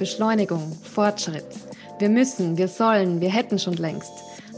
Beschleunigung, 0.00 0.72
Fortschritt. 0.82 1.44
Wir 1.98 2.08
müssen, 2.08 2.56
wir 2.56 2.68
sollen, 2.68 3.20
wir 3.20 3.28
hätten 3.28 3.58
schon 3.58 3.74
längst. 3.74 4.10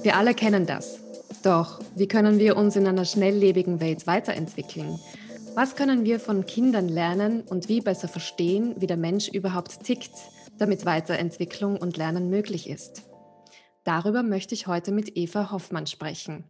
Wir 0.05 0.17
alle 0.17 0.35
kennen 0.35 0.67
das. 0.67 1.01
Doch, 1.43 1.81
wie 1.97 2.07
können 2.07 2.39
wir 2.39 2.57
uns 2.57 2.77
in 2.77 2.87
einer 2.87 3.05
schnelllebigen 3.05 3.81
Welt 3.81 4.07
weiterentwickeln? 4.07 5.01
Was 5.57 5.75
können 5.75 6.05
wir 6.05 6.21
von 6.21 6.47
Kindern 6.47 6.89
lernen 6.89 7.41
und 7.41 7.69
wie 7.69 7.81
besser 7.81 8.07
verstehen, 8.07 8.77
wie 8.79 8.87
der 8.87 8.97
Mensch 8.97 9.27
überhaupt 9.31 9.83
tickt, 9.83 10.13
damit 10.59 10.87
Weiterentwicklung 10.87 11.77
und 11.77 11.97
Lernen 11.97 12.31
möglich 12.31 12.71
ist? 12.71 13.03
Darüber 13.83 14.23
möchte 14.23 14.55
ich 14.55 14.69
heute 14.69 14.93
mit 14.93 15.17
Eva 15.17 15.51
Hoffmann 15.51 15.89
sprechen. 15.89 16.45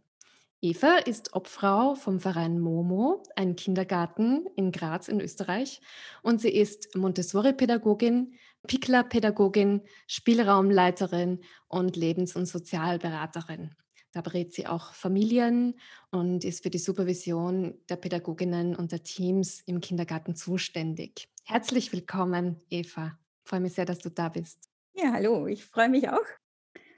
Eva 0.61 0.97
ist 0.97 1.35
Obfrau 1.35 1.95
vom 1.95 2.21
Verein 2.21 2.57
Momo, 2.57 3.21
ein 3.35 3.57
Kindergarten 3.57 4.45
in 4.55 4.71
Graz 4.71 5.09
in 5.09 5.19
Österreich. 5.19 5.81
Und 6.21 6.39
sie 6.39 6.51
ist 6.51 6.95
Montessori-Pädagogin, 6.95 8.35
Pikler-Pädagogin, 8.67 9.81
Spielraumleiterin 10.07 11.39
und 11.67 11.95
Lebens- 11.95 12.35
und 12.35 12.45
Sozialberaterin. 12.45 13.75
Da 14.13 14.21
berät 14.21 14.53
sie 14.53 14.67
auch 14.67 14.93
Familien 14.93 15.73
und 16.11 16.45
ist 16.45 16.61
für 16.63 16.69
die 16.69 16.77
Supervision 16.77 17.73
der 17.89 17.95
Pädagoginnen 17.95 18.75
und 18.75 18.91
der 18.91 19.01
Teams 19.01 19.61
im 19.61 19.81
Kindergarten 19.81 20.35
zuständig. 20.35 21.27
Herzlich 21.45 21.91
willkommen, 21.91 22.61
Eva. 22.69 23.17
Ich 23.43 23.49
freue 23.49 23.59
mich 23.59 23.73
sehr, 23.73 23.85
dass 23.85 23.99
du 23.99 24.09
da 24.09 24.29
bist. 24.29 24.69
Ja, 24.93 25.13
hallo, 25.13 25.47
ich 25.47 25.65
freue 25.65 25.89
mich 25.89 26.07
auch 26.07 26.25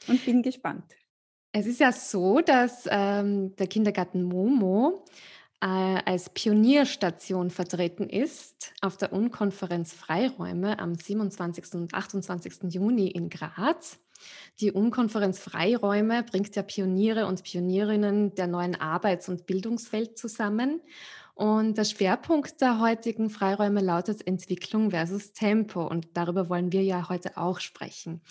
und 0.07 0.23
bin 0.25 0.43
gespannt. 0.43 0.93
Es 1.53 1.67
ist 1.67 1.79
ja 1.79 1.93
so, 1.93 2.41
dass 2.41 2.85
ähm, 2.91 3.55
der 3.55 3.67
Kindergarten 3.67 4.23
Momo 4.23 5.05
äh, 5.61 5.67
als 6.05 6.29
Pionierstation 6.29 7.49
vertreten 7.49 8.09
ist 8.09 8.73
auf 8.81 8.97
der 8.97 9.13
Unkonferenz 9.13 9.93
Freiräume 9.93 10.79
am 10.79 10.95
27. 10.95 11.73
und 11.75 11.93
28. 11.93 12.73
Juni 12.73 13.07
in 13.07 13.29
Graz. 13.29 13.99
Die 14.59 14.71
Unkonferenz 14.71 15.39
Freiräume 15.39 16.23
bringt 16.23 16.55
ja 16.55 16.63
Pioniere 16.63 17.25
und 17.27 17.43
Pionierinnen 17.43 18.35
der 18.35 18.47
neuen 18.47 18.75
Arbeits- 18.75 19.29
und 19.29 19.45
Bildungswelt 19.45 20.17
zusammen. 20.17 20.81
Und 21.33 21.77
der 21.77 21.83
Schwerpunkt 21.83 22.61
der 22.61 22.79
heutigen 22.79 23.29
Freiräume 23.29 23.81
lautet 23.81 24.25
Entwicklung 24.25 24.91
versus 24.91 25.33
Tempo. 25.33 25.85
Und 25.85 26.07
darüber 26.15 26.49
wollen 26.49 26.71
wir 26.71 26.83
ja 26.83 27.09
heute 27.09 27.37
auch 27.37 27.59
sprechen. 27.59 28.21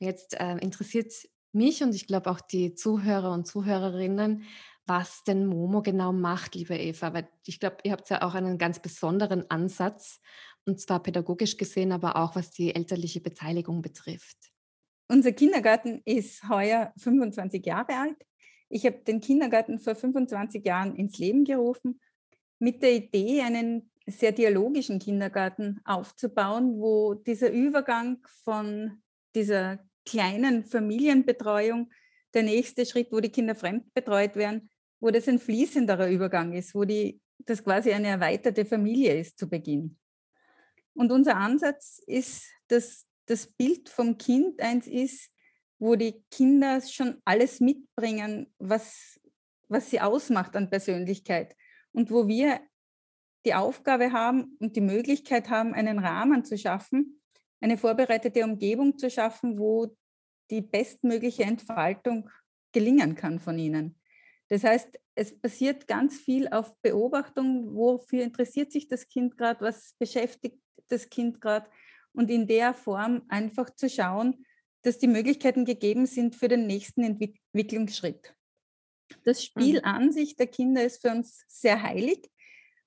Und 0.00 0.06
jetzt 0.06 0.40
äh, 0.40 0.56
interessiert 0.58 1.12
mich 1.52 1.82
und 1.82 1.94
ich 1.94 2.06
glaube 2.06 2.30
auch 2.30 2.40
die 2.40 2.74
Zuhörer 2.74 3.32
und 3.32 3.46
Zuhörerinnen, 3.46 4.44
was 4.86 5.24
denn 5.24 5.46
Momo 5.46 5.82
genau 5.82 6.12
macht, 6.12 6.54
liebe 6.54 6.76
Eva. 6.76 7.12
Weil 7.14 7.28
ich 7.46 7.60
glaube, 7.60 7.78
ihr 7.84 7.92
habt 7.92 8.08
ja 8.10 8.22
auch 8.22 8.34
einen 8.34 8.58
ganz 8.58 8.80
besonderen 8.80 9.50
Ansatz, 9.50 10.20
und 10.66 10.80
zwar 10.80 11.02
pädagogisch 11.02 11.56
gesehen, 11.56 11.92
aber 11.92 12.16
auch 12.16 12.36
was 12.36 12.50
die 12.50 12.74
elterliche 12.74 13.20
Beteiligung 13.20 13.82
betrifft. 13.82 14.36
Unser 15.08 15.32
Kindergarten 15.32 16.00
ist 16.04 16.48
heuer 16.48 16.92
25 16.96 17.64
Jahre 17.66 17.94
alt. 17.96 18.16
Ich 18.70 18.86
habe 18.86 18.98
den 18.98 19.20
Kindergarten 19.20 19.78
vor 19.78 19.94
25 19.94 20.64
Jahren 20.64 20.96
ins 20.96 21.18
Leben 21.18 21.44
gerufen, 21.44 22.00
mit 22.58 22.82
der 22.82 22.94
Idee, 22.94 23.42
einen 23.42 23.90
sehr 24.06 24.32
dialogischen 24.32 24.98
Kindergarten 24.98 25.80
aufzubauen, 25.84 26.80
wo 26.80 27.14
dieser 27.14 27.50
Übergang 27.50 28.18
von 28.42 29.02
dieser 29.34 29.78
kleinen 30.06 30.64
Familienbetreuung 30.64 31.90
der 32.34 32.42
nächste 32.42 32.84
Schritt, 32.84 33.12
wo 33.12 33.20
die 33.20 33.30
Kinder 33.30 33.54
fremdbetreut 33.54 34.36
werden, 34.36 34.70
wo 35.04 35.10
das 35.10 35.28
ein 35.28 35.38
fließenderer 35.38 36.08
Übergang 36.08 36.54
ist, 36.54 36.74
wo 36.74 36.84
die, 36.84 37.20
das 37.40 37.62
quasi 37.62 37.92
eine 37.92 38.08
erweiterte 38.08 38.64
Familie 38.64 39.20
ist 39.20 39.38
zu 39.38 39.50
Beginn. 39.50 39.98
Und 40.94 41.12
unser 41.12 41.36
Ansatz 41.36 42.00
ist, 42.06 42.50
dass 42.68 43.04
das 43.26 43.46
Bild 43.46 43.90
vom 43.90 44.16
Kind 44.16 44.62
eins 44.62 44.86
ist, 44.86 45.30
wo 45.78 45.94
die 45.94 46.24
Kinder 46.30 46.80
schon 46.80 47.20
alles 47.26 47.60
mitbringen, 47.60 48.50
was, 48.58 49.20
was 49.68 49.90
sie 49.90 50.00
ausmacht 50.00 50.56
an 50.56 50.70
Persönlichkeit. 50.70 51.54
Und 51.92 52.10
wo 52.10 52.26
wir 52.26 52.60
die 53.44 53.52
Aufgabe 53.52 54.10
haben 54.10 54.56
und 54.58 54.74
die 54.74 54.80
Möglichkeit 54.80 55.50
haben, 55.50 55.74
einen 55.74 55.98
Rahmen 55.98 56.46
zu 56.46 56.56
schaffen, 56.56 57.20
eine 57.60 57.76
vorbereitete 57.76 58.42
Umgebung 58.42 58.96
zu 58.96 59.10
schaffen, 59.10 59.58
wo 59.58 59.94
die 60.50 60.62
bestmögliche 60.62 61.42
Entfaltung 61.42 62.30
gelingen 62.72 63.16
kann 63.16 63.38
von 63.38 63.58
ihnen. 63.58 64.00
Das 64.54 64.62
heißt, 64.62 65.00
es 65.16 65.36
passiert 65.40 65.88
ganz 65.88 66.16
viel 66.16 66.46
auf 66.46 66.80
Beobachtung, 66.80 67.74
wofür 67.74 68.22
interessiert 68.22 68.70
sich 68.70 68.86
das 68.86 69.08
Kind 69.08 69.36
gerade, 69.36 69.60
was 69.60 69.96
beschäftigt 69.98 70.60
das 70.86 71.10
Kind 71.10 71.40
gerade 71.40 71.68
und 72.12 72.30
in 72.30 72.46
der 72.46 72.72
Form 72.72 73.22
einfach 73.28 73.70
zu 73.74 73.88
schauen, 73.88 74.46
dass 74.82 74.98
die 74.98 75.08
Möglichkeiten 75.08 75.64
gegeben 75.64 76.06
sind 76.06 76.36
für 76.36 76.46
den 76.46 76.68
nächsten 76.68 77.02
Entwicklungsschritt. 77.02 78.32
Das 79.24 79.42
Spiel 79.42 79.78
mhm. 79.78 79.84
an 79.84 80.12
sich 80.12 80.36
der 80.36 80.46
Kinder 80.46 80.84
ist 80.84 81.02
für 81.02 81.10
uns 81.10 81.44
sehr 81.48 81.82
heilig 81.82 82.30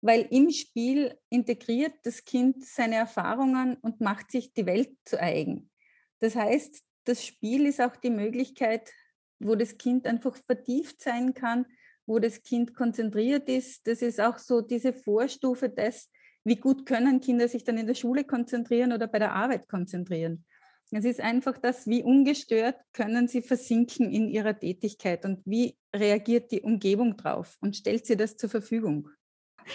weil 0.02 0.28
im 0.30 0.52
Spiel 0.52 1.18
integriert 1.30 1.94
das 2.04 2.24
Kind 2.24 2.64
seine 2.64 2.96
Erfahrungen 2.96 3.76
und 3.82 4.00
macht 4.00 4.32
sich 4.32 4.54
die 4.54 4.68
Welt 4.68 4.96
zu 5.04 5.20
eigen. 5.20 5.72
Das 6.20 6.36
heißt, 6.36 6.82
das 7.06 7.26
Spiel 7.26 7.66
ist 7.66 7.82
auch 7.82 7.96
die 7.98 8.12
Möglichkeit, 8.12 8.94
wo 9.40 9.56
das 9.56 9.78
Kind 9.78 10.06
einfach 10.06 10.36
vertieft 10.36 11.02
sein 11.02 11.34
kann, 11.34 11.66
wo 12.06 12.20
das 12.20 12.42
Kind 12.42 12.74
konzentriert 12.74 13.50
ist. 13.50 13.86
Das 13.88 14.02
ist 14.02 14.20
auch 14.20 14.38
so 14.38 14.62
diese 14.62 14.94
Vorstufe 14.94 15.70
des, 15.70 16.10
wie 16.44 16.56
gut 16.56 16.86
können 16.86 17.20
Kinder 17.20 17.48
sich 17.48 17.64
dann 17.64 17.78
in 17.78 17.88
der 17.88 17.96
Schule 17.96 18.24
konzentrieren 18.24 18.94
oder 18.94 19.08
bei 19.08 19.20
der 19.20 19.34
Arbeit 19.34 19.68
konzentrieren. 19.68 20.46
Es 20.92 21.04
ist 21.04 21.20
einfach 21.20 21.58
das, 21.58 21.86
wie 21.88 22.02
ungestört 22.02 22.78
können 22.94 23.28
sie 23.28 23.42
versinken 23.42 24.10
in 24.10 24.30
ihrer 24.30 24.58
Tätigkeit 24.58 25.26
und 25.26 25.42
wie 25.46 25.76
reagiert 25.94 26.52
die 26.52 26.62
Umgebung 26.62 27.18
drauf 27.18 27.58
und 27.60 27.76
stellt 27.76 28.06
sie 28.06 28.16
das 28.16 28.38
zur 28.38 28.50
Verfügung. 28.50 29.10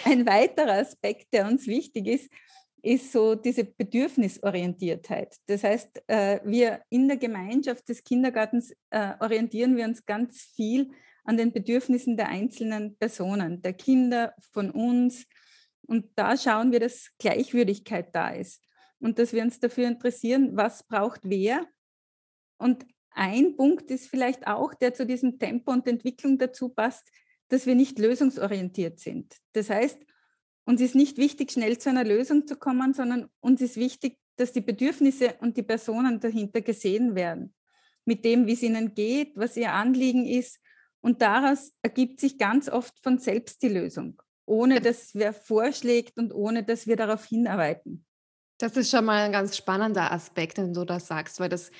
Ein 0.05 0.25
weiterer 0.25 0.79
Aspekt, 0.79 1.31
der 1.31 1.47
uns 1.47 1.67
wichtig 1.67 2.07
ist, 2.07 2.31
ist 2.83 3.13
so 3.13 3.33
diese 3.33 3.63
Bedürfnisorientiertheit. 3.63 5.37
Das 5.47 5.63
heißt, 5.63 6.03
äh, 6.07 6.41
wir 6.43 6.81
in 6.89 7.07
der 7.07 7.17
Gemeinschaft 7.17 7.87
des 7.87 8.03
Kindergartens 8.03 8.73
äh, 8.89 9.13
orientieren 9.21 9.77
wir 9.77 9.85
uns 9.85 10.05
ganz 10.05 10.41
viel 10.55 10.91
an 11.23 11.37
den 11.37 11.53
Bedürfnissen 11.53 12.17
der 12.17 12.27
einzelnen 12.27 12.97
Personen, 12.97 13.61
der 13.61 13.73
Kinder, 13.73 14.35
von 14.51 14.69
uns. 14.69 15.25
Und 15.87 16.11
da 16.15 16.35
schauen 16.35 16.73
wir, 16.73 16.81
dass 16.81 17.09
Gleichwürdigkeit 17.19 18.13
da 18.13 18.29
ist 18.29 18.61
und 18.99 19.17
dass 19.17 19.31
wir 19.31 19.43
uns 19.43 19.61
dafür 19.61 19.87
interessieren, 19.87 20.57
was 20.57 20.83
braucht 20.83 21.21
wer. 21.23 21.65
Und 22.57 22.85
ein 23.11 23.55
Punkt 23.55 23.91
ist 23.91 24.09
vielleicht 24.09 24.45
auch, 24.45 24.73
der 24.73 24.93
zu 24.93 25.05
diesem 25.05 25.39
Tempo 25.39 25.71
und 25.71 25.87
Entwicklung 25.87 26.37
dazu 26.37 26.67
passt, 26.67 27.09
dass 27.47 27.65
wir 27.65 27.75
nicht 27.75 27.97
lösungsorientiert 27.97 28.99
sind. 28.99 29.37
Das 29.53 29.69
heißt, 29.69 29.99
uns 30.65 30.81
ist 30.81 30.95
nicht 30.95 31.17
wichtig, 31.17 31.51
schnell 31.51 31.77
zu 31.77 31.89
einer 31.89 32.03
Lösung 32.03 32.47
zu 32.47 32.55
kommen, 32.55 32.93
sondern 32.93 33.29
uns 33.41 33.61
ist 33.61 33.77
wichtig, 33.77 34.17
dass 34.37 34.53
die 34.53 34.61
Bedürfnisse 34.61 35.35
und 35.39 35.57
die 35.57 35.63
Personen 35.63 36.19
dahinter 36.19 36.61
gesehen 36.61 37.15
werden. 37.15 37.53
Mit 38.05 38.25
dem, 38.25 38.47
wie 38.47 38.53
es 38.53 38.63
ihnen 38.63 38.93
geht, 38.93 39.33
was 39.35 39.57
ihr 39.57 39.73
Anliegen 39.73 40.25
ist. 40.25 40.59
Und 41.01 41.21
daraus 41.21 41.73
ergibt 41.81 42.19
sich 42.19 42.37
ganz 42.37 42.69
oft 42.69 42.97
von 43.01 43.19
selbst 43.19 43.61
die 43.61 43.69
Lösung, 43.69 44.21
ohne 44.45 44.79
dass 44.79 45.13
wer 45.15 45.33
vorschlägt 45.33 46.17
und 46.17 46.33
ohne 46.33 46.63
dass 46.63 46.87
wir 46.87 46.95
darauf 46.95 47.25
hinarbeiten. 47.25 48.05
Das 48.57 48.77
ist 48.77 48.89
schon 48.89 49.05
mal 49.05 49.23
ein 49.23 49.31
ganz 49.31 49.57
spannender 49.57 50.11
Aspekt, 50.11 50.57
den 50.57 50.73
du 50.73 50.85
da 50.85 50.99
sagst, 50.99 51.39
weil 51.39 51.49
das 51.49 51.71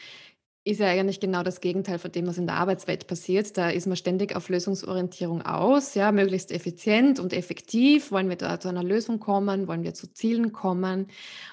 ist 0.65 0.79
ja 0.79 0.87
eigentlich 0.87 1.19
genau 1.19 1.43
das 1.43 1.59
Gegenteil 1.59 1.99
von 1.99 2.11
dem, 2.11 2.25
was 2.25 2.37
in 2.37 2.47
der 2.47 2.55
Arbeitswelt 2.55 3.05
passiert. 3.07 3.57
Da 3.57 3.69
ist 3.69 3.85
man 3.85 3.97
ständig 3.97 4.33
auf 4.35 4.47
Lösungsorientierung 4.47 5.41
aus, 5.41 5.93
ja, 5.93 6.11
möglichst 6.13 6.51
effizient 6.51 7.19
und 7.19 7.33
effektiv. 7.33 8.11
Wollen 8.11 8.29
wir 8.29 8.37
da 8.37 8.59
zu 8.59 8.69
einer 8.69 8.83
Lösung 8.83 9.19
kommen? 9.19 9.67
Wollen 9.67 9.83
wir 9.83 9.93
zu 9.93 10.13
Zielen 10.13 10.53
kommen? 10.53 11.07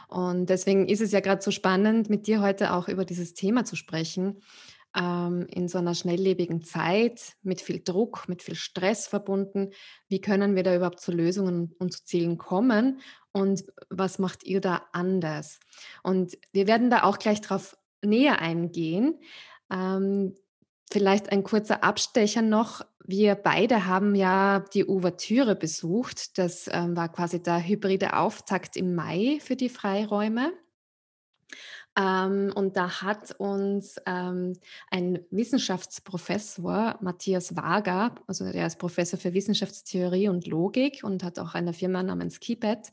Und 0.07 0.49
deswegen 0.49 0.89
ist 0.89 1.01
es 1.01 1.11
ja 1.11 1.21
gerade 1.21 1.43
so 1.43 1.51
spannend, 1.51 2.09
mit 2.09 2.29
dir 2.29 2.41
heute 2.41 2.73
auch 2.73 2.87
über 2.87 3.05
dieses 3.05 3.35
Thema 3.35 3.65
zu 3.65 3.75
sprechen. 3.75 4.43
Ähm, 4.97 5.47
in 5.49 5.69
so 5.69 5.79
einer 5.79 5.95
schnelllebigen 5.95 6.63
Zeit 6.63 7.35
mit 7.43 7.61
viel 7.61 7.81
Druck, 7.83 8.29
mit 8.29 8.43
viel 8.43 8.57
Stress 8.57 9.07
verbunden. 9.07 9.71
Wie 10.09 10.21
können 10.21 10.57
wir 10.57 10.65
da 10.65 10.75
überhaupt 10.75 11.01
zu 11.01 11.13
Lösungen 11.13 11.75
und 11.79 11.93
zu 11.93 12.05
Zielen 12.05 12.39
kommen? 12.39 13.01
Und 13.33 13.65
was 13.89 14.19
macht 14.19 14.45
ihr 14.45 14.61
da 14.61 14.83
anders? 14.93 15.61
Und 16.03 16.37
wir 16.53 16.67
werden 16.67 16.91
da 16.91 17.05
auch 17.05 17.19
gleich 17.19 17.41
drauf 17.41 17.77
näher 18.03 18.41
eingehen. 18.41 19.19
Ähm, 19.71 20.35
vielleicht 20.91 21.31
ein 21.31 21.45
kurzer 21.45 21.85
Abstecher 21.85 22.43
noch. 22.43 22.83
Wir 23.05 23.35
beide 23.35 23.87
haben 23.87 24.15
ja 24.15 24.65
die 24.75 24.87
Ouvertüre 24.87 25.57
besucht. 25.57 26.39
Das 26.39 26.69
ähm, 26.73 26.97
war 26.97 27.11
quasi 27.11 27.43
der 27.43 27.67
hybride 27.67 28.17
Auftakt 28.17 28.77
im 28.77 28.95
Mai 28.95 29.39
für 29.41 29.57
die 29.57 29.69
Freiräume. 29.69 30.53
Ähm, 31.99 32.53
und 32.55 32.77
da 32.77 33.03
hat 33.03 33.33
uns 33.39 33.97
ähm, 34.07 34.57
ein 34.91 35.19
Wissenschaftsprofessor, 35.31 36.99
Matthias 37.01 37.57
Wager, 37.57 38.15
also 38.27 38.51
der 38.51 38.67
ist 38.67 38.79
Professor 38.79 39.19
für 39.19 39.35
Wissenschaftstheorie 39.35 40.29
und 40.29 40.47
Logik 40.47 41.01
und 41.03 41.25
hat 41.25 41.39
auch 41.41 41.55
eine 41.55 41.73
Firma 41.73 42.03
namens 42.03 42.39
Kibet, 42.39 42.93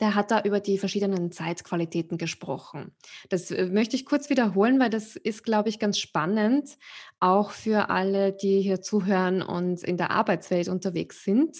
der 0.00 0.14
hat 0.14 0.30
da 0.30 0.40
über 0.42 0.60
die 0.60 0.78
verschiedenen 0.78 1.30
Zeitqualitäten 1.30 2.16
gesprochen. 2.16 2.92
Das 3.28 3.50
äh, 3.50 3.66
möchte 3.66 3.96
ich 3.96 4.06
kurz 4.06 4.30
wiederholen, 4.30 4.80
weil 4.80 4.90
das 4.90 5.16
ist, 5.16 5.44
glaube 5.44 5.68
ich, 5.68 5.78
ganz 5.78 5.98
spannend, 5.98 6.78
auch 7.20 7.50
für 7.50 7.90
alle, 7.90 8.32
die 8.32 8.60
hier 8.62 8.80
zuhören 8.80 9.42
und 9.42 9.82
in 9.84 9.98
der 9.98 10.10
Arbeitswelt 10.10 10.68
unterwegs 10.68 11.22
sind, 11.22 11.56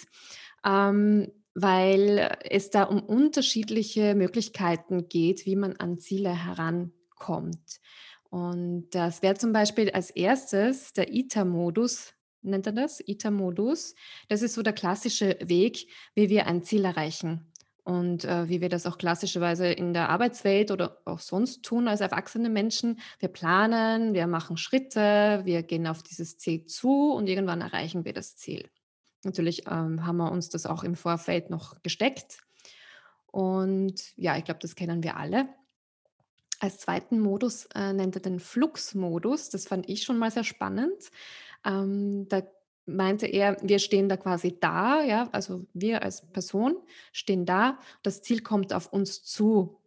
ähm, 0.64 1.30
weil 1.54 2.38
es 2.48 2.70
da 2.70 2.84
um 2.84 3.00
unterschiedliche 3.00 4.14
Möglichkeiten 4.14 5.08
geht, 5.08 5.44
wie 5.44 5.56
man 5.56 5.76
an 5.76 5.98
Ziele 5.98 6.30
herankommt. 6.30 7.80
Und 8.30 8.90
das 8.90 9.22
wäre 9.22 9.34
zum 9.34 9.52
Beispiel 9.52 9.90
als 9.90 10.10
erstes 10.10 10.92
der 10.92 11.12
ITER-Modus, 11.12 12.14
nennt 12.42 12.66
er 12.66 12.72
das? 12.72 13.00
ITER-Modus. 13.04 13.94
Das 14.28 14.40
ist 14.40 14.54
so 14.54 14.62
der 14.62 14.72
klassische 14.72 15.36
Weg, 15.42 15.88
wie 16.14 16.30
wir 16.30 16.46
ein 16.46 16.62
Ziel 16.62 16.84
erreichen 16.84 17.49
und 17.84 18.24
äh, 18.24 18.48
wie 18.48 18.60
wir 18.60 18.68
das 18.68 18.86
auch 18.86 18.98
klassischerweise 18.98 19.66
in 19.66 19.92
der 19.92 20.08
Arbeitswelt 20.08 20.70
oder 20.70 20.98
auch 21.04 21.18
sonst 21.18 21.62
tun 21.62 21.88
als 21.88 22.00
erwachsene 22.00 22.48
Menschen. 22.48 23.00
Wir 23.18 23.28
planen, 23.28 24.14
wir 24.14 24.26
machen 24.26 24.56
Schritte, 24.56 25.40
wir 25.44 25.62
gehen 25.62 25.86
auf 25.86 26.02
dieses 26.02 26.38
Ziel 26.38 26.66
zu 26.66 27.12
und 27.12 27.28
irgendwann 27.28 27.60
erreichen 27.60 28.04
wir 28.04 28.12
das 28.12 28.36
Ziel. 28.36 28.68
Natürlich 29.24 29.66
ähm, 29.66 30.06
haben 30.06 30.16
wir 30.16 30.32
uns 30.32 30.48
das 30.48 30.66
auch 30.66 30.82
im 30.82 30.94
Vorfeld 30.94 31.50
noch 31.50 31.82
gesteckt. 31.82 32.38
Und 33.26 34.16
ja, 34.16 34.36
ich 34.36 34.44
glaube, 34.44 34.60
das 34.60 34.74
kennen 34.74 35.02
wir 35.02 35.16
alle. 35.16 35.48
Als 36.58 36.78
zweiten 36.78 37.20
Modus 37.20 37.66
äh, 37.74 37.92
nennt 37.92 38.16
er 38.16 38.22
den 38.22 38.40
Flux-Modus. 38.40 39.50
Das 39.50 39.66
fand 39.66 39.88
ich 39.88 40.02
schon 40.02 40.18
mal 40.18 40.30
sehr 40.30 40.44
spannend. 40.44 41.10
Ähm, 41.64 42.28
da 42.28 42.42
meinte 42.96 43.26
er, 43.26 43.56
wir 43.62 43.78
stehen 43.78 44.08
da 44.08 44.16
quasi 44.16 44.56
da, 44.60 45.02
ja, 45.02 45.28
also 45.32 45.66
wir 45.72 46.02
als 46.02 46.26
Person 46.32 46.76
stehen 47.12 47.46
da, 47.46 47.78
das 48.02 48.22
Ziel 48.22 48.42
kommt 48.42 48.72
auf 48.72 48.92
uns 48.92 49.22
zu, 49.22 49.80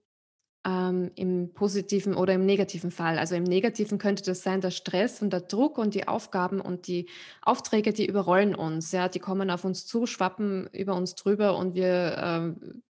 ähm, 0.66 1.12
im 1.16 1.54
positiven 1.54 2.16
oder 2.16 2.34
im 2.34 2.46
negativen 2.46 2.92
Fall. 2.92 3.20
Also 3.20 3.36
im 3.36 3.44
negativen 3.44 3.98
könnte 3.98 4.24
das 4.24 4.44
sein, 4.44 4.62
der 4.62 4.72
Stress 4.72 5.22
und 5.22 5.32
der 5.32 5.42
Druck 5.42 5.78
und 5.78 5.94
die 5.94 6.08
Aufgaben 6.08 6.62
und 6.62 6.88
die 6.88 7.10
Aufträge, 7.42 7.92
die 7.94 8.06
überrollen 8.06 8.56
uns, 8.56 8.92
ja, 8.92 9.10
die 9.10 9.20
kommen 9.20 9.50
auf 9.50 9.66
uns 9.66 9.86
zu, 9.86 10.06
schwappen 10.06 10.68
über 10.72 10.96
uns 10.96 11.16
drüber 11.16 11.58
und 11.58 11.76
wir 11.76 12.16
ähm, 12.18 12.84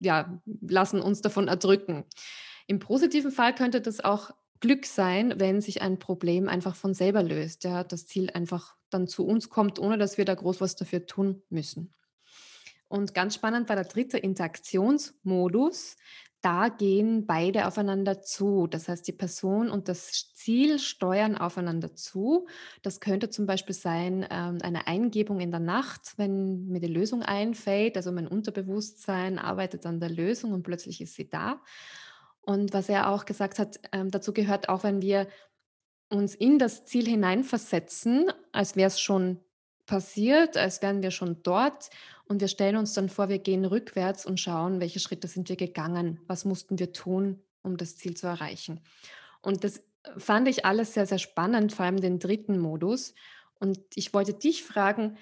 ja, 0.00 0.40
lassen 0.60 1.00
uns 1.00 1.20
davon 1.20 1.48
erdrücken. 1.48 2.04
Im 2.66 2.80
positiven 2.80 3.30
Fall 3.30 3.54
könnte 3.54 3.80
das 3.80 4.02
auch 4.02 4.30
Glück 4.60 4.86
sein, 4.86 5.34
wenn 5.36 5.60
sich 5.60 5.82
ein 5.82 5.98
Problem 5.98 6.48
einfach 6.48 6.76
von 6.76 6.94
selber 6.94 7.22
löst, 7.22 7.64
ja, 7.64 7.84
das 7.84 8.06
Ziel 8.06 8.30
einfach 8.30 8.76
dann 8.90 9.08
zu 9.08 9.26
uns 9.26 9.48
kommt, 9.50 9.78
ohne 9.78 9.98
dass 9.98 10.18
wir 10.18 10.24
da 10.24 10.34
groß 10.34 10.60
was 10.60 10.76
dafür 10.76 11.06
tun 11.06 11.42
müssen. 11.48 11.94
Und 12.88 13.14
ganz 13.14 13.34
spannend 13.34 13.68
war 13.68 13.76
der 13.76 13.84
dritte 13.84 14.18
Interaktionsmodus. 14.18 15.96
Da 16.40 16.68
gehen 16.68 17.26
beide 17.26 17.66
aufeinander 17.66 18.22
zu. 18.22 18.68
Das 18.68 18.88
heißt, 18.88 19.08
die 19.08 19.12
Person 19.12 19.68
und 19.68 19.88
das 19.88 20.32
Ziel 20.34 20.78
steuern 20.78 21.36
aufeinander 21.36 21.96
zu. 21.96 22.46
Das 22.82 23.00
könnte 23.00 23.30
zum 23.30 23.46
Beispiel 23.46 23.74
sein 23.74 24.24
ähm, 24.30 24.58
eine 24.62 24.86
Eingebung 24.86 25.40
in 25.40 25.50
der 25.50 25.58
Nacht, 25.60 26.12
wenn 26.18 26.68
mir 26.68 26.78
die 26.78 26.86
Lösung 26.86 27.22
einfällt. 27.22 27.96
Also 27.96 28.12
mein 28.12 28.28
Unterbewusstsein 28.28 29.40
arbeitet 29.40 29.86
an 29.86 29.98
der 29.98 30.10
Lösung 30.10 30.52
und 30.52 30.62
plötzlich 30.62 31.00
ist 31.00 31.14
sie 31.14 31.28
da. 31.28 31.60
Und 32.46 32.72
was 32.72 32.88
er 32.88 33.10
auch 33.10 33.26
gesagt 33.26 33.58
hat, 33.58 33.80
ähm, 33.92 34.10
dazu 34.10 34.32
gehört 34.32 34.68
auch, 34.68 34.84
wenn 34.84 35.02
wir 35.02 35.26
uns 36.08 36.34
in 36.34 36.58
das 36.58 36.84
Ziel 36.84 37.06
hineinversetzen, 37.06 38.30
als 38.52 38.76
wäre 38.76 38.86
es 38.86 39.00
schon 39.00 39.40
passiert, 39.84 40.56
als 40.56 40.80
wären 40.80 41.02
wir 41.02 41.10
schon 41.10 41.42
dort 41.42 41.90
und 42.28 42.40
wir 42.40 42.48
stellen 42.48 42.76
uns 42.76 42.92
dann 42.94 43.08
vor, 43.08 43.28
wir 43.28 43.40
gehen 43.40 43.64
rückwärts 43.64 44.24
und 44.24 44.38
schauen, 44.38 44.80
welche 44.80 45.00
Schritte 45.00 45.28
sind 45.28 45.48
wir 45.48 45.56
gegangen, 45.56 46.20
was 46.28 46.44
mussten 46.44 46.78
wir 46.78 46.92
tun, 46.92 47.42
um 47.62 47.76
das 47.76 47.96
Ziel 47.96 48.16
zu 48.16 48.28
erreichen. 48.28 48.80
Und 49.42 49.64
das 49.64 49.82
fand 50.16 50.46
ich 50.46 50.64
alles 50.64 50.94
sehr, 50.94 51.06
sehr 51.06 51.18
spannend, 51.18 51.72
vor 51.72 51.84
allem 51.84 52.00
den 52.00 52.20
dritten 52.20 52.58
Modus. 52.58 53.14
Und 53.58 53.80
ich 53.94 54.14
wollte 54.14 54.34
dich 54.34 54.62
fragen, 54.62 55.16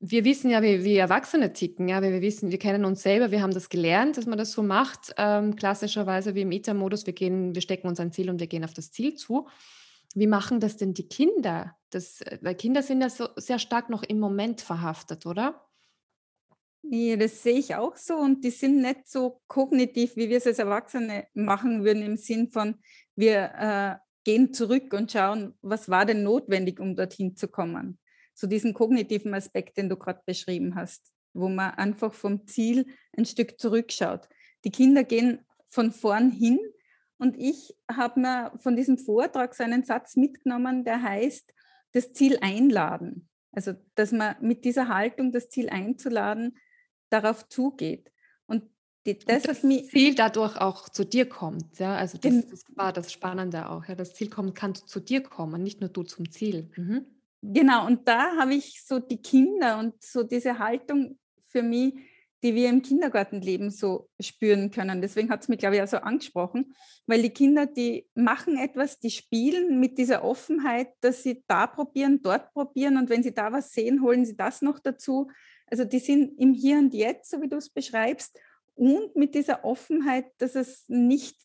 wir 0.00 0.24
wissen 0.24 0.50
ja, 0.50 0.62
wie, 0.62 0.84
wie 0.84 0.96
Erwachsene 0.96 1.52
ticken, 1.52 1.88
ja, 1.88 2.00
wir 2.02 2.20
wissen, 2.20 2.50
wir 2.50 2.58
kennen 2.58 2.84
uns 2.84 3.02
selber, 3.02 3.30
wir 3.30 3.42
haben 3.42 3.52
das 3.52 3.68
gelernt, 3.68 4.16
dass 4.16 4.26
man 4.26 4.38
das 4.38 4.52
so 4.52 4.62
macht, 4.62 5.12
ähm, 5.16 5.56
klassischerweise 5.56 6.34
wie 6.34 6.42
im 6.42 6.52
ITER-Modus, 6.52 7.06
wir 7.06 7.14
gehen, 7.14 7.54
wir 7.54 7.62
stecken 7.62 7.88
uns 7.88 7.98
ein 7.98 8.12
Ziel 8.12 8.30
und 8.30 8.38
wir 8.38 8.46
gehen 8.46 8.64
auf 8.64 8.74
das 8.74 8.92
Ziel 8.92 9.14
zu. 9.14 9.48
Wie 10.14 10.28
machen 10.28 10.60
das 10.60 10.76
denn 10.76 10.94
die 10.94 11.08
Kinder? 11.08 11.76
Das, 11.90 12.20
äh, 12.20 12.38
weil 12.42 12.54
Kinder 12.54 12.82
sind 12.82 13.00
ja 13.00 13.10
so 13.10 13.28
sehr 13.36 13.58
stark 13.58 13.90
noch 13.90 14.04
im 14.04 14.20
Moment 14.20 14.60
verhaftet, 14.60 15.26
oder? 15.26 15.64
Ja, 16.82 17.16
das 17.16 17.42
sehe 17.42 17.58
ich 17.58 17.74
auch 17.74 17.96
so 17.96 18.14
und 18.14 18.44
die 18.44 18.50
sind 18.50 18.80
nicht 18.80 19.08
so 19.08 19.42
kognitiv, 19.48 20.14
wie 20.14 20.28
wir 20.28 20.36
es 20.38 20.46
als 20.46 20.60
Erwachsene 20.60 21.26
machen 21.34 21.82
würden, 21.84 22.02
im 22.02 22.16
Sinn 22.16 22.50
von, 22.50 22.76
wir 23.16 23.50
äh, 23.58 23.96
gehen 24.22 24.54
zurück 24.54 24.94
und 24.94 25.10
schauen, 25.10 25.54
was 25.60 25.88
war 25.88 26.06
denn 26.06 26.22
notwendig, 26.22 26.78
um 26.78 26.94
dorthin 26.94 27.34
zu 27.34 27.48
kommen 27.48 27.98
so 28.38 28.46
diesen 28.46 28.72
kognitiven 28.72 29.34
Aspekt, 29.34 29.76
den 29.78 29.88
du 29.88 29.96
gerade 29.96 30.22
beschrieben 30.24 30.76
hast, 30.76 31.12
wo 31.34 31.48
man 31.48 31.72
einfach 31.72 32.14
vom 32.14 32.46
Ziel 32.46 32.86
ein 33.16 33.24
Stück 33.24 33.58
zurückschaut. 33.58 34.28
Die 34.64 34.70
Kinder 34.70 35.02
gehen 35.02 35.40
von 35.66 35.90
vorn 35.90 36.30
hin 36.30 36.60
und 37.18 37.36
ich 37.36 37.74
habe 37.90 38.20
mir 38.20 38.52
von 38.58 38.76
diesem 38.76 38.96
Vortrag 38.96 39.56
so 39.56 39.64
einen 39.64 39.82
Satz 39.82 40.14
mitgenommen, 40.14 40.84
der 40.84 41.02
heißt, 41.02 41.52
das 41.92 42.12
Ziel 42.12 42.38
einladen. 42.40 43.28
Also, 43.50 43.72
dass 43.96 44.12
man 44.12 44.36
mit 44.40 44.64
dieser 44.64 44.86
Haltung, 44.86 45.32
das 45.32 45.48
Ziel 45.48 45.68
einzuladen, 45.68 46.56
darauf 47.10 47.48
zugeht. 47.48 48.12
Und 48.46 48.70
die, 49.04 49.18
das, 49.18 49.42
das 49.42 49.62
Ziel 49.62 50.14
dadurch 50.14 50.56
auch 50.58 50.88
zu 50.90 51.04
dir 51.04 51.28
kommt. 51.28 51.80
Ja? 51.80 51.96
Also 51.96 52.18
das, 52.18 52.46
das, 52.46 52.64
war 52.76 52.92
das 52.92 53.10
Spannende 53.10 53.68
auch. 53.68 53.84
Ja? 53.86 53.96
Das 53.96 54.14
Ziel 54.14 54.30
kommt, 54.30 54.54
kann 54.54 54.76
zu 54.76 55.00
dir 55.00 55.22
kommen, 55.24 55.60
nicht 55.60 55.80
nur 55.80 55.90
du 55.90 56.04
zum 56.04 56.30
Ziel. 56.30 56.70
Mhm. 56.76 57.17
Genau, 57.42 57.86
und 57.86 58.08
da 58.08 58.36
habe 58.36 58.54
ich 58.54 58.82
so 58.84 58.98
die 58.98 59.22
Kinder 59.22 59.78
und 59.78 60.02
so 60.02 60.22
diese 60.24 60.58
Haltung 60.58 61.18
für 61.50 61.62
mich, 61.62 61.94
die 62.42 62.54
wir 62.54 62.68
im 62.68 62.82
Kindergartenleben 62.82 63.70
so 63.70 64.08
spüren 64.20 64.70
können. 64.70 65.00
Deswegen 65.00 65.30
hat 65.30 65.42
es 65.42 65.48
mich, 65.48 65.58
glaube 65.58 65.76
ich, 65.76 65.82
auch 65.82 65.88
so 65.88 65.98
angesprochen, 65.98 66.74
weil 67.06 67.22
die 67.22 67.30
Kinder, 67.30 67.66
die 67.66 68.08
machen 68.14 68.56
etwas, 68.56 68.98
die 68.98 69.10
spielen 69.10 69.80
mit 69.80 69.98
dieser 69.98 70.24
Offenheit, 70.24 70.88
dass 71.00 71.22
sie 71.22 71.42
da 71.48 71.66
probieren, 71.66 72.22
dort 72.22 72.52
probieren 72.52 72.96
und 72.96 73.08
wenn 73.08 73.22
sie 73.22 73.34
da 73.34 73.52
was 73.52 73.72
sehen, 73.72 74.02
holen 74.02 74.24
sie 74.24 74.36
das 74.36 74.62
noch 74.62 74.78
dazu. 74.78 75.30
Also 75.66 75.84
die 75.84 75.98
sind 75.98 76.38
im 76.38 76.54
Hier 76.54 76.78
und 76.78 76.94
Jetzt, 76.94 77.30
so 77.30 77.42
wie 77.42 77.48
du 77.48 77.56
es 77.56 77.70
beschreibst, 77.70 78.38
und 78.74 79.16
mit 79.16 79.34
dieser 79.34 79.64
Offenheit, 79.64 80.26
dass 80.38 80.54
es 80.54 80.84
nicht 80.86 81.36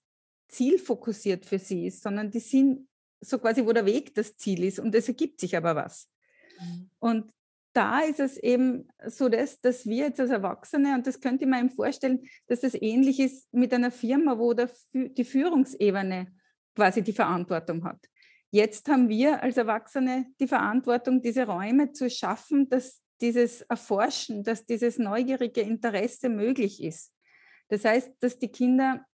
zielfokussiert 0.49 1.45
für 1.45 1.57
sie 1.57 1.87
ist, 1.87 2.03
sondern 2.03 2.29
die 2.29 2.39
sind 2.39 2.87
so 3.23 3.39
quasi, 3.39 3.65
wo 3.65 3.71
der 3.71 3.85
Weg 3.85 4.13
das 4.15 4.37
Ziel 4.37 4.63
ist 4.63 4.79
und 4.79 4.93
es 4.95 5.07
ergibt 5.07 5.39
sich 5.39 5.55
aber 5.57 5.75
was. 5.75 6.09
Mhm. 6.59 6.89
Und 6.99 7.33
da 7.73 8.01
ist 8.01 8.19
es 8.19 8.37
eben 8.37 8.87
so, 9.07 9.29
dass, 9.29 9.59
dass 9.59 9.85
wir 9.85 10.05
jetzt 10.07 10.19
als 10.19 10.29
Erwachsene, 10.29 10.93
und 10.93 11.07
das 11.07 11.19
könnte 11.19 11.47
man 11.47 11.65
ihm 11.65 11.69
vorstellen, 11.69 12.27
dass 12.47 12.61
das 12.61 12.75
ähnlich 12.75 13.19
ist 13.19 13.51
mit 13.51 13.73
einer 13.73 13.91
Firma, 13.91 14.37
wo 14.37 14.53
der, 14.53 14.69
die 14.93 15.23
Führungsebene 15.23 16.27
quasi 16.75 17.01
die 17.01 17.13
Verantwortung 17.13 17.83
hat. 17.83 17.99
Jetzt 18.51 18.87
haben 18.87 19.09
wir 19.09 19.41
als 19.41 19.57
Erwachsene 19.57 20.27
die 20.39 20.47
Verantwortung, 20.47 21.21
diese 21.21 21.47
Räume 21.47 21.91
zu 21.91 22.09
schaffen, 22.09 22.69
dass 22.69 23.01
dieses 23.19 23.61
Erforschen, 23.61 24.43
dass 24.43 24.65
dieses 24.65 24.99
neugierige 24.99 25.61
Interesse 25.61 26.29
möglich 26.29 26.83
ist. 26.83 27.11
Das 27.69 27.85
heißt, 27.85 28.11
dass 28.19 28.37
die 28.37 28.49
Kinder 28.49 29.05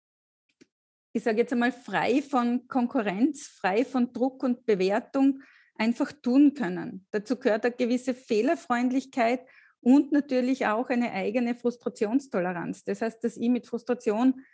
ich 1.18 1.24
sage 1.24 1.38
jetzt 1.38 1.52
einmal, 1.52 1.72
frei 1.72 2.22
von 2.22 2.68
Konkurrenz, 2.68 3.48
frei 3.48 3.84
von 3.84 4.12
Druck 4.12 4.44
und 4.44 4.66
Bewertung 4.66 5.42
einfach 5.74 6.12
tun 6.12 6.54
können. 6.54 7.06
Dazu 7.10 7.36
gehört 7.36 7.64
eine 7.64 7.74
gewisse 7.74 8.14
Fehlerfreundlichkeit 8.14 9.40
und 9.80 10.12
natürlich 10.12 10.66
auch 10.66 10.90
eine 10.90 11.12
eigene 11.12 11.56
Frustrationstoleranz. 11.56 12.84
Das 12.84 13.02
heißt, 13.02 13.22
dass 13.22 13.36
ich 13.36 13.48
mit 13.48 13.66
Frustration 13.66 14.44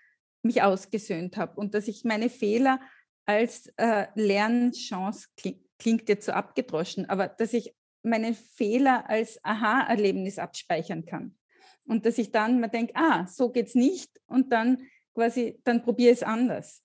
mich 0.42 0.62
ausgesöhnt 0.62 1.36
habe 1.36 1.60
und 1.60 1.74
dass 1.74 1.86
ich 1.86 2.04
meine 2.04 2.30
Fehler 2.30 2.80
als 3.26 3.66
äh, 3.76 4.06
Lernchance 4.14 5.28
klingt, 5.36 5.60
klingt 5.78 6.08
jetzt 6.08 6.26
so 6.26 6.32
abgedroschen, 6.32 7.08
aber 7.10 7.28
dass 7.28 7.52
ich 7.52 7.74
meine 8.02 8.34
Fehler 8.34 9.08
als 9.08 9.38
Aha-Erlebnis 9.44 10.38
abspeichern 10.38 11.04
kann. 11.04 11.36
Und 11.86 12.06
dass 12.06 12.16
ich 12.16 12.32
dann 12.32 12.60
mal 12.60 12.68
denke, 12.68 12.94
ah, 12.96 13.26
so 13.26 13.50
geht 13.50 13.68
es 13.68 13.74
nicht. 13.74 14.20
Und 14.26 14.52
dann 14.52 14.78
quasi, 15.14 15.60
dann 15.64 15.82
probiere 15.82 16.12
es 16.12 16.22
anders. 16.22 16.82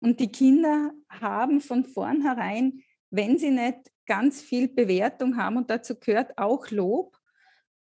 Und 0.00 0.20
die 0.20 0.30
Kinder 0.30 0.92
haben 1.08 1.60
von 1.60 1.84
vornherein, 1.84 2.82
wenn 3.10 3.38
sie 3.38 3.50
nicht 3.50 3.78
ganz 4.06 4.40
viel 4.40 4.68
Bewertung 4.68 5.36
haben, 5.36 5.56
und 5.56 5.70
dazu 5.70 5.98
gehört 5.98 6.36
auch 6.38 6.70
Lob, 6.70 7.16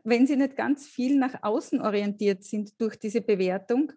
wenn 0.04 0.28
sie 0.28 0.36
nicht 0.36 0.56
ganz 0.56 0.86
viel 0.86 1.18
nach 1.18 1.42
außen 1.42 1.82
orientiert 1.82 2.44
sind 2.44 2.80
durch 2.80 2.98
diese 2.98 3.22
Bewertung, 3.22 3.92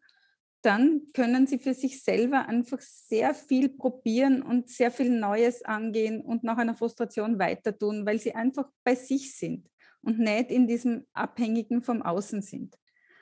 dann 0.63 1.03
können 1.15 1.47
sie 1.47 1.59
für 1.59 1.75
sich 1.75 2.03
selber 2.03 2.49
einfach 2.49 2.81
sehr 2.81 3.35
viel 3.35 3.69
probieren 3.69 4.43
und 4.43 4.69
sehr 4.69 4.91
viel 4.91 5.11
Neues 5.11 5.65
angehen 5.65 6.21
und 6.21 6.43
nach 6.43 6.59
einer 6.59 6.75
Frustration 6.75 7.39
weiter 7.39 7.77
tun, 7.79 8.05
weil 8.07 8.19
sie 8.19 8.35
einfach 8.35 8.69
bei 8.83 8.95
sich 8.95 9.37
sind 9.37 9.69
und 10.03 10.19
nicht 10.19 10.51
in 10.51 10.67
diesem 10.67 11.07
Abhängigen 11.13 11.83
vom 11.83 12.03
Außen 12.03 12.43
sind. 12.43 12.77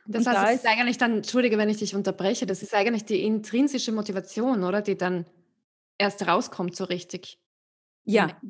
Das 0.09 0.27
heißt, 0.27 0.37
da 0.37 0.51
ist, 0.51 0.65
ist 0.65 0.67
eigentlich 0.67 0.99
dann, 0.99 1.17
entschuldige, 1.17 1.59
wenn 1.59 1.69
ich 1.69 1.79
dich 1.79 1.95
unterbreche, 1.95 2.47
das 2.47 2.63
ist 2.63 2.75
eigentlich 2.75 3.05
die 3.05 3.23
intrinsische 3.25 3.93
Motivation, 3.93 4.65
oder? 4.65 4.83
Die 4.83 4.97
dann 4.97 5.27
erst 5.99 6.27
rauskommt 6.27 6.77
so 6.77 6.85
richtig. 6.85 7.41
Ja, 8.05 8.41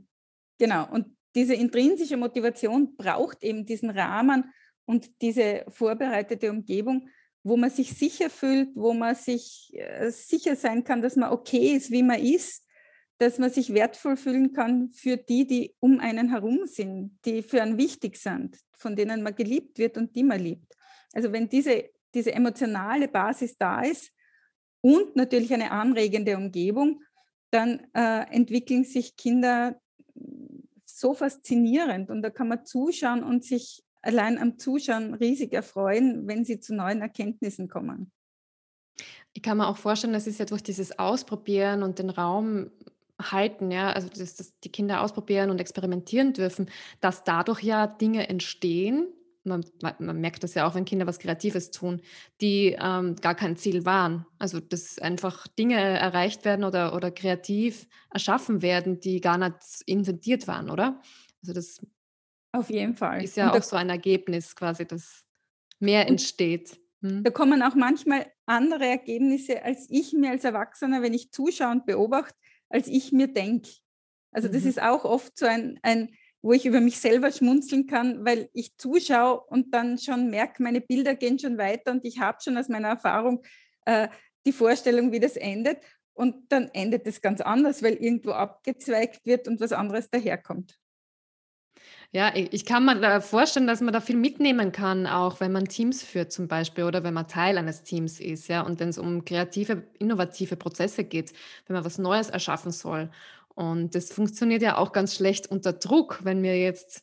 genau. 0.58 0.88
Und 0.90 1.16
diese 1.34 1.54
intrinsische 1.54 2.16
Motivation 2.16 2.96
braucht 2.96 3.42
eben 3.42 3.64
diesen 3.66 3.90
Rahmen 3.90 4.52
und 4.84 5.20
diese 5.20 5.64
vorbereitete 5.68 6.50
Umgebung, 6.50 7.08
wo 7.42 7.56
man 7.56 7.70
sich 7.70 7.92
sicher 7.92 8.30
fühlt, 8.30 8.70
wo 8.74 8.92
man 8.92 9.14
sich 9.14 9.70
äh, 9.74 10.10
sicher 10.10 10.56
sein 10.56 10.82
kann, 10.82 11.02
dass 11.02 11.16
man 11.16 11.30
okay 11.30 11.76
ist, 11.76 11.90
wie 11.90 12.02
man 12.02 12.20
ist, 12.20 12.66
dass 13.18 13.38
man 13.38 13.50
sich 13.50 13.72
wertvoll 13.72 14.16
fühlen 14.16 14.52
kann 14.52 14.90
für 14.92 15.16
die, 15.16 15.46
die 15.46 15.74
um 15.80 16.00
einen 16.00 16.30
herum 16.30 16.66
sind, 16.66 17.18
die 17.24 17.42
für 17.42 17.62
einen 17.62 17.78
wichtig 17.78 18.16
sind, 18.16 18.58
von 18.76 18.96
denen 18.96 19.22
man 19.22 19.34
geliebt 19.34 19.78
wird 19.78 19.96
und 19.96 20.14
die 20.14 20.24
man 20.24 20.40
liebt. 20.40 20.75
Also 21.12 21.32
wenn 21.32 21.48
diese, 21.48 21.90
diese 22.14 22.32
emotionale 22.32 23.08
Basis 23.08 23.56
da 23.56 23.82
ist 23.82 24.12
und 24.80 25.16
natürlich 25.16 25.52
eine 25.52 25.70
anregende 25.70 26.36
Umgebung, 26.36 27.02
dann 27.50 27.86
äh, 27.94 28.26
entwickeln 28.34 28.84
sich 28.84 29.16
Kinder 29.16 29.80
so 30.84 31.14
faszinierend 31.14 32.10
und 32.10 32.22
da 32.22 32.30
kann 32.30 32.48
man 32.48 32.64
zuschauen 32.64 33.22
und 33.22 33.44
sich 33.44 33.82
allein 34.02 34.38
am 34.38 34.58
Zuschauen 34.58 35.14
riesig 35.14 35.52
erfreuen, 35.52 36.26
wenn 36.26 36.44
sie 36.44 36.60
zu 36.60 36.74
neuen 36.74 37.02
Erkenntnissen 37.02 37.68
kommen. 37.68 38.12
Ich 39.32 39.42
kann 39.42 39.58
mir 39.58 39.68
auch 39.68 39.76
vorstellen, 39.76 40.14
das 40.14 40.26
ist 40.26 40.38
ja 40.38 40.46
durch 40.46 40.62
dieses 40.62 40.98
Ausprobieren 40.98 41.82
und 41.82 41.98
den 41.98 42.08
Raum 42.08 42.70
halten, 43.20 43.70
ja, 43.70 43.90
also 43.90 44.08
dass, 44.08 44.36
dass 44.36 44.58
die 44.60 44.70
Kinder 44.70 45.02
ausprobieren 45.02 45.50
und 45.50 45.60
experimentieren 45.60 46.32
dürfen, 46.32 46.70
dass 47.00 47.24
dadurch 47.24 47.62
ja 47.62 47.86
Dinge 47.86 48.28
entstehen, 48.28 49.08
man, 49.46 49.64
man, 49.98 50.20
merkt 50.20 50.42
das 50.42 50.54
ja 50.54 50.66
auch, 50.66 50.74
wenn 50.74 50.84
Kinder 50.84 51.06
was 51.06 51.18
Kreatives 51.18 51.70
tun, 51.70 52.02
die 52.40 52.76
ähm, 52.80 53.16
gar 53.16 53.34
kein 53.34 53.56
Ziel 53.56 53.84
waren. 53.84 54.26
Also 54.38 54.60
dass 54.60 54.98
einfach 54.98 55.46
Dinge 55.48 55.76
erreicht 55.76 56.44
werden 56.44 56.64
oder, 56.64 56.94
oder 56.94 57.10
kreativ 57.10 57.86
erschaffen 58.10 58.62
werden, 58.62 59.00
die 59.00 59.20
gar 59.20 59.38
nicht 59.38 59.56
intendiert 59.86 60.46
waren, 60.48 60.70
oder? 60.70 61.00
Also 61.42 61.52
das 61.52 61.80
auf 62.52 62.70
jeden 62.70 62.94
Fall. 62.94 63.22
ist 63.22 63.36
ja 63.36 63.50
und 63.50 63.58
auch 63.58 63.62
so 63.62 63.76
ein 63.76 63.90
Ergebnis 63.90 64.56
quasi, 64.56 64.86
dass 64.86 65.24
mehr 65.78 66.08
entsteht. 66.08 66.80
Hm? 67.02 67.22
Da 67.22 67.30
kommen 67.30 67.62
auch 67.62 67.74
manchmal 67.74 68.26
andere 68.46 68.86
Ergebnisse, 68.86 69.62
als 69.62 69.86
ich 69.90 70.12
mir 70.12 70.30
als 70.30 70.44
Erwachsener, 70.44 71.02
wenn 71.02 71.14
ich 71.14 71.32
zuschaue 71.32 71.72
und 71.72 71.86
beobachte, 71.86 72.36
als 72.68 72.88
ich 72.88 73.12
mir 73.12 73.28
denke. 73.28 73.68
Also 74.32 74.48
das 74.48 74.62
mhm. 74.62 74.68
ist 74.68 74.82
auch 74.82 75.04
oft 75.04 75.36
so 75.36 75.46
ein, 75.46 75.78
ein 75.82 76.10
wo 76.46 76.52
ich 76.52 76.64
über 76.64 76.80
mich 76.80 77.00
selber 77.00 77.32
schmunzeln 77.32 77.88
kann, 77.88 78.24
weil 78.24 78.48
ich 78.52 78.76
zuschaue 78.76 79.40
und 79.48 79.74
dann 79.74 79.98
schon 79.98 80.30
merke, 80.30 80.62
meine 80.62 80.80
Bilder 80.80 81.16
gehen 81.16 81.40
schon 81.40 81.58
weiter 81.58 81.90
und 81.90 82.04
ich 82.04 82.20
habe 82.20 82.38
schon 82.40 82.56
aus 82.56 82.68
meiner 82.68 82.86
Erfahrung 82.86 83.42
äh, 83.84 84.06
die 84.46 84.52
Vorstellung, 84.52 85.10
wie 85.10 85.18
das 85.18 85.36
endet. 85.36 85.78
Und 86.14 86.52
dann 86.52 86.68
endet 86.72 87.04
es 87.08 87.20
ganz 87.20 87.40
anders, 87.40 87.82
weil 87.82 87.94
irgendwo 87.94 88.30
abgezweigt 88.30 89.26
wird 89.26 89.48
und 89.48 89.60
was 89.60 89.72
anderes 89.72 90.08
daherkommt. 90.08 90.78
Ja, 92.12 92.32
ich 92.34 92.64
kann 92.64 92.84
mir 92.84 93.20
vorstellen, 93.20 93.66
dass 93.66 93.80
man 93.80 93.92
da 93.92 94.00
viel 94.00 94.16
mitnehmen 94.16 94.70
kann, 94.70 95.08
auch 95.08 95.40
wenn 95.40 95.50
man 95.50 95.66
Teams 95.66 96.04
führt 96.04 96.30
zum 96.30 96.46
Beispiel 96.46 96.84
oder 96.84 97.02
wenn 97.02 97.12
man 97.12 97.26
Teil 97.26 97.58
eines 97.58 97.82
Teams 97.82 98.20
ist, 98.20 98.46
ja, 98.46 98.60
und 98.62 98.78
wenn 98.78 98.88
es 98.88 98.98
um 98.98 99.24
kreative, 99.24 99.82
innovative 99.98 100.54
Prozesse 100.54 101.02
geht, 101.02 101.32
wenn 101.66 101.74
man 101.74 101.84
was 101.84 101.98
Neues 101.98 102.30
erschaffen 102.30 102.70
soll. 102.70 103.10
Und 103.56 103.94
das 103.94 104.12
funktioniert 104.12 104.60
ja 104.60 104.76
auch 104.76 104.92
ganz 104.92 105.14
schlecht 105.14 105.50
unter 105.50 105.72
Druck, 105.72 106.20
wenn 106.22 106.42
mir 106.42 106.58
jetzt 106.58 107.02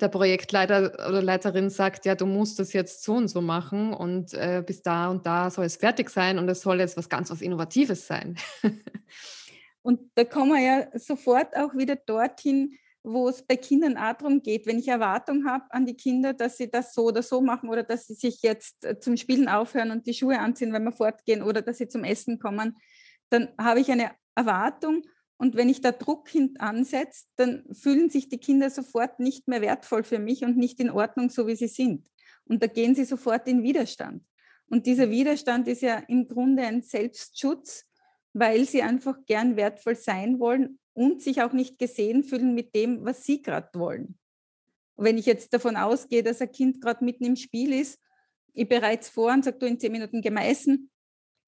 der 0.00 0.08
Projektleiter 0.08 0.94
oder 1.08 1.20
Leiterin 1.20 1.68
sagt, 1.68 2.06
ja, 2.06 2.14
du 2.14 2.24
musst 2.24 2.58
das 2.58 2.72
jetzt 2.72 3.04
so 3.04 3.16
und 3.16 3.28
so 3.28 3.42
machen 3.42 3.92
und 3.92 4.32
äh, 4.32 4.62
bis 4.66 4.82
da 4.82 5.10
und 5.10 5.26
da 5.26 5.50
soll 5.50 5.66
es 5.66 5.76
fertig 5.76 6.08
sein 6.08 6.38
und 6.38 6.48
es 6.48 6.62
soll 6.62 6.80
jetzt 6.80 6.96
was 6.96 7.10
ganz 7.10 7.30
was 7.30 7.42
Innovatives 7.42 8.06
sein. 8.06 8.36
und 9.82 10.00
da 10.14 10.24
kommen 10.24 10.52
wir 10.52 10.62
ja 10.62 10.98
sofort 10.98 11.54
auch 11.54 11.74
wieder 11.74 11.96
dorthin, 11.96 12.78
wo 13.02 13.28
es 13.28 13.42
bei 13.42 13.56
Kindern 13.56 13.98
auch 13.98 14.14
darum 14.14 14.42
geht, 14.42 14.66
wenn 14.66 14.78
ich 14.78 14.88
Erwartung 14.88 15.46
habe 15.46 15.64
an 15.68 15.84
die 15.84 15.96
Kinder, 15.96 16.32
dass 16.32 16.56
sie 16.56 16.70
das 16.70 16.94
so 16.94 17.04
oder 17.04 17.22
so 17.22 17.42
machen 17.42 17.68
oder 17.68 17.82
dass 17.82 18.06
sie 18.06 18.14
sich 18.14 18.40
jetzt 18.40 18.86
äh, 18.86 18.98
zum 18.98 19.18
Spielen 19.18 19.48
aufhören 19.48 19.90
und 19.90 20.06
die 20.06 20.14
Schuhe 20.14 20.38
anziehen, 20.38 20.72
wenn 20.72 20.84
wir 20.84 20.92
fortgehen 20.92 21.42
oder 21.42 21.60
dass 21.60 21.76
sie 21.76 21.88
zum 21.88 22.04
Essen 22.04 22.38
kommen, 22.38 22.78
dann 23.28 23.50
habe 23.58 23.80
ich 23.80 23.90
eine 23.90 24.12
Erwartung 24.34 25.02
und 25.40 25.56
wenn 25.56 25.70
ich 25.70 25.80
da 25.80 25.90
Druck 25.90 26.28
ansetze, 26.58 27.24
dann 27.36 27.64
fühlen 27.72 28.10
sich 28.10 28.28
die 28.28 28.36
Kinder 28.36 28.68
sofort 28.68 29.20
nicht 29.20 29.48
mehr 29.48 29.62
wertvoll 29.62 30.02
für 30.02 30.18
mich 30.18 30.44
und 30.44 30.58
nicht 30.58 30.78
in 30.80 30.90
Ordnung, 30.90 31.30
so 31.30 31.46
wie 31.46 31.56
sie 31.56 31.66
sind. 31.66 32.06
Und 32.44 32.62
da 32.62 32.66
gehen 32.66 32.94
sie 32.94 33.06
sofort 33.06 33.48
in 33.48 33.62
Widerstand. 33.62 34.22
Und 34.68 34.84
dieser 34.84 35.08
Widerstand 35.08 35.66
ist 35.66 35.80
ja 35.80 35.96
im 36.08 36.28
Grunde 36.28 36.64
ein 36.64 36.82
Selbstschutz, 36.82 37.86
weil 38.34 38.66
sie 38.66 38.82
einfach 38.82 39.16
gern 39.24 39.56
wertvoll 39.56 39.96
sein 39.96 40.40
wollen 40.40 40.78
und 40.92 41.22
sich 41.22 41.40
auch 41.40 41.54
nicht 41.54 41.78
gesehen 41.78 42.22
fühlen 42.22 42.54
mit 42.54 42.74
dem, 42.74 43.06
was 43.06 43.24
sie 43.24 43.40
gerade 43.40 43.70
wollen. 43.78 44.18
Wenn 44.98 45.16
ich 45.16 45.24
jetzt 45.24 45.54
davon 45.54 45.74
ausgehe, 45.74 46.22
dass 46.22 46.42
ein 46.42 46.52
Kind 46.52 46.82
gerade 46.82 47.02
mitten 47.02 47.24
im 47.24 47.36
Spiel 47.36 47.72
ist, 47.72 47.98
ich 48.52 48.68
bereite 48.68 49.04
es 49.04 49.08
vor 49.08 49.32
und 49.32 49.42
sage, 49.42 49.56
du 49.56 49.64
in 49.64 49.80
zehn 49.80 49.92
Minuten 49.92 50.22
essen 50.36 50.90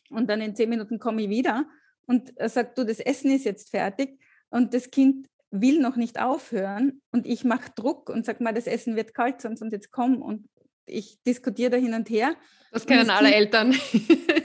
und 0.08 0.30
dann 0.30 0.40
in 0.40 0.56
zehn 0.56 0.70
Minuten 0.70 0.98
komme 0.98 1.24
ich 1.24 1.28
wieder, 1.28 1.68
und 2.06 2.32
sagt, 2.46 2.78
du, 2.78 2.84
das 2.84 3.00
Essen 3.00 3.30
ist 3.30 3.44
jetzt 3.44 3.70
fertig 3.70 4.18
und 4.50 4.74
das 4.74 4.90
Kind 4.90 5.28
will 5.50 5.80
noch 5.80 5.96
nicht 5.96 6.18
aufhören 6.20 7.02
und 7.10 7.26
ich 7.26 7.44
mache 7.44 7.70
Druck 7.76 8.08
und 8.08 8.24
sage 8.24 8.42
mal, 8.42 8.54
das 8.54 8.66
Essen 8.66 8.96
wird 8.96 9.14
kalt, 9.14 9.40
sonst 9.40 9.60
und 9.62 9.72
jetzt 9.72 9.90
komm 9.90 10.22
und 10.22 10.48
ich 10.86 11.22
diskutiere 11.22 11.70
da 11.70 11.76
hin 11.76 11.94
und 11.94 12.10
her. 12.10 12.34
Das 12.72 12.86
kennen 12.86 13.06
das 13.06 13.16
alle 13.16 13.28
kind, 13.28 13.40
Eltern. 13.40 13.74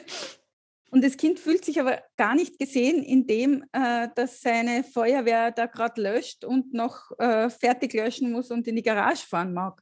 und 0.91 1.03
das 1.03 1.17
Kind 1.17 1.39
fühlt 1.39 1.65
sich 1.65 1.79
aber 1.79 2.03
gar 2.17 2.35
nicht 2.35 2.59
gesehen, 2.59 3.03
indem 3.03 3.63
äh, 3.71 4.09
dass 4.15 4.41
seine 4.41 4.83
Feuerwehr 4.83 5.51
da 5.51 5.65
gerade 5.65 6.01
löscht 6.01 6.43
und 6.43 6.73
noch 6.73 7.11
äh, 7.19 7.49
fertig 7.49 7.93
löschen 7.93 8.31
muss 8.31 8.51
und 8.51 8.67
in 8.67 8.75
die 8.75 8.83
Garage 8.83 9.25
fahren 9.25 9.53
mag. 9.53 9.81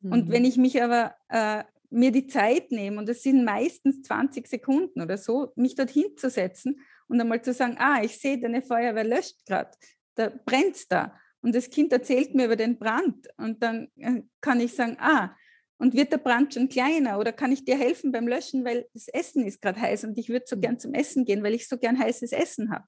Mhm. 0.00 0.12
Und 0.12 0.30
wenn 0.30 0.44
ich 0.44 0.56
mich 0.56 0.82
aber 0.82 1.14
äh, 1.28 1.64
mir 1.94 2.10
die 2.10 2.26
Zeit 2.26 2.72
nehme, 2.72 2.98
und 2.98 3.08
das 3.08 3.22
sind 3.22 3.44
meistens 3.44 4.02
20 4.02 4.46
Sekunden 4.46 5.00
oder 5.00 5.16
so, 5.16 5.52
mich 5.54 5.76
dorthin 5.76 6.16
zu 6.16 6.28
setzen 6.28 6.80
und 7.06 7.20
einmal 7.20 7.42
zu 7.42 7.52
sagen, 7.52 7.76
ah, 7.78 8.02
ich 8.02 8.18
sehe, 8.18 8.40
deine 8.40 8.62
Feuerwehr 8.62 9.04
löscht 9.04 9.46
gerade, 9.46 9.70
da 10.16 10.32
brennt 10.44 10.76
es 10.76 10.88
da. 10.88 11.18
Und 11.40 11.54
das 11.54 11.70
Kind 11.70 11.92
erzählt 11.92 12.34
mir 12.34 12.46
über 12.46 12.56
den 12.56 12.78
Brand 12.78 13.28
und 13.36 13.62
dann 13.62 13.88
äh, 13.96 14.22
kann 14.40 14.60
ich 14.60 14.74
sagen, 14.74 14.96
ah, 14.98 15.36
und 15.78 15.94
wird 15.94 16.12
der 16.12 16.18
Brand 16.18 16.54
schon 16.54 16.68
kleiner 16.68 17.18
oder 17.18 17.32
kann 17.32 17.52
ich 17.52 17.64
dir 17.64 17.76
helfen 17.76 18.10
beim 18.10 18.26
Löschen, 18.26 18.64
weil 18.64 18.88
das 18.94 19.08
Essen 19.08 19.44
ist 19.44 19.60
gerade 19.60 19.80
heiß 19.80 20.04
und 20.04 20.18
ich 20.18 20.28
würde 20.28 20.46
so 20.48 20.58
gern 20.58 20.78
zum 20.78 20.94
Essen 20.94 21.24
gehen, 21.24 21.42
weil 21.42 21.54
ich 21.54 21.68
so 21.68 21.76
gern 21.78 21.98
heißes 21.98 22.32
Essen 22.32 22.70
habe. 22.72 22.86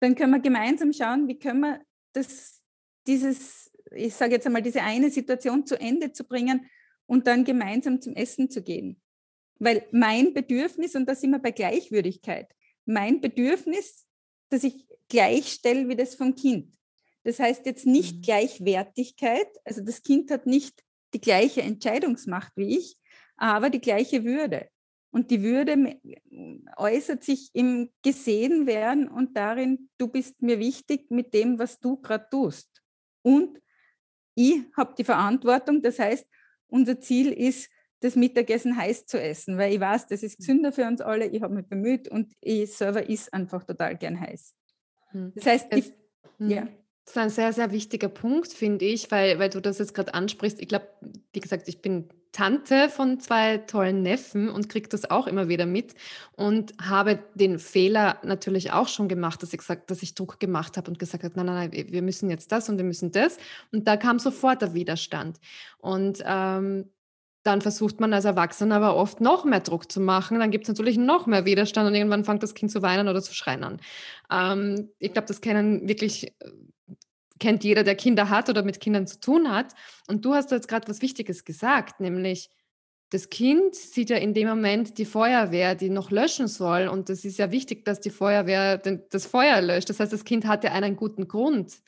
Dann 0.00 0.14
können 0.14 0.32
wir 0.32 0.40
gemeinsam 0.40 0.92
schauen, 0.92 1.26
wie 1.28 1.38
können 1.38 1.60
wir 1.60 1.80
das, 2.12 2.62
dieses, 3.06 3.72
ich 3.90 4.14
sage 4.14 4.32
jetzt 4.32 4.46
einmal, 4.46 4.62
diese 4.62 4.82
eine 4.82 5.10
Situation 5.10 5.64
zu 5.64 5.80
Ende 5.80 6.12
zu 6.12 6.24
bringen 6.24 6.68
und 7.12 7.26
dann 7.26 7.44
gemeinsam 7.44 8.00
zum 8.00 8.14
Essen 8.14 8.48
zu 8.48 8.62
gehen. 8.62 8.98
Weil 9.58 9.86
mein 9.92 10.32
Bedürfnis, 10.32 10.94
und 10.94 11.06
da 11.06 11.14
sind 11.14 11.32
wir 11.32 11.40
bei 11.40 11.50
Gleichwürdigkeit, 11.50 12.48
mein 12.86 13.20
Bedürfnis, 13.20 14.06
dass 14.48 14.64
ich 14.64 14.86
gleichstelle 15.10 15.90
wie 15.90 15.94
das 15.94 16.14
vom 16.14 16.34
Kind. 16.34 16.74
Das 17.22 17.38
heißt 17.38 17.66
jetzt 17.66 17.84
nicht 17.84 18.16
mhm. 18.16 18.22
Gleichwertigkeit, 18.22 19.46
also 19.62 19.82
das 19.82 20.02
Kind 20.02 20.30
hat 20.30 20.46
nicht 20.46 20.82
die 21.12 21.20
gleiche 21.20 21.60
Entscheidungsmacht 21.60 22.52
wie 22.56 22.78
ich, 22.78 22.96
aber 23.36 23.68
die 23.68 23.82
gleiche 23.82 24.24
Würde. 24.24 24.70
Und 25.10 25.30
die 25.30 25.42
Würde 25.42 26.00
äußert 26.78 27.24
sich 27.24 27.50
im 27.52 27.90
Gesehenwerden 28.00 29.06
und 29.08 29.36
darin, 29.36 29.90
du 29.98 30.08
bist 30.08 30.40
mir 30.40 30.58
wichtig 30.58 31.10
mit 31.10 31.34
dem, 31.34 31.58
was 31.58 31.78
du 31.78 31.98
gerade 31.98 32.26
tust. 32.30 32.82
Und 33.20 33.60
ich 34.34 34.62
habe 34.74 34.94
die 34.96 35.04
Verantwortung, 35.04 35.82
das 35.82 35.98
heißt, 35.98 36.26
unser 36.72 37.00
Ziel 37.00 37.32
ist, 37.32 37.70
das 38.00 38.16
Mittagessen 38.16 38.76
heiß 38.76 39.06
zu 39.06 39.20
essen, 39.20 39.58
weil 39.58 39.72
ich 39.72 39.80
weiß, 39.80 40.08
das 40.08 40.24
ist 40.24 40.38
gesünder 40.38 40.72
für 40.72 40.86
uns 40.86 41.00
alle. 41.00 41.26
Ich 41.26 41.40
habe 41.42 41.54
mich 41.54 41.66
bemüht 41.66 42.08
und 42.08 42.32
ich 42.40 42.72
selber 42.72 43.08
ist 43.08 43.32
einfach 43.32 43.62
total 43.62 43.96
gern 43.96 44.18
heiß. 44.18 44.54
Hm. 45.10 45.32
Das 45.36 45.46
heißt, 45.46 45.66
es, 45.70 45.84
die, 45.84 45.94
hm. 46.38 46.50
ja. 46.50 46.68
Das 47.04 47.16
ist 47.16 47.18
ein 47.18 47.30
sehr, 47.30 47.52
sehr 47.52 47.72
wichtiger 47.72 48.08
Punkt, 48.08 48.52
finde 48.52 48.84
ich, 48.84 49.10
weil, 49.10 49.38
weil 49.38 49.50
du 49.50 49.60
das 49.60 49.78
jetzt 49.78 49.94
gerade 49.94 50.14
ansprichst. 50.14 50.60
Ich 50.60 50.68
glaube, 50.68 50.86
wie 51.32 51.40
gesagt, 51.40 51.68
ich 51.68 51.82
bin 51.82 52.08
Tante 52.32 52.88
von 52.88 53.20
zwei 53.20 53.58
tollen 53.58 54.02
Neffen 54.02 54.48
und 54.48 54.68
kriege 54.68 54.88
das 54.88 55.10
auch 55.10 55.26
immer 55.26 55.48
wieder 55.48 55.66
mit 55.66 55.94
und 56.32 56.72
habe 56.80 57.18
den 57.34 57.58
Fehler 57.58 58.18
natürlich 58.22 58.72
auch 58.72 58.88
schon 58.88 59.08
gemacht, 59.08 59.42
dass 59.42 59.52
ich 59.52 59.58
gesagt, 59.58 59.90
dass 59.90 60.02
ich 60.02 60.14
Druck 60.14 60.40
gemacht 60.40 60.78
habe 60.78 60.90
und 60.90 60.98
gesagt 60.98 61.24
habe, 61.24 61.34
nein, 61.36 61.46
nein, 61.46 61.70
nein, 61.70 61.86
wir 61.90 62.02
müssen 62.02 62.30
jetzt 62.30 62.50
das 62.50 62.68
und 62.70 62.78
wir 62.78 62.84
müssen 62.84 63.12
das. 63.12 63.36
Und 63.70 63.86
da 63.86 63.98
kam 63.98 64.18
sofort 64.18 64.62
der 64.62 64.72
Widerstand. 64.72 65.40
Und 65.78 66.22
ähm, 66.24 66.88
dann 67.42 67.60
versucht 67.60 68.00
man 68.00 68.12
als 68.14 68.24
Erwachsener 68.24 68.76
aber 68.76 68.96
oft 68.96 69.20
noch 69.20 69.44
mehr 69.44 69.60
Druck 69.60 69.90
zu 69.90 70.00
machen. 70.00 70.38
Dann 70.38 70.50
gibt 70.50 70.64
es 70.64 70.68
natürlich 70.68 70.96
noch 70.96 71.26
mehr 71.26 71.44
Widerstand 71.44 71.88
und 71.88 71.94
irgendwann 71.94 72.24
fängt 72.24 72.42
das 72.42 72.54
Kind 72.54 72.70
zu 72.70 72.82
weinen 72.82 73.08
oder 73.08 73.20
zu 73.20 73.34
schreien 73.34 73.64
an. 73.64 73.80
Ähm, 74.30 74.90
ich 74.98 75.12
glaube, 75.12 75.28
das 75.28 75.40
kennen 75.40 75.88
wirklich, 75.88 76.34
kennt 77.42 77.64
jeder, 77.64 77.82
der 77.82 77.96
Kinder 77.96 78.30
hat 78.30 78.48
oder 78.48 78.62
mit 78.62 78.78
Kindern 78.78 79.06
zu 79.08 79.18
tun 79.18 79.50
hat. 79.50 79.74
Und 80.06 80.24
du 80.24 80.32
hast 80.32 80.52
jetzt 80.52 80.68
gerade 80.68 80.88
was 80.88 81.02
Wichtiges 81.02 81.44
gesagt, 81.44 81.98
nämlich 81.98 82.48
das 83.10 83.28
Kind 83.28 83.74
sieht 83.74 84.10
ja 84.10 84.16
in 84.16 84.32
dem 84.32 84.48
Moment 84.48 84.96
die 84.96 85.04
Feuerwehr, 85.04 85.74
die 85.74 85.90
noch 85.90 86.10
löschen 86.12 86.46
soll. 86.46 86.86
Und 86.86 87.08
das 87.08 87.24
ist 87.24 87.38
ja 87.38 87.50
wichtig, 87.50 87.84
dass 87.84 88.00
die 88.00 88.10
Feuerwehr 88.10 88.78
das 88.78 89.26
Feuer 89.26 89.60
löscht. 89.60 89.90
Das 89.90 89.98
heißt, 89.98 90.12
das 90.12 90.24
Kind 90.24 90.46
hatte 90.46 90.70
einen 90.70 90.96
guten 90.96 91.26
Grund, 91.26 91.82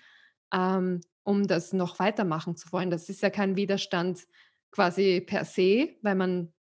ähm, 0.53 1.01
um 1.23 1.47
das 1.47 1.73
noch 1.73 2.01
weitermachen 2.01 2.57
zu 2.57 2.71
wollen. 2.73 2.91
Das 2.91 3.09
ist 3.09 3.23
ja 3.23 3.31
kein 3.31 3.57
Widerstand 3.57 4.27
quasi 4.73 5.23
per 5.25 5.45
se, 5.45 5.97
weil 6.03 6.17
man, 6.17 6.53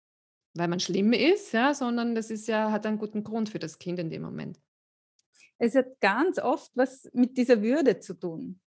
weil 0.54 0.68
man 0.68 0.80
schlimm 0.80 1.14
ist, 1.14 1.52
ja, 1.52 1.74
sondern 1.74 2.14
das 2.14 2.30
ist 2.30 2.48
ja, 2.48 2.72
hat 2.72 2.86
einen 2.86 3.00
guten 3.00 3.24
Grund 3.24 3.50
für 3.50 3.60
das 3.60 3.80
Kind 3.80 4.00
in 4.00 4.12
dem 4.12 4.22
Moment. 4.22 4.62
Es 5.58 5.76
hat 5.76 6.00
ganz 6.00 6.38
oft 6.38 6.72
was 6.76 7.10
mit 7.12 7.38
dieser 7.38 7.62
Würde 7.64 8.00
zu 8.00 8.14
tun. 8.14 8.62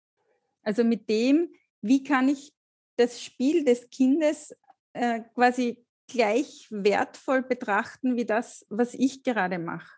Also 0.62 0.84
mit 0.84 1.08
dem, 1.08 1.52
wie 1.80 2.02
kann 2.02 2.28
ich 2.28 2.52
das 2.96 3.22
Spiel 3.22 3.64
des 3.64 3.88
Kindes 3.90 4.54
äh, 4.92 5.20
quasi 5.34 5.84
gleich 6.06 6.68
wertvoll 6.70 7.42
betrachten 7.42 8.16
wie 8.16 8.26
das, 8.26 8.66
was 8.68 8.94
ich 8.94 9.22
gerade 9.22 9.58
mache. 9.58 9.90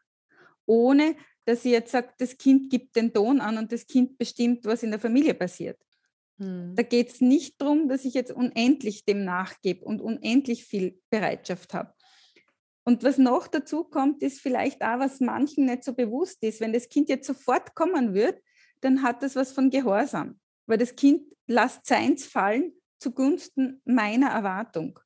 Ohne 0.67 1.17
dass 1.45 1.65
ich 1.65 1.73
jetzt 1.73 1.93
sage, 1.93 2.11
das 2.19 2.39
Kind 2.39 2.71
gibt 2.71 2.97
den 2.97 3.13
Ton 3.13 3.41
an 3.41 3.59
und 3.59 3.71
das 3.71 3.87
Kind 3.87 4.17
bestimmt, 4.17 4.65
was 4.65 4.83
in 4.83 4.91
der 4.91 5.01
Familie 5.01 5.35
passiert. 5.35 5.79
Hm. 6.39 6.75
Da 6.75 6.83
geht 6.83 7.11
es 7.11 7.21
nicht 7.21 7.61
darum, 7.61 7.89
dass 7.89 8.05
ich 8.05 8.15
jetzt 8.15 8.33
unendlich 8.33 9.05
dem 9.05 9.25
nachgebe 9.25 9.85
und 9.85 10.01
unendlich 10.01 10.65
viel 10.65 11.01
Bereitschaft 11.11 11.75
habe. 11.75 11.93
Und 12.85 13.03
was 13.03 13.19
noch 13.19 13.47
dazu 13.47 13.85
kommt, 13.85 14.23
ist 14.23 14.41
vielleicht 14.41 14.83
auch, 14.83 14.99
was 14.99 15.21
manchen 15.21 15.67
nicht 15.67 15.85
so 15.85 15.95
bewusst 15.95 16.43
ist. 16.43 16.61
Wenn 16.61 16.73
das 16.73 16.89
Kind 16.89 17.09
jetzt 17.09 17.27
sofort 17.27 17.75
kommen 17.75 18.15
wird, 18.15 18.43
dann 18.81 19.03
hat 19.03 19.23
das 19.23 19.37
was 19.37 19.53
von 19.53 19.71
Gehorsam, 19.71 20.39
weil 20.67 20.79
das 20.79 20.97
Kind 20.97 21.23
lässt 21.47 21.87
seins 21.87 22.27
fallen 22.27 22.73
zugunsten 22.99 23.83
meiner 23.85 24.31
Erwartung. 24.31 24.99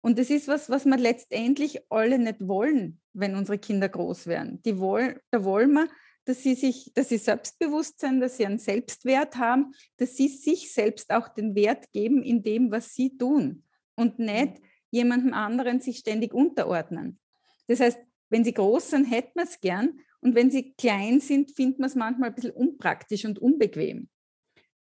Und 0.00 0.18
das 0.18 0.30
ist 0.30 0.48
was, 0.48 0.68
was 0.70 0.84
wir 0.84 0.96
letztendlich 0.96 1.80
alle 1.90 2.18
nicht 2.18 2.46
wollen, 2.46 3.00
wenn 3.12 3.34
unsere 3.34 3.58
Kinder 3.58 3.88
groß 3.88 4.26
werden. 4.26 4.60
Die 4.62 4.78
wollen, 4.78 5.18
da 5.30 5.42
wollen 5.44 5.72
wir, 5.72 5.88
dass 6.26 6.42
sie 6.42 6.54
sich, 6.54 6.92
dass 6.94 7.08
sie 7.08 7.18
selbstbewusst 7.18 8.00
sind, 8.00 8.20
dass 8.20 8.36
sie 8.36 8.46
einen 8.46 8.58
Selbstwert 8.58 9.36
haben, 9.36 9.72
dass 9.96 10.16
sie 10.16 10.28
sich 10.28 10.72
selbst 10.72 11.10
auch 11.10 11.28
den 11.28 11.54
Wert 11.54 11.90
geben 11.92 12.22
in 12.22 12.42
dem, 12.42 12.70
was 12.70 12.94
sie 12.94 13.16
tun 13.16 13.64
und 13.94 14.18
nicht 14.18 14.60
jemandem 14.90 15.34
anderen 15.34 15.80
sich 15.80 15.98
ständig 15.98 16.32
unterordnen. 16.32 17.18
Das 17.66 17.80
heißt, 17.80 17.98
wenn 18.30 18.44
sie 18.44 18.54
groß 18.54 18.90
sind, 18.90 19.04
hätten 19.04 19.32
wir 19.34 19.44
es 19.44 19.60
gern 19.60 19.98
und 20.20 20.34
wenn 20.34 20.50
sie 20.50 20.74
klein 20.74 21.20
sind, 21.20 21.50
findet 21.52 21.78
man 21.78 21.88
es 21.88 21.94
manchmal 21.94 22.30
ein 22.30 22.34
bisschen 22.34 22.52
unpraktisch 22.52 23.24
und 23.24 23.38
unbequem. 23.38 24.08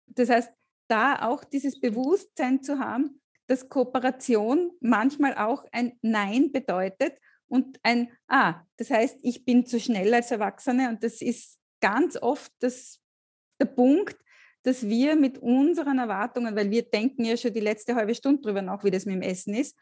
Das 0.08 0.30
heißt, 0.30 0.52
da 0.88 1.28
auch 1.28 1.44
dieses 1.44 1.80
Bewusstsein 1.80 2.64
zu 2.64 2.80
haben, 2.80 3.22
dass 3.48 3.70
Kooperation 3.70 4.72
manchmal 4.80 5.36
auch 5.36 5.66
ein 5.72 5.98
Nein 6.02 6.52
bedeutet 6.52 7.18
und 7.48 7.80
ein 7.84 8.12
Ah. 8.28 8.66
Das 8.78 8.90
heißt, 8.90 9.20
ich 9.22 9.46
bin 9.46 9.66
zu 9.66 9.80
schnell 9.80 10.14
als 10.14 10.32
Erwachsene 10.32 10.90
und 10.90 11.04
das 11.04 11.22
ist 11.22 11.60
ganz 11.82 12.18
oft 12.18 12.52
das, 12.60 13.00
der 13.60 13.66
Punkt, 13.66 14.18
dass 14.64 14.88
wir 14.88 15.16
mit 15.16 15.38
unseren 15.38 16.00
Erwartungen, 16.00 16.56
weil 16.56 16.70
wir 16.72 16.84
denken 16.84 17.24
ja 17.24 17.38
schon 17.38 17.54
die 17.54 17.62
letzte 17.62 17.96
halbe 17.96 18.16
Stunde 18.16 18.42
drüber 18.42 18.62
nach, 18.62 18.84
wie 18.84 18.92
das 18.92 19.06
mit 19.06 19.16
dem 19.16 19.22
Essen 19.22 19.54
ist 19.54 19.78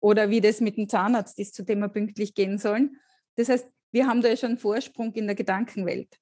oder 0.00 0.30
wie 0.30 0.40
das 0.40 0.60
mit 0.60 0.78
dem 0.78 0.88
Zahnarzt 0.88 1.38
ist, 1.38 1.54
zu 1.54 1.62
dem 1.62 1.80
wir 1.80 1.88
pünktlich 1.88 2.34
gehen 2.34 2.56
sollen. 2.56 2.96
Das 3.36 3.50
heißt, 3.50 3.70
wir 3.92 4.06
haben 4.06 4.22
da 4.22 4.28
ja 4.28 4.36
schon 4.36 4.50
einen 4.50 4.58
Vorsprung 4.58 5.12
in 5.12 5.26
der 5.26 5.36
Gedankenwelt. 5.36 6.16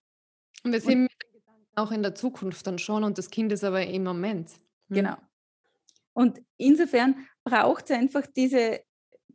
Und 0.65 0.73
wir 0.73 0.81
sind 0.81 1.09
auch 1.79 1.91
in 1.91 2.03
der 2.03 2.15
Zukunft 2.15 2.67
dann 2.67 2.79
schon 2.79 3.05
und 3.05 3.19
das 3.19 3.31
Kind 3.31 3.53
ist 3.53 3.65
aber 3.65 3.87
im 3.87 4.05
Moment. 4.05 4.51
Hm. 4.89 4.97
Genau. 4.97 5.17
Und 6.13 6.41
insofern 6.57 7.27
braucht 7.45 7.85
es 7.85 7.97
einfach 7.97 8.27
diese 8.27 8.81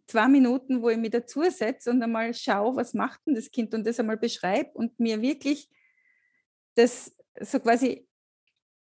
zwei 0.05 0.27
Minuten, 0.27 0.81
wo 0.81 0.89
ich 0.89 0.97
mich 0.97 1.11
dazu 1.11 1.43
setze 1.49 1.89
und 1.89 2.03
einmal 2.03 2.33
schaue, 2.33 2.75
was 2.75 2.93
macht 2.93 3.21
denn 3.25 3.35
das 3.35 3.51
Kind 3.51 3.73
und 3.73 3.87
das 3.87 3.99
einmal 3.99 4.17
beschreibe 4.17 4.71
und 4.73 4.99
mir 4.99 5.21
wirklich 5.21 5.69
das 6.75 7.15
so 7.39 7.59
quasi 7.59 8.07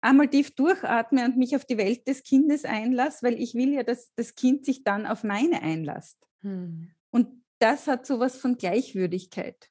einmal 0.02 0.30
tief 0.30 0.56
durchatme 0.56 1.26
und 1.26 1.38
mich 1.38 1.56
auf 1.56 1.66
die 1.66 1.78
Welt 1.78 2.08
des 2.08 2.24
Kindes 2.24 2.66
einlasse, 2.66 3.24
weil 3.24 3.42
ich 3.42 3.56
will 3.56 3.74
ja, 3.74 3.84
dass 3.84 4.14
das 4.16 4.36
Kind 4.36 4.66
sich 4.66 4.84
dann 4.84 5.06
auf 5.06 5.24
meine 5.24 5.62
einlässt. 5.62 6.18
Hm. 6.42 6.92
Und 7.12 7.44
das 7.60 7.88
hat 7.88 8.06
so 8.06 8.20
was 8.20 8.38
von 8.38 8.58
Gleichwürdigkeit. 8.58 9.70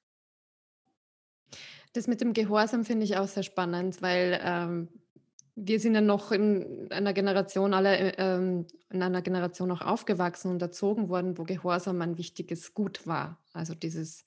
Das 1.95 2.09
mit 2.09 2.21
dem 2.21 2.33
Gehorsam 2.33 2.85
finde 2.85 3.05
ich 3.05 3.17
auch 3.17 3.29
sehr 3.29 3.45
spannend, 3.45 4.03
weil 4.03 4.41
ähm, 4.43 4.89
wir 5.55 5.79
sind 5.79 5.95
ja 5.95 6.01
noch 6.01 6.33
in 6.33 6.91
einer 6.91 7.13
Generation, 7.13 7.73
alle 7.73 7.97
äh, 7.97 8.15
ähm, 8.19 8.67
in 8.91 9.01
einer 9.01 9.23
Generation 9.23 9.71
auch 9.71 9.81
aufgewachsen 9.81 10.51
und 10.51 10.61
erzogen 10.61 11.09
worden, 11.09 11.39
wo 11.39 11.45
Gehorsam 11.45 12.03
ein 12.03 12.19
wichtiges 12.19 12.75
Gut 12.75 13.07
war. 13.07 13.41
Also 13.53 13.75
dieses, 13.77 14.25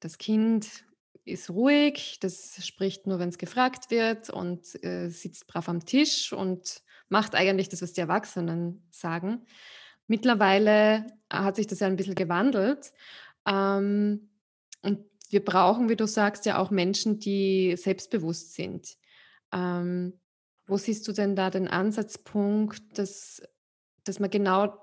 das 0.00 0.18
Kind 0.18 0.84
ist 1.24 1.48
ruhig, 1.48 2.18
das 2.20 2.66
spricht 2.66 3.06
nur, 3.06 3.18
wenn 3.18 3.30
es 3.30 3.38
gefragt 3.38 3.90
wird 3.90 4.28
und 4.28 4.82
äh, 4.84 5.08
sitzt 5.08 5.46
brav 5.46 5.70
am 5.70 5.86
Tisch 5.86 6.34
und 6.34 6.82
macht 7.08 7.34
eigentlich 7.34 7.70
das, 7.70 7.80
was 7.80 7.94
die 7.94 8.02
Erwachsenen 8.02 8.86
sagen. 8.90 9.46
Mittlerweile 10.06 11.06
hat 11.32 11.56
sich 11.56 11.66
das 11.66 11.80
ja 11.80 11.86
ein 11.86 11.96
bisschen 11.96 12.14
gewandelt. 12.14 12.92
Ähm, 13.46 14.28
und 14.82 15.09
wir 15.30 15.44
brauchen, 15.44 15.88
wie 15.88 15.96
du 15.96 16.06
sagst, 16.06 16.44
ja 16.46 16.58
auch 16.58 16.70
Menschen, 16.70 17.18
die 17.18 17.76
selbstbewusst 17.76 18.54
sind. 18.54 18.96
Ähm, 19.52 20.20
wo 20.66 20.76
siehst 20.76 21.06
du 21.08 21.12
denn 21.12 21.34
da 21.34 21.50
den 21.50 21.68
Ansatzpunkt, 21.68 22.98
dass, 22.98 23.42
dass 24.04 24.20
man 24.20 24.30
genau 24.30 24.74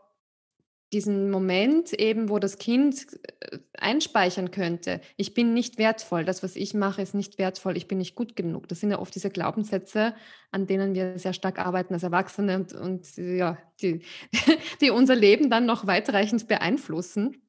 diesen 0.93 1.29
Moment 1.29 1.91
eben, 1.93 2.29
wo 2.29 2.39
das 2.39 2.57
Kind 2.57 3.07
äh, 3.39 3.59
einspeichern 3.77 4.51
könnte, 4.51 5.01
ich 5.17 5.33
bin 5.33 5.53
nicht 5.53 5.77
wertvoll, 5.77 6.23
das, 6.23 6.43
was 6.43 6.55
ich 6.55 6.73
mache, 6.73 7.01
ist 7.01 7.13
nicht 7.13 7.37
wertvoll, 7.37 7.75
ich 7.75 7.87
bin 7.87 7.97
nicht 7.97 8.15
gut 8.15 8.35
genug. 8.35 8.67
Das 8.69 8.79
sind 8.79 8.91
ja 8.91 8.99
oft 8.99 9.13
diese 9.13 9.29
Glaubenssätze, 9.29 10.15
an 10.51 10.65
denen 10.65 10.93
wir 10.95 11.19
sehr 11.19 11.33
stark 11.33 11.59
arbeiten 11.59 11.93
als 11.93 12.03
Erwachsene 12.03 12.55
und, 12.55 12.73
und 12.73 13.17
ja, 13.17 13.57
die, 13.81 14.01
die 14.81 14.91
unser 14.91 15.15
Leben 15.15 15.49
dann 15.49 15.65
noch 15.65 15.87
weitreichend 15.87 16.47
beeinflussen. 16.47 17.46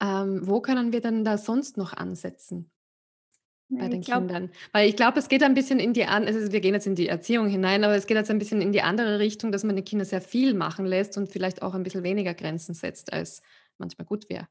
Ähm, 0.00 0.40
wo 0.46 0.60
können 0.60 0.92
wir 0.92 1.00
denn 1.00 1.24
da 1.24 1.38
sonst 1.38 1.76
noch 1.76 1.92
ansetzen? 1.92 2.70
bei 3.70 3.88
den 3.88 4.00
glaub, 4.00 4.26
Kindern. 4.26 4.50
Weil 4.72 4.88
ich 4.88 4.96
glaube, 4.96 5.18
es 5.18 5.28
geht 5.28 5.42
ein 5.42 5.54
bisschen 5.54 5.78
in 5.78 5.92
die 5.92 6.04
andere, 6.04 6.34
also 6.34 6.52
wir 6.52 6.60
gehen 6.60 6.74
jetzt 6.74 6.86
in 6.86 6.94
die 6.94 7.08
Erziehung 7.08 7.48
hinein, 7.48 7.84
aber 7.84 7.94
es 7.94 8.06
geht 8.06 8.16
jetzt 8.16 8.30
ein 8.30 8.38
bisschen 8.38 8.60
in 8.60 8.72
die 8.72 8.82
andere 8.82 9.18
Richtung, 9.18 9.52
dass 9.52 9.64
man 9.64 9.76
die 9.76 9.82
Kinder 9.82 10.04
sehr 10.04 10.20
viel 10.20 10.54
machen 10.54 10.86
lässt 10.86 11.16
und 11.16 11.28
vielleicht 11.28 11.62
auch 11.62 11.74
ein 11.74 11.82
bisschen 11.82 12.02
weniger 12.02 12.34
Grenzen 12.34 12.74
setzt, 12.74 13.12
als 13.12 13.42
manchmal 13.78 14.06
gut 14.06 14.28
wäre. 14.28 14.48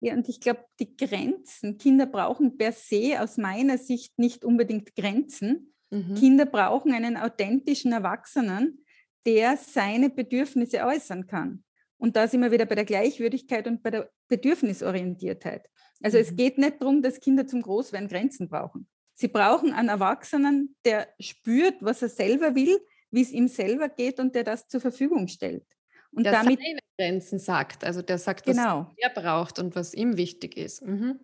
Ja, 0.00 0.14
und 0.14 0.28
ich 0.28 0.40
glaube, 0.40 0.64
die 0.80 0.96
Grenzen, 0.96 1.78
Kinder 1.78 2.06
brauchen 2.06 2.58
per 2.58 2.72
se 2.72 3.20
aus 3.20 3.36
meiner 3.36 3.78
Sicht 3.78 4.18
nicht 4.18 4.44
unbedingt 4.44 4.96
Grenzen. 4.96 5.74
Mhm. 5.90 6.14
Kinder 6.16 6.44
brauchen 6.44 6.92
einen 6.92 7.16
authentischen 7.16 7.92
Erwachsenen, 7.92 8.84
der 9.24 9.56
seine 9.56 10.10
Bedürfnisse 10.10 10.84
äußern 10.84 11.28
kann. 11.28 11.62
Und 12.02 12.16
da 12.16 12.26
sind 12.26 12.40
wir 12.40 12.50
wieder 12.50 12.66
bei 12.66 12.74
der 12.74 12.84
Gleichwürdigkeit 12.84 13.68
und 13.68 13.80
bei 13.80 13.90
der 13.90 14.10
Bedürfnisorientiertheit. 14.26 15.68
Also 16.02 16.18
mhm. 16.18 16.22
es 16.24 16.34
geht 16.34 16.58
nicht 16.58 16.82
darum, 16.82 17.00
dass 17.00 17.20
Kinder 17.20 17.46
zum 17.46 17.62
Großwerden 17.62 18.08
Grenzen 18.08 18.48
brauchen. 18.48 18.88
Sie 19.14 19.28
brauchen 19.28 19.72
einen 19.72 19.88
Erwachsenen, 19.88 20.74
der 20.84 21.06
spürt, 21.20 21.76
was 21.80 22.02
er 22.02 22.08
selber 22.08 22.56
will, 22.56 22.76
wie 23.12 23.22
es 23.22 23.30
ihm 23.30 23.46
selber 23.46 23.88
geht 23.88 24.18
und 24.18 24.34
der 24.34 24.42
das 24.42 24.66
zur 24.66 24.80
Verfügung 24.80 25.28
stellt. 25.28 25.64
Und 26.10 26.24
der 26.24 26.32
damit 26.32 26.58
seine 26.58 26.80
Grenzen 26.98 27.38
sagt, 27.38 27.84
also 27.84 28.02
der 28.02 28.18
sagt, 28.18 28.48
was 28.48 28.56
genau. 28.56 28.90
er 28.96 29.10
braucht 29.10 29.60
und 29.60 29.76
was 29.76 29.94
ihm 29.94 30.16
wichtig 30.16 30.56
ist. 30.56 30.84
Mhm. 30.84 31.20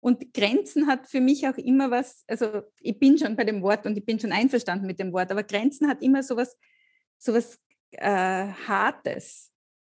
Und 0.00 0.34
Grenzen 0.34 0.88
hat 0.88 1.06
für 1.06 1.20
mich 1.20 1.46
auch 1.46 1.56
immer 1.56 1.92
was, 1.92 2.24
also 2.26 2.62
ich 2.80 2.98
bin 2.98 3.16
schon 3.16 3.36
bei 3.36 3.44
dem 3.44 3.62
Wort 3.62 3.86
und 3.86 3.96
ich 3.96 4.04
bin 4.04 4.18
schon 4.18 4.32
einverstanden 4.32 4.88
mit 4.88 4.98
dem 4.98 5.12
Wort, 5.12 5.30
aber 5.30 5.44
Grenzen 5.44 5.86
hat 5.86 6.02
immer 6.02 6.24
so 6.24 6.36
was, 6.36 6.56
so 7.16 7.32
was 7.32 7.60
äh, 7.92 8.48
Hartes. 8.66 9.52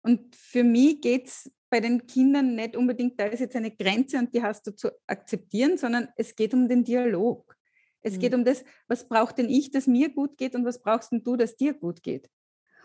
Und 0.06 0.36
für 0.36 0.62
mich 0.62 1.00
geht 1.00 1.26
es 1.26 1.50
bei 1.68 1.80
den 1.80 2.06
Kindern 2.06 2.54
nicht 2.54 2.76
unbedingt, 2.76 3.18
da 3.18 3.24
ist 3.24 3.40
jetzt 3.40 3.56
eine 3.56 3.72
Grenze 3.72 4.18
und 4.18 4.32
die 4.32 4.40
hast 4.40 4.64
du 4.68 4.70
zu 4.70 4.92
akzeptieren, 5.08 5.76
sondern 5.76 6.08
es 6.16 6.36
geht 6.36 6.54
um 6.54 6.68
den 6.68 6.84
Dialog. 6.84 7.56
Es 8.02 8.14
mhm. 8.14 8.20
geht 8.20 8.34
um 8.34 8.44
das, 8.44 8.64
was 8.86 9.08
braucht 9.08 9.38
denn 9.38 9.50
ich, 9.50 9.72
dass 9.72 9.88
mir 9.88 10.10
gut 10.10 10.38
geht 10.38 10.54
und 10.54 10.64
was 10.64 10.80
brauchst 10.80 11.10
denn 11.10 11.24
du, 11.24 11.36
dass 11.36 11.56
dir 11.56 11.74
gut 11.74 12.04
geht? 12.04 12.30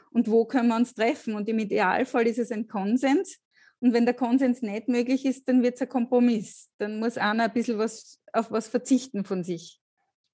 Und 0.09 0.31
wo 0.31 0.45
können 0.45 0.69
wir 0.69 0.75
uns 0.75 0.95
treffen? 0.95 1.35
Und 1.35 1.47
im 1.47 1.59
Idealfall 1.59 2.25
ist 2.25 2.39
es 2.39 2.51
ein 2.51 2.67
Konsens. 2.67 3.37
Und 3.81 3.93
wenn 3.93 4.05
der 4.05 4.15
Konsens 4.15 4.63
nicht 4.63 4.87
möglich 4.87 5.23
ist, 5.23 5.47
dann 5.47 5.61
wird 5.61 5.75
es 5.75 5.81
ein 5.81 5.89
Kompromiss. 5.89 6.71
Dann 6.79 6.99
muss 6.99 7.19
einer 7.19 7.43
ein 7.43 7.53
bisschen 7.53 7.77
was, 7.77 8.19
auf 8.33 8.49
was 8.49 8.67
verzichten 8.67 9.25
von 9.25 9.43
sich, 9.43 9.79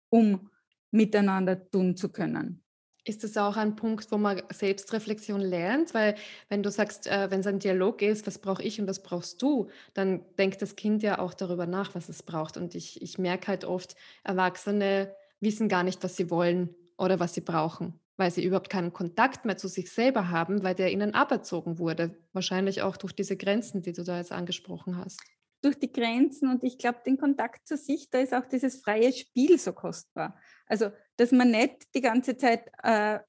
um 0.10 0.50
miteinander 0.92 1.70
tun 1.70 1.98
zu 1.98 2.10
können. 2.10 2.64
Ist 3.08 3.24
das 3.24 3.38
auch 3.38 3.56
ein 3.56 3.78
Punkt, 3.78 4.12
wo 4.12 4.18
man 4.18 4.42
Selbstreflexion 4.52 5.40
lernt? 5.40 5.94
Weil 5.94 6.16
wenn 6.50 6.62
du 6.62 6.70
sagst, 6.70 7.08
äh, 7.08 7.32
wenn 7.32 7.40
es 7.40 7.48
ein 7.48 7.60
Dialog 7.60 8.02
ist, 8.02 8.28
was 8.28 8.38
brauche 8.38 8.62
ich 8.62 8.82
und 8.82 8.88
was 8.88 9.02
brauchst 9.02 9.42
du, 9.42 9.70
dann 9.94 10.26
denkt 10.38 10.62
das 10.62 10.76
Kind 10.76 11.02
ja 11.04 11.20
auch 11.20 11.34
darüber 11.34 11.68
nach, 11.68 11.96
was 11.96 12.10
es 12.10 12.22
braucht. 12.22 12.58
Und 12.58 12.76
ich, 12.76 13.02
ich 13.02 13.18
merke 13.18 13.48
halt 13.48 13.64
oft, 13.64 13.96
Erwachsene 14.26 15.16
wissen 15.40 15.70
gar 15.70 15.84
nicht, 15.84 16.04
was 16.04 16.18
sie 16.18 16.30
wollen 16.30 16.76
oder 16.98 17.20
was 17.20 17.34
sie 17.34 17.42
brauchen. 17.42 18.00
weil 18.20 18.32
sie 18.32 18.44
überhaupt 18.44 18.70
keinen 18.72 18.94
Kontakt 18.94 19.46
mehr 19.46 19.58
zu 19.58 19.68
sich 19.68 19.92
selber 19.92 20.30
haben, 20.32 20.64
weil 20.64 20.74
der 20.76 20.92
ihnen 20.92 21.14
aberzogen 21.14 21.78
wurde. 21.78 22.18
Wahrscheinlich 22.34 22.82
auch 22.82 22.98
durch 22.98 23.14
diese 23.14 23.38
Grenzen, 23.38 23.84
die 23.84 23.94
du 23.94 24.04
da 24.04 24.18
jetzt 24.18 24.32
angesprochen 24.32 24.98
hast. 24.98 25.22
Durch 25.68 25.80
die 25.80 25.92
Grenzen 25.92 26.48
und 26.50 26.64
ich 26.64 26.78
glaube, 26.78 27.00
den 27.06 27.18
Kontakt 27.18 27.68
zu 27.68 27.76
sich, 27.76 28.10
da 28.10 28.20
ist 28.20 28.34
auch 28.34 28.46
dieses 28.46 28.78
freie 28.78 29.12
Spiel 29.12 29.60
so 29.60 29.74
kostbar. 29.74 30.40
Also, 30.66 30.92
dass 31.18 31.34
man 31.34 31.52
nicht 31.52 31.94
die 31.94 32.00
ganze 32.00 32.38
Zeit, 32.38 32.72
äh, 32.84 33.20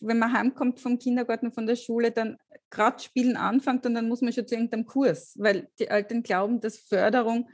wenn 0.00 0.18
man 0.18 0.32
heimkommt 0.32 0.80
vom 0.80 0.98
Kindergarten, 0.98 1.52
von 1.52 1.66
der 1.66 1.76
Schule, 1.76 2.10
dann 2.10 2.38
gerade 2.70 3.02
spielen 3.02 3.36
anfängt 3.36 3.84
und 3.84 3.92
dann 3.92 4.08
muss 4.08 4.22
man 4.22 4.32
schon 4.32 4.46
zu 4.48 4.54
irgendeinem 4.54 4.86
Kurs, 4.86 5.34
weil 5.38 5.68
die 5.78 5.88
Eltern 5.88 6.22
glauben, 6.22 6.60
dass 6.62 6.78
Förderung 6.78 7.50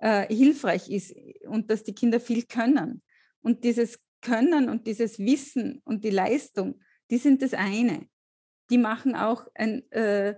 äh, 0.00 0.26
hilfreich 0.34 0.90
ist 0.90 1.14
und 1.46 1.70
dass 1.70 1.82
die 1.82 1.94
Kinder 1.94 2.20
viel 2.20 2.44
können. 2.44 3.02
Und 3.40 3.64
dieses 3.64 4.00
Können 4.20 4.68
und 4.68 4.86
dieses 4.86 5.18
Wissen 5.18 5.80
und 5.84 6.04
die 6.04 6.10
Leistung, 6.10 6.78
die 7.10 7.16
sind 7.16 7.40
das 7.40 7.54
eine. 7.54 8.06
Die 8.68 8.78
machen 8.78 9.14
auch 9.14 9.46
ein, 9.54 9.90
äh, 9.92 10.36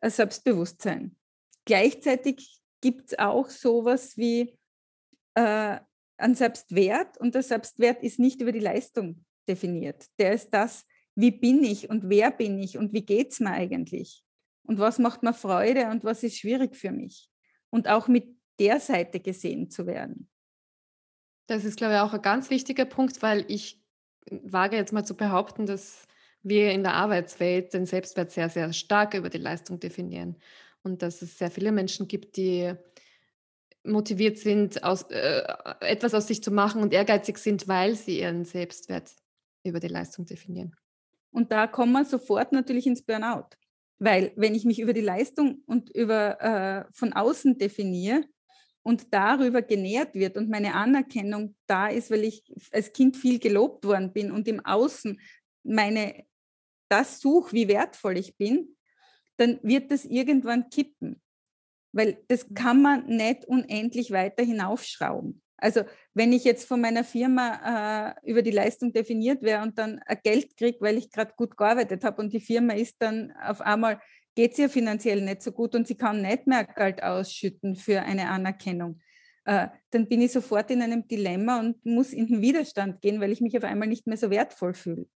ein 0.00 0.10
Selbstbewusstsein. 0.10 1.16
Gleichzeitig 1.64 2.60
gibt 2.80 3.12
es 3.12 3.18
auch 3.18 3.48
sowas 3.48 4.16
wie 4.16 4.58
äh, 5.34 5.78
einen 6.18 6.34
Selbstwert 6.34 7.18
und 7.18 7.34
der 7.34 7.42
Selbstwert 7.42 8.02
ist 8.02 8.18
nicht 8.18 8.40
über 8.40 8.52
die 8.52 8.60
Leistung 8.60 9.24
definiert. 9.48 10.06
Der 10.18 10.32
ist 10.32 10.50
das, 10.50 10.84
wie 11.14 11.30
bin 11.30 11.64
ich 11.64 11.88
und 11.90 12.08
wer 12.08 12.30
bin 12.30 12.58
ich 12.58 12.76
und 12.78 12.92
wie 12.92 13.04
geht 13.04 13.32
es 13.32 13.40
mir 13.40 13.50
eigentlich 13.50 14.22
und 14.64 14.78
was 14.78 14.98
macht 14.98 15.22
mir 15.22 15.32
Freude 15.32 15.88
und 15.88 16.04
was 16.04 16.22
ist 16.22 16.38
schwierig 16.38 16.76
für 16.76 16.90
mich. 16.90 17.30
Und 17.70 17.88
auch 17.88 18.06
mit 18.06 18.36
der 18.60 18.78
Seite 18.80 19.18
gesehen 19.18 19.70
zu 19.70 19.86
werden. 19.86 20.28
Das 21.46 21.64
ist, 21.64 21.76
glaube 21.76 21.94
ich, 21.94 22.00
auch 22.00 22.14
ein 22.14 22.22
ganz 22.22 22.50
wichtiger 22.50 22.84
Punkt, 22.84 23.20
weil 23.20 23.44
ich 23.48 23.82
wage 24.30 24.76
jetzt 24.76 24.92
mal 24.92 25.04
zu 25.04 25.16
behaupten, 25.16 25.66
dass 25.66 26.06
wir 26.42 26.70
in 26.70 26.82
der 26.82 26.94
Arbeitswelt 26.94 27.74
den 27.74 27.86
Selbstwert 27.86 28.30
sehr, 28.30 28.48
sehr 28.48 28.72
stark 28.72 29.14
über 29.14 29.28
die 29.28 29.38
Leistung 29.38 29.80
definieren 29.80 30.36
und 30.84 31.02
dass 31.02 31.22
es 31.22 31.38
sehr 31.38 31.50
viele 31.50 31.72
Menschen 31.72 32.06
gibt, 32.06 32.36
die 32.36 32.72
motiviert 33.82 34.38
sind, 34.38 34.82
aus, 34.84 35.02
äh, 35.10 35.42
etwas 35.80 36.14
aus 36.14 36.26
sich 36.26 36.42
zu 36.42 36.50
machen 36.50 36.80
und 36.80 36.92
ehrgeizig 36.92 37.38
sind, 37.38 37.68
weil 37.68 37.96
sie 37.96 38.20
ihren 38.20 38.44
Selbstwert 38.44 39.10
über 39.64 39.80
die 39.80 39.88
Leistung 39.88 40.24
definieren. 40.24 40.74
Und 41.30 41.52
da 41.52 41.66
kommen 41.66 41.92
wir 41.92 42.04
sofort 42.04 42.52
natürlich 42.52 42.86
ins 42.86 43.02
Burnout. 43.02 43.48
Weil 43.98 44.32
wenn 44.36 44.54
ich 44.54 44.64
mich 44.64 44.78
über 44.78 44.92
die 44.92 45.00
Leistung 45.00 45.62
und 45.66 45.90
über 45.90 46.40
äh, 46.40 46.84
von 46.92 47.12
außen 47.12 47.58
definiere, 47.58 48.22
und 48.84 49.14
darüber 49.14 49.62
genährt 49.62 50.14
wird 50.14 50.36
und 50.36 50.50
meine 50.50 50.74
Anerkennung 50.74 51.56
da 51.66 51.88
ist, 51.88 52.10
weil 52.10 52.22
ich 52.22 52.44
als 52.70 52.92
Kind 52.92 53.16
viel 53.16 53.38
gelobt 53.38 53.84
worden 53.86 54.12
bin 54.12 54.30
und 54.30 54.46
im 54.46 54.64
Außen 54.64 55.18
meine 55.64 56.26
das 56.90 57.18
suche, 57.18 57.54
wie 57.54 57.66
wertvoll 57.66 58.18
ich 58.18 58.36
bin, 58.36 58.76
dann 59.36 59.58
wird 59.62 59.90
das 59.90 60.04
irgendwann 60.04 60.70
kippen. 60.70 61.20
Weil 61.92 62.18
das 62.28 62.48
mhm. 62.48 62.54
kann 62.54 62.82
man 62.82 63.06
nicht 63.06 63.44
unendlich 63.46 64.10
weiter 64.10 64.44
hinaufschrauben. 64.44 65.42
Also 65.56 65.82
wenn 66.12 66.32
ich 66.32 66.44
jetzt 66.44 66.66
von 66.66 66.80
meiner 66.80 67.04
Firma 67.04 68.14
äh, 68.24 68.30
über 68.30 68.42
die 68.42 68.50
Leistung 68.50 68.92
definiert 68.92 69.42
wäre 69.42 69.62
und 69.62 69.78
dann 69.78 70.00
Geld 70.22 70.56
kriege, 70.56 70.78
weil 70.80 70.98
ich 70.98 71.10
gerade 71.10 71.32
gut 71.36 71.56
gearbeitet 71.56 72.04
habe 72.04 72.20
und 72.20 72.32
die 72.32 72.40
Firma 72.40 72.74
ist 72.74 72.96
dann 72.98 73.32
auf 73.42 73.60
einmal 73.60 74.00
geht 74.34 74.52
es 74.52 74.58
ihr 74.58 74.68
finanziell 74.68 75.20
nicht 75.22 75.42
so 75.42 75.52
gut 75.52 75.74
und 75.74 75.86
sie 75.86 75.94
kann 75.94 76.22
nicht 76.22 76.46
mehr 76.46 76.64
Geld 76.64 77.02
ausschütten 77.02 77.76
für 77.76 78.02
eine 78.02 78.28
Anerkennung, 78.28 79.00
äh, 79.44 79.68
dann 79.90 80.08
bin 80.08 80.22
ich 80.22 80.32
sofort 80.32 80.70
in 80.70 80.82
einem 80.82 81.06
Dilemma 81.06 81.60
und 81.60 81.84
muss 81.84 82.12
in 82.12 82.26
den 82.26 82.40
Widerstand 82.40 83.00
gehen, 83.00 83.20
weil 83.20 83.32
ich 83.32 83.40
mich 83.40 83.56
auf 83.56 83.64
einmal 83.64 83.88
nicht 83.88 84.06
mehr 84.06 84.16
so 84.16 84.30
wertvoll 84.30 84.74
fühle 84.74 85.06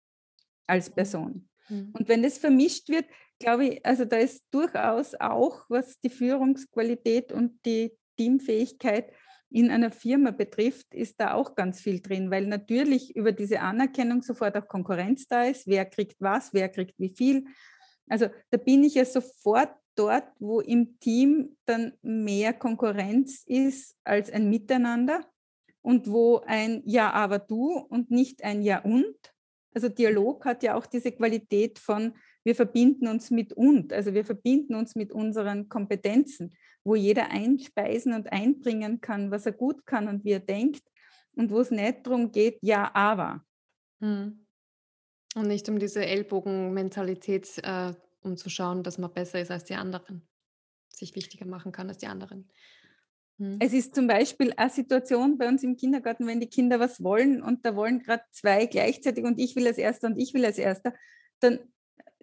als 0.67 0.91
mhm. 0.91 0.95
Person. 0.95 1.49
Mhm. 1.69 1.91
Und 1.93 2.09
wenn 2.09 2.23
das 2.23 2.39
vermischt 2.39 2.89
wird, 2.89 3.07
glaube 3.39 3.67
ich, 3.67 3.87
also 3.87 4.05
da 4.05 4.17
ist 4.17 4.45
durchaus 4.51 5.15
auch, 5.15 5.65
was 5.69 6.01
die 6.01 6.11
Führungsqualität 6.11 7.33
und 7.33 7.65
die 7.65 7.97
Teamfähigkeit 8.17 9.13
in 9.51 9.71
einer 9.71 9.91
Firma 9.91 10.31
betrifft, 10.31 10.95
ist 10.95 11.21
da 11.21 11.33
auch 11.35 11.55
ganz 11.55 11.81
viel 11.81 12.01
drin, 12.01 12.31
weil 12.31 12.47
natürlich 12.47 13.17
über 13.17 13.33
diese 13.33 13.61
Anerkennung 13.61 14.23
sofort 14.23 14.57
auch 14.57 14.69
Konkurrenz 14.69 15.27
da 15.27 15.45
ist. 15.45 15.67
Wer 15.67 15.87
kriegt 15.87 16.21
was, 16.21 16.53
wer 16.53 16.69
kriegt 16.69 16.99
wie 16.99 17.15
viel. 17.15 17.47
Also 18.09 18.29
da 18.51 18.59
bin 18.59 18.85
ich 18.85 18.95
ja 18.95 19.05
sofort 19.05 19.71
dort, 19.95 20.29
wo 20.39 20.61
im 20.61 20.99
Team 20.99 21.57
dann 21.65 21.95
mehr 22.03 22.53
Konkurrenz 22.53 23.43
ist 23.47 23.97
als 24.05 24.31
ein 24.31 24.51
Miteinander 24.51 25.25
und 25.83 26.11
wo 26.11 26.43
ein 26.47 26.83
Ja, 26.85 27.13
aber 27.13 27.39
du 27.39 27.73
und 27.73 28.11
nicht 28.11 28.45
ein 28.45 28.63
Ja 28.63 28.81
und. 28.81 29.17
Also 29.79 29.91
Dialog 29.91 30.45
hat 30.45 30.65
ja 30.65 30.75
auch 30.75 30.87
diese 30.87 31.13
Qualität 31.13 31.79
von, 31.79 32.17
wir 32.43 32.57
verbinden 32.57 33.07
uns 33.07 33.31
mit 33.31 33.53
und, 33.53 33.93
also 33.93 34.13
wir 34.13 34.25
verbinden 34.25 34.75
uns 34.75 34.97
mit 34.97 35.13
unseren 35.13 35.69
Kompetenzen, 35.69 36.53
wo 36.83 36.97
jeder 36.97 37.31
einspeisen 37.31 38.13
und 38.13 38.33
einbringen 38.33 39.01
kann, 39.01 39.31
was 39.31 39.47
er 39.47 39.53
gut 39.53 39.87
kann 39.87 40.09
und 40.09 40.25
wie 40.25 40.33
er 40.33 40.41
denkt 40.41 40.83
und 41.37 41.53
wo 41.53 41.61
es 41.61 41.71
nicht 41.71 42.05
darum 42.05 42.33
geht, 42.33 42.59
ja, 42.61 42.93
aber. 42.93 43.45
Hm. 44.01 44.45
Und 45.37 45.47
nicht 45.47 45.69
um 45.69 45.79
diese 45.79 46.05
Ellbogenmentalität, 46.05 47.49
äh, 47.63 47.95
um 48.23 48.37
zu 48.37 48.51
schauen, 48.51 48.83
dass 48.83 48.99
man 48.99 49.15
besser 49.15 49.41
ist 49.41 49.53
als 49.53 49.63
die 49.63 49.77
anderen, 49.77 50.27
sich 50.89 51.15
wichtiger 51.15 51.47
machen 51.47 51.71
kann 51.71 51.89
als 51.89 51.99
die 51.99 52.09
anderen. 52.09 52.51
Hm. 53.39 53.59
Es 53.61 53.73
ist 53.73 53.95
zum 53.95 54.07
Beispiel 54.07 54.53
eine 54.57 54.71
Situation 54.71 55.39
bei 55.39 55.49
uns 55.49 55.63
im 55.63 55.77
Kindergarten, 55.77 56.27
wenn 56.27 56.41
die 56.41 56.49
Kinder 56.49 56.81
was 56.81 57.03
wollen 57.03 57.43
und 57.43 57.65
da 57.65 57.77
wollen 57.77 58.01
gerade 58.01 58.23
zwei 58.31 58.67
gleichzeitig 58.67 59.25
und 59.25 59.39
ich 59.39 59.57
will 59.57 59.67
als 59.67 59.79
Erster 59.79 60.09
und 60.09 60.19
ich 60.19 60.35
will 60.35 60.45
als 60.45 60.59
Erster, 60.59 60.93
dann 61.41 61.61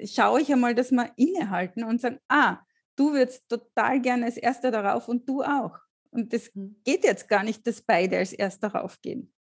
schaue 0.04 0.42
ich 0.42 0.52
einmal, 0.52 0.76
dass 0.76 0.92
wir 0.92 1.12
innehalten 1.16 1.84
und 1.84 2.02
sagen, 2.02 2.20
ah, 2.28 2.60
du 2.96 3.14
würdest 3.14 3.48
total 3.50 4.02
gerne 4.02 4.26
als 4.26 4.38
Erster 4.38 4.72
darauf 4.72 5.08
und 5.08 5.28
du 5.28 5.42
auch. 5.42 5.80
Und 6.12 6.34
das 6.34 6.52
hm. 6.54 6.76
geht 6.84 7.04
jetzt 7.04 7.28
gar 7.28 7.44
nicht, 7.44 7.66
dass 7.66 7.82
beide 7.82 8.18
als 8.18 8.34
Erster 8.34 8.70
raufgehen. 8.70 9.34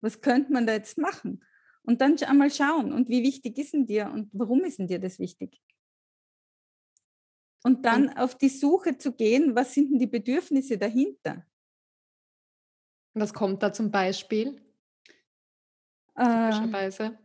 Was 0.00 0.20
könnte 0.20 0.52
man 0.52 0.66
da 0.66 0.72
jetzt 0.72 0.98
machen? 0.98 1.44
Und 1.84 2.00
dann 2.00 2.16
einmal 2.22 2.50
schauen, 2.50 2.92
und 2.92 3.08
wie 3.08 3.22
wichtig 3.22 3.58
ist 3.58 3.72
denn 3.72 3.86
dir 3.86 4.10
und 4.12 4.30
warum 4.32 4.64
ist 4.64 4.78
denn 4.78 4.86
dir 4.86 5.00
das 5.00 5.18
wichtig? 5.18 5.60
Und 7.64 7.84
dann 7.84 8.08
und, 8.08 8.16
auf 8.16 8.36
die 8.36 8.48
Suche 8.48 8.98
zu 8.98 9.12
gehen, 9.12 9.54
was 9.54 9.74
sind 9.74 9.90
denn 9.90 9.98
die 9.98 10.06
Bedürfnisse 10.06 10.78
dahinter? 10.78 11.46
Was 13.14 13.32
kommt 13.32 13.62
da 13.62 13.72
zum 13.72 13.90
Beispiel? 13.90 14.60
Typischerweise. 16.16 17.18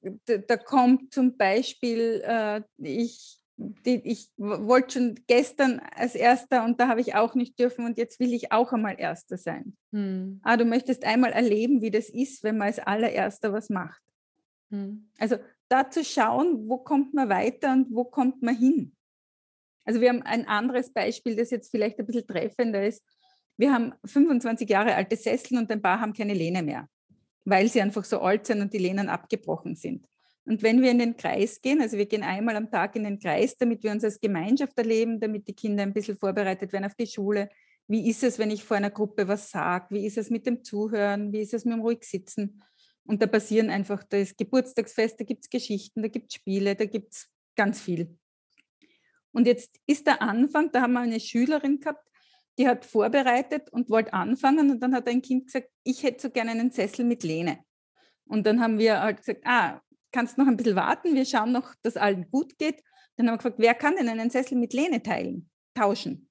Äh, 0.00 0.12
da, 0.24 0.36
da, 0.38 0.56
kommt 0.56 1.12
zum 1.12 1.36
Beispiel, 1.36 2.22
äh, 2.24 2.62
ich 2.78 3.38
die, 3.58 4.00
ich 4.04 4.30
wollte 4.36 4.94
schon 4.94 5.20
gestern 5.26 5.80
als 5.94 6.14
Erster 6.14 6.64
und 6.64 6.80
da 6.80 6.88
habe 6.88 7.00
ich 7.00 7.16
auch 7.16 7.34
nicht 7.34 7.58
dürfen 7.58 7.84
und 7.84 7.98
jetzt 7.98 8.20
will 8.20 8.32
ich 8.32 8.52
auch 8.52 8.72
einmal 8.72 8.98
Erster 8.98 9.36
sein. 9.36 9.76
Hm. 9.92 10.40
Ah, 10.44 10.56
du 10.56 10.64
möchtest 10.64 11.04
einmal 11.04 11.32
erleben, 11.32 11.82
wie 11.82 11.90
das 11.90 12.08
ist, 12.08 12.44
wenn 12.44 12.56
man 12.56 12.68
als 12.68 12.78
allererster 12.78 13.52
was 13.52 13.68
macht. 13.68 14.00
Hm. 14.70 15.10
Also 15.18 15.38
da 15.68 15.90
zu 15.90 16.04
schauen, 16.04 16.68
wo 16.68 16.78
kommt 16.78 17.14
man 17.14 17.28
weiter 17.28 17.72
und 17.72 17.88
wo 17.90 18.04
kommt 18.04 18.42
man 18.42 18.56
hin. 18.56 18.92
Also 19.88 20.02
wir 20.02 20.10
haben 20.10 20.20
ein 20.20 20.46
anderes 20.46 20.92
Beispiel, 20.92 21.34
das 21.34 21.50
jetzt 21.50 21.70
vielleicht 21.70 21.98
ein 21.98 22.04
bisschen 22.04 22.26
treffender 22.26 22.86
ist. 22.86 23.02
Wir 23.56 23.72
haben 23.72 23.94
25 24.04 24.68
Jahre 24.68 24.94
alte 24.94 25.16
Sessel 25.16 25.56
und 25.56 25.72
ein 25.72 25.80
paar 25.80 25.98
haben 25.98 26.12
keine 26.12 26.34
Lehne 26.34 26.62
mehr, 26.62 26.90
weil 27.46 27.68
sie 27.68 27.80
einfach 27.80 28.04
so 28.04 28.20
alt 28.20 28.44
sind 28.44 28.60
und 28.60 28.74
die 28.74 28.78
Lehnen 28.78 29.08
abgebrochen 29.08 29.76
sind. 29.76 30.06
Und 30.44 30.62
wenn 30.62 30.82
wir 30.82 30.90
in 30.90 30.98
den 30.98 31.16
Kreis 31.16 31.62
gehen, 31.62 31.80
also 31.80 31.96
wir 31.96 32.04
gehen 32.04 32.22
einmal 32.22 32.56
am 32.56 32.70
Tag 32.70 32.96
in 32.96 33.04
den 33.04 33.18
Kreis, 33.18 33.56
damit 33.56 33.82
wir 33.82 33.90
uns 33.90 34.04
als 34.04 34.20
Gemeinschaft 34.20 34.76
erleben, 34.76 35.20
damit 35.20 35.48
die 35.48 35.54
Kinder 35.54 35.84
ein 35.84 35.94
bisschen 35.94 36.18
vorbereitet 36.18 36.70
werden 36.74 36.84
auf 36.84 36.94
die 36.94 37.06
Schule. 37.06 37.48
Wie 37.86 38.10
ist 38.10 38.22
es, 38.22 38.38
wenn 38.38 38.50
ich 38.50 38.64
vor 38.64 38.76
einer 38.76 38.90
Gruppe 38.90 39.26
was 39.26 39.50
sage? 39.50 39.86
Wie 39.88 40.04
ist 40.04 40.18
es 40.18 40.28
mit 40.28 40.44
dem 40.44 40.62
Zuhören? 40.64 41.32
Wie 41.32 41.40
ist 41.40 41.54
es 41.54 41.64
mit 41.64 41.72
dem 41.72 41.80
ruhig 41.80 42.04
sitzen? 42.04 42.62
Und 43.04 43.22
da 43.22 43.26
passieren 43.26 43.70
einfach, 43.70 44.04
da 44.04 44.18
ist 44.18 44.36
Geburtstagsfest, 44.36 45.18
da 45.18 45.24
gibt 45.24 45.44
es 45.44 45.48
Geschichten, 45.48 46.02
da 46.02 46.08
gibt 46.08 46.30
es 46.30 46.34
Spiele, 46.34 46.76
da 46.76 46.84
gibt 46.84 47.14
es 47.14 47.30
ganz 47.56 47.80
viel. 47.80 48.17
Und 49.32 49.46
jetzt 49.46 49.78
ist 49.86 50.06
der 50.06 50.22
Anfang, 50.22 50.70
da 50.72 50.82
haben 50.82 50.94
wir 50.94 51.00
eine 51.00 51.20
Schülerin 51.20 51.80
gehabt, 51.80 52.04
die 52.58 52.66
hat 52.66 52.84
vorbereitet 52.84 53.70
und 53.72 53.88
wollte 53.88 54.12
anfangen 54.12 54.70
und 54.70 54.80
dann 54.80 54.94
hat 54.94 55.08
ein 55.08 55.22
Kind 55.22 55.46
gesagt, 55.46 55.68
ich 55.84 56.02
hätte 56.02 56.22
so 56.22 56.30
gerne 56.30 56.50
einen 56.50 56.72
Sessel 56.72 57.04
mit 57.04 57.22
Lehne. 57.22 57.60
Und 58.26 58.46
dann 58.46 58.60
haben 58.60 58.78
wir 58.78 59.00
halt 59.00 59.18
gesagt, 59.18 59.42
ah, 59.44 59.80
kannst 60.12 60.38
noch 60.38 60.46
ein 60.46 60.56
bisschen 60.56 60.76
warten, 60.76 61.14
wir 61.14 61.24
schauen 61.24 61.52
noch, 61.52 61.74
dass 61.82 61.96
allen 61.96 62.28
gut 62.30 62.58
geht. 62.58 62.82
Dann 63.16 63.26
haben 63.26 63.34
wir 63.34 63.38
gefragt, 63.38 63.58
wer 63.58 63.74
kann 63.74 63.96
denn 63.96 64.08
einen 64.08 64.30
Sessel 64.30 64.58
mit 64.58 64.72
Lehne 64.72 65.02
teilen, 65.02 65.48
tauschen? 65.74 66.28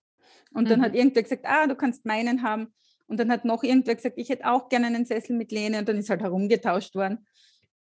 Und 0.54 0.70
dann 0.70 0.80
mhm. 0.80 0.84
hat 0.84 0.96
irgendwer 0.96 1.24
gesagt, 1.24 1.46
ah, 1.46 1.68
du 1.68 1.76
kannst 1.76 2.06
meinen 2.06 2.44
haben. 2.44 2.74
Und 3.08 3.20
dann 3.20 3.32
hat 3.32 3.46
noch 3.46 3.64
irgendwer 3.64 3.96
gesagt, 3.96 4.18
ich 4.18 4.30
hätte 4.30 4.46
auch 4.46 4.70
gerne 4.70 4.88
einen 4.88 5.06
Sessel 5.06 5.36
mit 5.36 5.52
Lehne. 5.52 5.80
Und 5.80 5.90
dann 5.90 5.98
ist 5.98 6.10
halt 6.10 6.22
herumgetauscht 6.22 6.96
worden. 6.96 7.26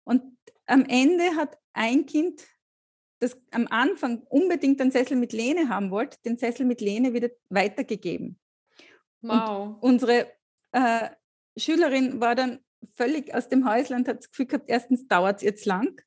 Und 0.04 0.22
am 0.66 0.84
Ende 0.84 1.36
hat 1.36 1.56
ein 1.72 2.06
Kind, 2.06 2.42
das 3.24 3.40
am 3.50 3.66
Anfang 3.70 4.22
unbedingt 4.28 4.80
einen 4.80 4.90
Sessel 4.90 5.16
mit 5.16 5.32
Lehne 5.32 5.68
haben 5.68 5.90
wollte, 5.90 6.18
den 6.24 6.36
Sessel 6.36 6.66
mit 6.66 6.80
Lehne 6.80 7.14
wieder 7.14 7.30
weitergegeben. 7.48 8.38
Wow. 9.22 9.78
Und 9.80 9.82
unsere 9.82 10.30
äh, 10.72 11.08
Schülerin 11.56 12.20
war 12.20 12.34
dann 12.34 12.60
völlig 12.92 13.34
aus 13.34 13.48
dem 13.48 13.68
Häusl 13.68 13.94
und 13.94 14.06
hat 14.08 14.18
das 14.18 14.30
Gefühl 14.30 14.46
gehabt, 14.46 14.68
erstens 14.68 15.08
dauert 15.08 15.38
es 15.38 15.42
jetzt 15.42 15.64
lang. 15.64 16.00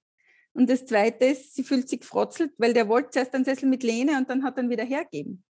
Und 0.53 0.69
das 0.69 0.85
Zweite 0.85 1.25
ist, 1.25 1.55
sie 1.55 1.63
fühlt 1.63 1.89
sich 1.89 2.01
gefrotzelt, 2.01 2.53
weil 2.57 2.73
der 2.73 2.87
wollte 2.87 3.11
zuerst 3.11 3.33
einen 3.33 3.45
Sessel 3.45 3.67
mit 3.67 3.83
Lehne 3.83 4.17
und 4.17 4.29
dann 4.29 4.43
hat 4.43 4.57
er 4.57 4.69
wieder 4.69 4.85
hergeben. 4.85 5.43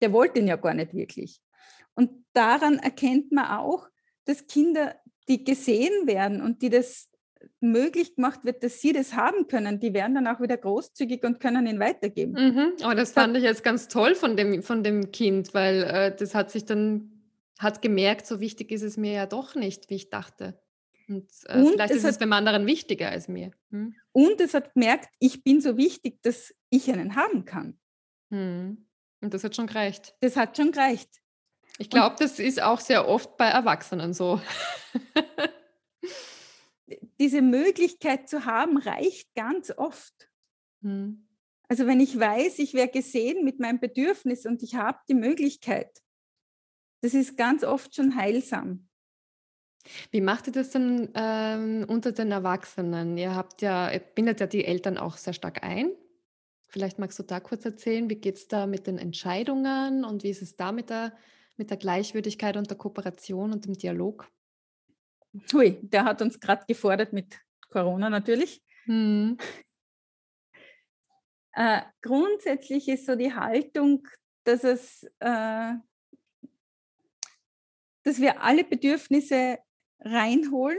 Der 0.00 0.12
wollte 0.12 0.38
ihn 0.38 0.48
ja 0.48 0.56
gar 0.56 0.74
nicht 0.74 0.94
wirklich. 0.94 1.40
Und 1.94 2.24
daran 2.32 2.78
erkennt 2.78 3.32
man 3.32 3.46
auch, 3.46 3.88
dass 4.24 4.46
Kinder, 4.46 4.96
die 5.28 5.42
gesehen 5.42 6.06
werden 6.06 6.42
und 6.42 6.62
die 6.62 6.70
das 6.70 7.08
möglich 7.64 8.14
gemacht 8.16 8.44
wird, 8.44 8.62
dass 8.62 8.80
sie 8.80 8.92
das 8.92 9.14
haben 9.14 9.46
können, 9.46 9.80
die 9.80 9.94
werden 9.94 10.14
dann 10.14 10.26
auch 10.26 10.40
wieder 10.40 10.56
großzügig 10.56 11.24
und 11.24 11.40
können 11.40 11.66
ihn 11.66 11.80
weitergeben. 11.80 12.32
Mhm. 12.32 12.72
Oh, 12.84 12.94
das 12.94 13.12
fand 13.12 13.36
ich 13.36 13.42
jetzt 13.42 13.64
ganz 13.64 13.88
toll 13.88 14.14
von 14.14 14.36
dem, 14.36 14.62
von 14.62 14.84
dem 14.84 15.10
Kind, 15.10 15.54
weil 15.54 15.82
äh, 15.82 16.16
das 16.16 16.34
hat 16.34 16.50
sich 16.50 16.64
dann, 16.64 17.10
hat 17.58 17.82
gemerkt, 17.82 18.26
so 18.26 18.40
wichtig 18.40 18.70
ist 18.70 18.82
es 18.82 18.96
mir 18.96 19.12
ja 19.12 19.26
doch 19.26 19.54
nicht, 19.54 19.90
wie 19.90 19.96
ich 19.96 20.10
dachte. 20.10 20.60
Und, 21.08 21.30
äh, 21.46 21.58
und 21.58 21.72
vielleicht 21.72 21.90
es 21.90 21.98
ist 21.98 22.04
es 22.04 22.18
beim 22.18 22.32
anderen 22.32 22.66
wichtiger 22.66 23.10
als 23.10 23.28
mir. 23.28 23.50
Hm? 23.70 23.94
Und 24.12 24.40
es 24.40 24.54
hat 24.54 24.74
gemerkt, 24.74 25.08
ich 25.18 25.42
bin 25.42 25.60
so 25.60 25.76
wichtig, 25.76 26.22
dass 26.22 26.54
ich 26.70 26.90
einen 26.90 27.16
haben 27.16 27.44
kann. 27.44 27.78
Hm. 28.30 28.86
Und 29.20 29.34
das 29.34 29.44
hat 29.44 29.56
schon 29.56 29.66
gereicht. 29.66 30.14
Das 30.20 30.36
hat 30.36 30.56
schon 30.56 30.72
gereicht. 30.72 31.08
Ich 31.78 31.90
glaube, 31.90 32.16
das 32.18 32.38
ist 32.38 32.62
auch 32.62 32.80
sehr 32.80 33.08
oft 33.08 33.36
bei 33.36 33.46
Erwachsenen 33.46 34.12
so. 34.14 34.40
diese 37.18 37.42
Möglichkeit 37.42 38.28
zu 38.28 38.44
haben, 38.44 38.78
reicht 38.78 39.34
ganz 39.34 39.70
oft. 39.76 40.30
Hm. 40.82 41.28
Also 41.68 41.86
wenn 41.86 42.00
ich 42.00 42.18
weiß, 42.18 42.58
ich 42.58 42.74
wäre 42.74 42.88
gesehen 42.88 43.44
mit 43.44 43.58
meinem 43.58 43.80
Bedürfnis 43.80 44.46
und 44.46 44.62
ich 44.62 44.74
habe 44.74 44.98
die 45.08 45.14
Möglichkeit, 45.14 46.02
das 47.00 47.14
ist 47.14 47.36
ganz 47.36 47.64
oft 47.64 47.94
schon 47.94 48.16
heilsam. 48.16 48.88
Wie 50.10 50.20
macht 50.20 50.46
ihr 50.46 50.52
das 50.52 50.70
denn 50.70 51.10
ähm, 51.14 51.84
unter 51.88 52.12
den 52.12 52.32
Erwachsenen? 52.32 53.18
Ihr 53.18 53.34
habt 53.34 53.60
ja, 53.60 53.92
ihr 53.92 54.00
bindet 54.00 54.40
ja 54.40 54.46
die 54.46 54.64
Eltern 54.64 54.96
auch 54.96 55.16
sehr 55.16 55.34
stark 55.34 55.62
ein. 55.62 55.90
Vielleicht 56.68 56.98
magst 56.98 57.18
du 57.18 57.22
da 57.22 57.40
kurz 57.40 57.64
erzählen, 57.64 58.08
wie 58.08 58.16
geht 58.16 58.36
es 58.36 58.48
da 58.48 58.66
mit 58.66 58.86
den 58.86 58.98
Entscheidungen 58.98 60.04
und 60.04 60.22
wie 60.22 60.30
ist 60.30 60.42
es 60.42 60.56
da 60.56 60.72
mit 60.72 60.90
der, 60.90 61.12
mit 61.56 61.70
der 61.70 61.76
Gleichwürdigkeit 61.76 62.56
und 62.56 62.70
der 62.70 62.78
Kooperation 62.78 63.52
und 63.52 63.66
dem 63.66 63.74
Dialog? 63.74 64.28
Hui, 65.52 65.78
der 65.82 66.04
hat 66.04 66.22
uns 66.22 66.38
gerade 66.38 66.64
gefordert 66.66 67.12
mit 67.12 67.40
Corona 67.68 68.08
natürlich. 68.08 68.62
Hm. 68.84 69.36
Äh, 71.52 71.82
grundsätzlich 72.02 72.88
ist 72.88 73.06
so 73.06 73.14
die 73.14 73.32
Haltung, 73.32 74.06
dass 74.44 74.64
es, 74.64 75.04
äh, 75.20 75.74
dass 78.02 78.20
wir 78.20 78.42
alle 78.42 78.64
Bedürfnisse 78.64 79.58
reinholen, 80.00 80.78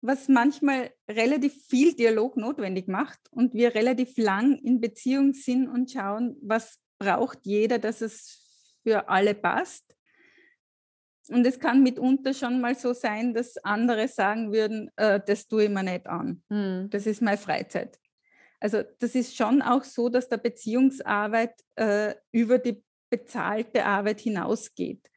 was 0.00 0.28
manchmal 0.28 0.92
relativ 1.08 1.54
viel 1.66 1.94
Dialog 1.94 2.36
notwendig 2.36 2.88
macht 2.88 3.20
und 3.30 3.54
wir 3.54 3.74
relativ 3.74 4.16
lang 4.16 4.58
in 4.58 4.80
Beziehung 4.80 5.32
sind 5.32 5.68
und 5.68 5.90
schauen, 5.92 6.36
was 6.42 6.78
braucht 6.98 7.40
jeder, 7.44 7.78
dass 7.78 8.00
es 8.00 8.78
für 8.82 9.08
alle 9.08 9.34
passt. 9.34 9.96
Und 11.32 11.46
es 11.46 11.58
kann 11.58 11.82
mitunter 11.82 12.34
schon 12.34 12.60
mal 12.60 12.74
so 12.74 12.92
sein, 12.92 13.34
dass 13.34 13.56
andere 13.58 14.08
sagen 14.08 14.52
würden, 14.52 14.90
äh, 14.96 15.20
das 15.24 15.48
tue 15.48 15.64
ich 15.64 15.70
mir 15.70 15.82
nicht 15.82 16.06
an. 16.06 16.42
Hm. 16.50 16.88
Das 16.90 17.06
ist 17.06 17.22
meine 17.22 17.38
Freizeit. 17.38 17.98
Also 18.60 18.82
das 19.00 19.14
ist 19.14 19.36
schon 19.36 19.60
auch 19.60 19.82
so, 19.82 20.08
dass 20.08 20.28
der 20.28 20.36
Beziehungsarbeit 20.36 21.54
äh, 21.74 22.14
über 22.30 22.58
die 22.58 22.82
bezahlte 23.10 23.84
Arbeit 23.84 24.20
hinausgeht. 24.20 25.10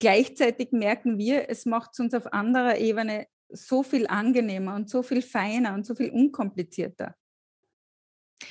Gleichzeitig 0.00 0.72
merken 0.72 1.18
wir, 1.18 1.48
es 1.48 1.66
macht 1.66 1.90
es 1.92 2.00
uns 2.00 2.14
auf 2.14 2.32
anderer 2.32 2.78
Ebene 2.78 3.26
so 3.48 3.82
viel 3.82 4.06
angenehmer 4.06 4.74
und 4.74 4.88
so 4.88 5.02
viel 5.02 5.22
feiner 5.22 5.74
und 5.74 5.86
so 5.86 5.94
viel 5.94 6.10
unkomplizierter. 6.10 7.14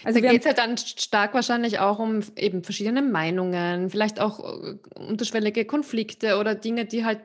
Also 0.03 0.19
da 0.19 0.31
geht 0.31 0.41
es 0.41 0.45
ja 0.45 0.53
dann 0.53 0.77
stark 0.77 1.33
wahrscheinlich 1.33 1.79
auch 1.79 1.99
um 1.99 2.21
eben 2.35 2.63
verschiedene 2.63 3.01
Meinungen, 3.01 3.89
vielleicht 3.89 4.19
auch 4.19 4.39
äh, 4.39 4.77
unterschwellige 4.95 5.65
Konflikte 5.65 6.37
oder 6.37 6.55
Dinge, 6.55 6.85
die 6.85 7.05
halt 7.05 7.21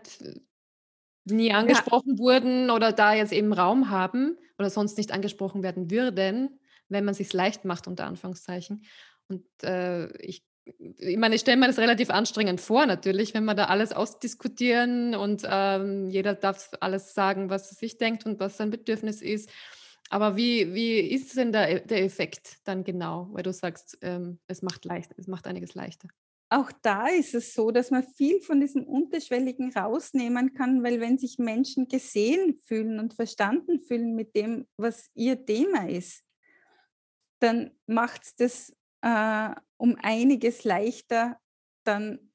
nie 1.24 1.52
angesprochen 1.52 2.14
ja. 2.14 2.18
wurden 2.18 2.70
oder 2.70 2.92
da 2.92 3.14
jetzt 3.14 3.32
eben 3.32 3.52
Raum 3.52 3.90
haben 3.90 4.38
oder 4.58 4.70
sonst 4.70 4.96
nicht 4.96 5.12
angesprochen 5.12 5.62
werden 5.62 5.90
würden, 5.90 6.60
wenn 6.88 7.04
man 7.04 7.14
sich 7.14 7.32
leicht 7.32 7.64
macht, 7.64 7.88
unter 7.88 8.06
Anführungszeichen. 8.06 8.84
Und 9.28 9.44
äh, 9.62 10.16
ich, 10.18 10.44
ich 10.64 11.16
meine, 11.16 11.34
ich 11.34 11.40
stelle 11.40 11.56
mir 11.56 11.66
das 11.66 11.78
relativ 11.78 12.10
anstrengend 12.10 12.60
vor, 12.60 12.86
natürlich, 12.86 13.34
wenn 13.34 13.44
wir 13.44 13.54
da 13.54 13.64
alles 13.64 13.92
ausdiskutieren 13.92 15.14
und 15.14 15.42
ähm, 15.48 16.08
jeder 16.10 16.34
darf 16.34 16.70
alles 16.80 17.14
sagen, 17.14 17.50
was 17.50 17.70
er 17.70 17.76
sich 17.76 17.98
denkt 17.98 18.24
und 18.24 18.40
was 18.40 18.56
sein 18.56 18.70
Bedürfnis 18.70 19.20
ist. 19.20 19.50
Aber 20.10 20.36
wie, 20.36 20.72
wie 20.72 21.00
ist 21.00 21.36
denn 21.36 21.52
der, 21.52 21.80
der 21.80 22.04
Effekt 22.04 22.58
dann 22.64 22.84
genau, 22.84 23.28
weil 23.32 23.42
du 23.42 23.52
sagst, 23.52 23.98
ähm, 24.02 24.38
es 24.46 24.62
macht 24.62 24.84
leicht, 24.84 25.12
es 25.16 25.26
macht 25.26 25.46
einiges 25.46 25.74
leichter? 25.74 26.08
Auch 26.48 26.70
da 26.82 27.08
ist 27.08 27.34
es 27.34 27.54
so, 27.54 27.72
dass 27.72 27.90
man 27.90 28.04
viel 28.04 28.40
von 28.40 28.60
diesem 28.60 28.84
Unterschwelligen 28.84 29.72
rausnehmen 29.72 30.54
kann, 30.54 30.84
weil 30.84 31.00
wenn 31.00 31.18
sich 31.18 31.38
Menschen 31.38 31.88
gesehen 31.88 32.60
fühlen 32.62 33.00
und 33.00 33.14
verstanden 33.14 33.80
fühlen 33.80 34.14
mit 34.14 34.36
dem, 34.36 34.66
was 34.76 35.10
ihr 35.14 35.44
Thema 35.44 35.88
ist, 35.88 36.22
dann 37.40 37.72
macht 37.86 38.22
es 38.22 38.36
das 38.36 38.76
äh, 39.02 39.60
um 39.76 39.96
einiges 40.00 40.62
leichter, 40.62 41.38
dann 41.84 42.30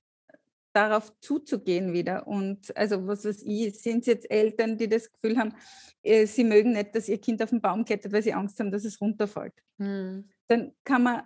darauf 0.74 1.18
zuzugehen 1.20 1.94
wieder. 1.94 2.28
Und 2.28 2.76
also 2.76 3.08
was 3.08 3.26
weiß 3.26 3.44
ich, 3.44 3.80
sind 3.80 4.02
es 4.02 4.08
jetzt 4.08 4.32
Eltern, 4.32 4.78
die 4.78 4.88
das 4.88 5.12
Gefühl 5.12 5.38
haben, 5.38 5.54
äh, 6.04 6.26
sie 6.26 6.44
mögen 6.44 6.74
nicht, 6.74 6.96
dass 6.96 7.10
ihr 7.10 7.20
Kind 7.20 7.42
auf 7.42 7.50
den 7.50 7.62
Baum 7.62 7.86
klettert, 7.86 8.12
weil 8.14 8.24
sie 8.24 8.34
Angst 8.34 8.60
haben, 8.60 8.72
dass 8.72 8.86
es 8.86 9.00
runterfällt. 9.02 9.54
Hm. 9.78 10.30
Dann 10.48 10.74
kann 10.84 11.04
man, 11.04 11.24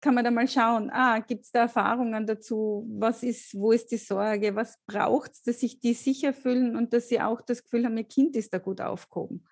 kann 0.00 0.14
man 0.14 0.24
da 0.24 0.30
mal 0.30 0.48
schauen, 0.48 0.90
ah, 0.90 1.20
gibt 1.20 1.44
es 1.44 1.52
da 1.52 1.60
Erfahrungen 1.60 2.26
dazu, 2.26 2.86
was 2.88 3.22
ist, 3.22 3.54
wo 3.54 3.72
ist 3.72 3.90
die 3.90 3.98
Sorge, 3.98 4.54
was 4.54 4.78
braucht 4.86 5.32
es, 5.32 5.42
dass 5.42 5.60
sich 5.60 5.80
die 5.80 5.94
sicher 5.94 6.32
fühlen 6.32 6.76
und 6.76 6.92
dass 6.92 7.08
sie 7.08 7.20
auch 7.20 7.40
das 7.40 7.62
Gefühl 7.62 7.84
haben, 7.84 7.96
ihr 7.96 8.04
Kind 8.04 8.36
ist 8.36 8.52
da 8.52 8.58
gut 8.58 8.80
aufgehoben. 8.80 9.44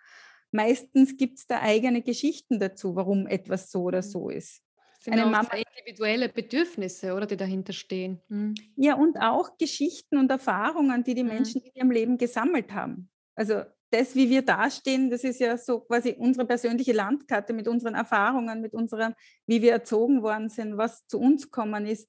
Meistens 0.52 1.16
gibt 1.16 1.38
es 1.38 1.46
da 1.46 1.60
eigene 1.60 2.02
Geschichten 2.02 2.58
dazu, 2.58 2.96
warum 2.96 3.28
etwas 3.28 3.70
so 3.70 3.82
oder 3.82 4.02
hm. 4.02 4.08
so 4.08 4.30
ist 4.30 4.62
sind 5.00 5.14
eine 5.14 5.26
Mama 5.26 5.48
individuelle 5.54 6.28
Bedürfnisse, 6.28 7.14
oder 7.14 7.26
die 7.26 7.36
dahinter 7.36 7.72
stehen. 7.72 8.20
Mhm. 8.28 8.54
Ja, 8.76 8.94
und 8.94 9.16
auch 9.18 9.56
Geschichten 9.56 10.18
und 10.18 10.30
Erfahrungen, 10.30 11.02
die 11.04 11.14
die 11.14 11.22
mhm. 11.22 11.30
Menschen 11.30 11.62
in 11.62 11.72
ihrem 11.74 11.90
Leben 11.90 12.18
gesammelt 12.18 12.72
haben. 12.72 13.08
Also 13.34 13.62
das, 13.90 14.14
wie 14.14 14.28
wir 14.30 14.42
dastehen, 14.42 15.10
das 15.10 15.24
ist 15.24 15.40
ja 15.40 15.56
so 15.56 15.80
quasi 15.80 16.14
unsere 16.18 16.46
persönliche 16.46 16.92
Landkarte 16.92 17.52
mit 17.52 17.66
unseren 17.66 17.94
Erfahrungen, 17.94 18.60
mit 18.60 18.74
unserem, 18.74 19.14
wie 19.46 19.62
wir 19.62 19.72
erzogen 19.72 20.22
worden 20.22 20.48
sind, 20.48 20.76
was 20.76 21.06
zu 21.06 21.18
uns 21.18 21.44
gekommen 21.44 21.86
ist. 21.86 22.08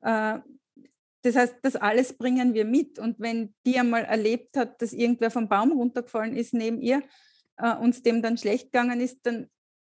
Äh, 0.00 0.38
das 1.22 1.34
heißt, 1.34 1.56
das 1.62 1.76
alles 1.76 2.16
bringen 2.16 2.54
wir 2.54 2.64
mit. 2.64 2.98
Und 2.98 3.18
wenn 3.18 3.54
die 3.66 3.78
einmal 3.78 4.04
erlebt 4.04 4.56
hat, 4.56 4.80
dass 4.80 4.92
irgendwer 4.92 5.30
vom 5.30 5.48
Baum 5.48 5.72
runtergefallen 5.72 6.36
ist 6.36 6.54
neben 6.54 6.80
ihr, 6.80 7.02
äh, 7.56 7.74
uns 7.74 8.02
dem 8.02 8.22
dann 8.22 8.38
schlecht 8.38 8.72
gegangen 8.72 9.00
ist, 9.00 9.18
dann 9.24 9.50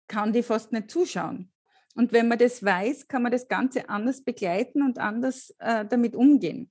kann 0.09 0.33
die 0.33 0.43
fast 0.43 0.73
nicht 0.73 0.91
zuschauen. 0.91 1.50
Und 1.95 2.13
wenn 2.13 2.29
man 2.29 2.39
das 2.39 2.63
weiß, 2.63 3.09
kann 3.09 3.23
man 3.23 3.33
das 3.33 3.49
Ganze 3.49 3.89
anders 3.89 4.23
begleiten 4.23 4.83
und 4.83 4.99
anders 4.99 5.55
äh, 5.59 5.85
damit 5.85 6.15
umgehen. 6.15 6.71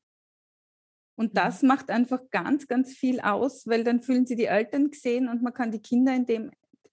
Und 1.16 1.34
mhm. 1.34 1.36
das 1.36 1.64
macht 1.64 1.90
einfach 1.90 2.22
ganz, 2.32 2.68
ganz 2.68 2.94
viel 2.94 3.20
aus, 3.20 3.68
weil 3.68 3.84
dann 3.84 4.02
fühlen 4.02 4.26
sie 4.26 4.36
die 4.36 4.46
Eltern 4.46 4.90
gesehen 4.90 5.28
und 5.28 5.42
man 5.42 5.54
kann 5.54 5.72
die 5.72 5.82
Kinder 5.82 6.16
in 6.16 6.26
dem 6.26 6.52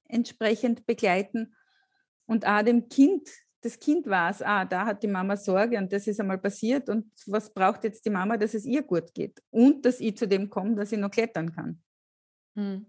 entsprechend 0.09 0.87
begleiten. 0.87 1.55
Und 2.27 2.47
auch 2.47 2.63
dem 2.63 2.89
Kind, 2.89 3.29
das 3.61 3.79
Kind 3.79 4.07
weiß, 4.07 4.43
ah, 4.43 4.65
da 4.65 4.87
hat 4.87 5.03
die 5.03 5.09
Mama 5.09 5.37
Sorge 5.37 5.79
und 5.79 5.93
das 5.93 6.09
ist 6.09 6.21
einmal 6.21 6.39
passiert 6.39 6.89
und 6.89 7.11
was 7.27 7.53
braucht 7.53 7.85
jetzt 7.85 8.05
die 8.05 8.11
Mama, 8.11 8.37
dass 8.37 8.55
es 8.55 8.65
ihr 8.65 8.83
gut 8.83 9.15
geht 9.15 9.41
und 9.51 9.85
dass 9.85 10.01
ich 10.01 10.17
zu 10.17 10.27
dem 10.27 10.51
komme, 10.51 10.75
dass 10.75 10.93
ich 10.93 10.99
noch 10.99 11.11
klettern 11.11 11.53
kann. 11.53 11.83
Mhm. 12.55 12.87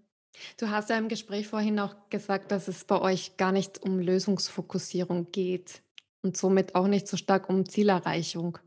Du 0.59 0.69
hast 0.69 0.89
ja 0.89 0.97
im 0.97 1.07
Gespräch 1.07 1.47
vorhin 1.47 1.79
auch 1.79 1.95
gesagt, 2.09 2.51
dass 2.51 2.67
es 2.67 2.85
bei 2.85 3.01
euch 3.01 3.37
gar 3.37 3.51
nicht 3.51 3.83
um 3.83 3.99
Lösungsfokussierung 3.99 5.31
geht 5.31 5.81
und 6.21 6.37
somit 6.37 6.75
auch 6.75 6.87
nicht 6.87 7.07
so 7.07 7.17
stark 7.17 7.49
um 7.49 7.67
Zielerreichung, 7.67 8.57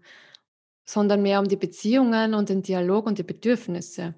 sondern 0.85 1.22
mehr 1.22 1.40
um 1.40 1.48
die 1.48 1.56
Beziehungen 1.56 2.35
und 2.35 2.48
den 2.48 2.62
Dialog 2.62 3.06
und 3.06 3.18
die 3.18 3.22
Bedürfnisse. 3.22 4.14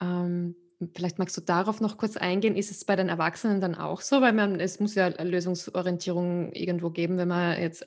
Ähm, 0.00 0.54
vielleicht 0.94 1.18
magst 1.18 1.36
du 1.36 1.40
darauf 1.40 1.80
noch 1.80 1.98
kurz 1.98 2.16
eingehen. 2.16 2.56
Ist 2.56 2.70
es 2.70 2.84
bei 2.84 2.96
den 2.96 3.08
Erwachsenen 3.08 3.60
dann 3.60 3.74
auch 3.74 4.00
so? 4.00 4.20
Weil 4.20 4.32
man, 4.32 4.60
es 4.60 4.80
muss 4.80 4.94
ja 4.94 5.08
Lösungsorientierung 5.08 6.52
irgendwo 6.52 6.90
geben, 6.90 7.18
wenn 7.18 7.28
man 7.28 7.60
jetzt 7.60 7.86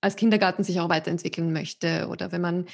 als 0.00 0.16
Kindergarten 0.16 0.64
sich 0.64 0.80
auch 0.80 0.90
weiterentwickeln 0.90 1.52
möchte 1.52 2.08
oder 2.08 2.30
wenn 2.30 2.42
man 2.42 2.66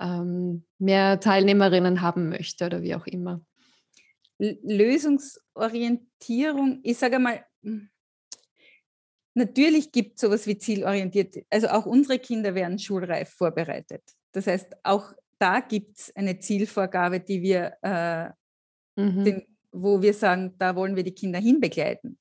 ähm, 0.00 0.64
mehr 0.78 1.18
Teilnehmerinnen 1.18 2.00
haben 2.00 2.28
möchte 2.28 2.66
oder 2.66 2.82
wie 2.82 2.94
auch 2.94 3.06
immer. 3.06 3.40
Lösungsorientierung, 4.38 6.80
ich 6.82 6.96
sage 6.96 7.18
mal, 7.18 7.44
hm, 7.62 7.90
natürlich 9.34 9.92
gibt 9.92 10.16
es 10.16 10.20
sowas 10.20 10.46
wie 10.46 10.58
zielorientiert. 10.58 11.36
Also 11.50 11.68
auch 11.68 11.86
unsere 11.86 12.18
Kinder 12.18 12.54
werden 12.54 12.78
schulreif 12.78 13.30
vorbereitet. 13.30 14.02
Das 14.32 14.46
heißt, 14.46 14.76
auch 14.82 15.12
da 15.38 15.60
gibt 15.60 15.98
es 15.98 16.16
eine 16.16 16.38
Zielvorgabe, 16.38 17.20
die 17.20 17.42
wir, 17.42 17.76
äh, 17.82 18.28
mhm. 19.00 19.24
den, 19.24 19.46
wo 19.72 20.02
wir 20.02 20.14
sagen, 20.14 20.54
da 20.58 20.74
wollen 20.76 20.96
wir 20.96 21.04
die 21.04 21.14
Kinder 21.14 21.38
hinbegleiten. 21.38 22.18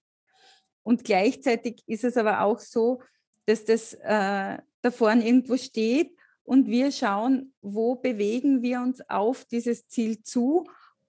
Und 0.83 1.03
gleichzeitig 1.03 1.81
ist 1.85 2.03
es 2.03 2.17
aber 2.17 2.41
auch 2.41 2.59
so, 2.59 3.01
dass 3.45 3.65
das 3.65 3.93
äh, 3.93 4.57
da 4.81 4.91
vorne 4.91 5.25
irgendwo 5.25 5.57
steht 5.57 6.11
und 6.43 6.67
wir 6.67 6.91
schauen, 6.91 7.53
wo 7.61 7.95
bewegen 7.95 8.61
wir 8.61 8.81
uns 8.81 9.01
auf 9.09 9.45
dieses 9.45 9.87
Ziel 9.87 10.23
zu, 10.23 10.65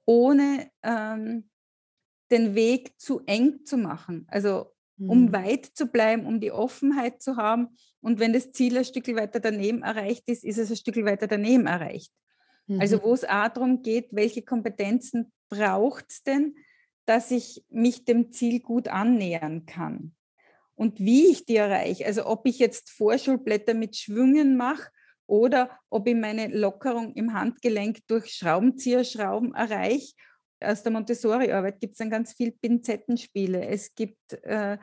ohne 0.09 0.71
ähm, 0.83 1.51
den 2.31 2.55
Weg 2.55 2.99
zu 2.99 3.21
eng 3.27 3.67
zu 3.67 3.77
machen. 3.77 4.27
Also 4.29 4.73
um 4.99 5.27
mhm. 5.27 5.33
weit 5.33 5.67
zu 5.67 5.87
bleiben, 5.87 6.25
um 6.25 6.41
die 6.41 6.51
Offenheit 6.51 7.21
zu 7.21 7.37
haben. 7.37 7.77
Und 8.01 8.19
wenn 8.19 8.33
das 8.33 8.51
Ziel 8.51 8.79
ein 8.79 8.87
Stück 8.87 9.07
weiter 9.15 9.39
daneben 9.39 9.83
erreicht 9.83 10.27
ist, 10.29 10.45
ist 10.45 10.57
es 10.57 10.71
ein 10.71 10.77
Stück 10.77 10.97
weiter 11.05 11.27
daneben 11.27 11.67
erreicht. 11.67 12.11
Also 12.69 12.75
mhm. 12.75 12.81
Also 12.81 13.03
wo 13.03 13.13
es 13.13 13.25
auch 13.25 13.49
darum 13.49 13.83
geht, 13.83 14.09
welche 14.13 14.41
Kompetenzen 14.41 15.31
braucht 15.51 16.07
es 16.09 16.23
denn, 16.23 16.57
dass 17.05 17.31
ich 17.31 17.65
mich 17.69 18.07
dem 18.07 18.33
Ziel 18.33 18.61
gut 18.61 18.89
annähern 18.89 19.67
kann. 19.67 20.15
Und 20.75 21.01
wie 21.01 21.27
ich 21.27 21.45
die 21.45 21.57
erreiche, 21.57 22.07
also 22.07 22.27
ob 22.27 22.47
ich 22.47 22.59
jetzt 22.59 22.91
Vorschulblätter 22.91 23.75
mit 23.75 23.97
Schwüngen 23.97 24.57
mache 24.57 24.91
oder 25.29 25.79
ob 25.91 26.09
ich 26.09 26.17
meine 26.17 26.49
Lockerung 26.49 27.13
im 27.15 27.35
Handgelenk 27.35 28.07
durch 28.09 28.33
Schraubenzieherschrauben 28.33 29.55
erreiche 29.55 30.15
aus 30.61 30.83
der 30.83 30.93
Montessori-Arbeit 30.93 31.81
gibt 31.81 31.93
es 31.93 31.99
dann 31.99 32.11
ganz 32.11 32.33
viel 32.33 32.53
Pinzettenspiele. 32.53 33.67
Es 33.67 33.95
gibt 33.95 34.33
äh, 34.43 34.79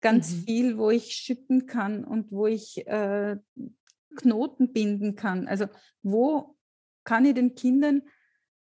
ganz 0.00 0.32
mhm. 0.32 0.42
viel, 0.44 0.78
wo 0.78 0.90
ich 0.90 1.12
schütten 1.12 1.66
kann 1.66 2.04
und 2.04 2.30
wo 2.30 2.46
ich 2.46 2.86
äh, 2.86 3.36
Knoten 4.16 4.72
binden 4.72 5.16
kann. 5.16 5.48
Also 5.48 5.66
wo 6.02 6.56
kann 7.04 7.24
ich 7.24 7.34
den 7.34 7.54
Kindern 7.54 8.02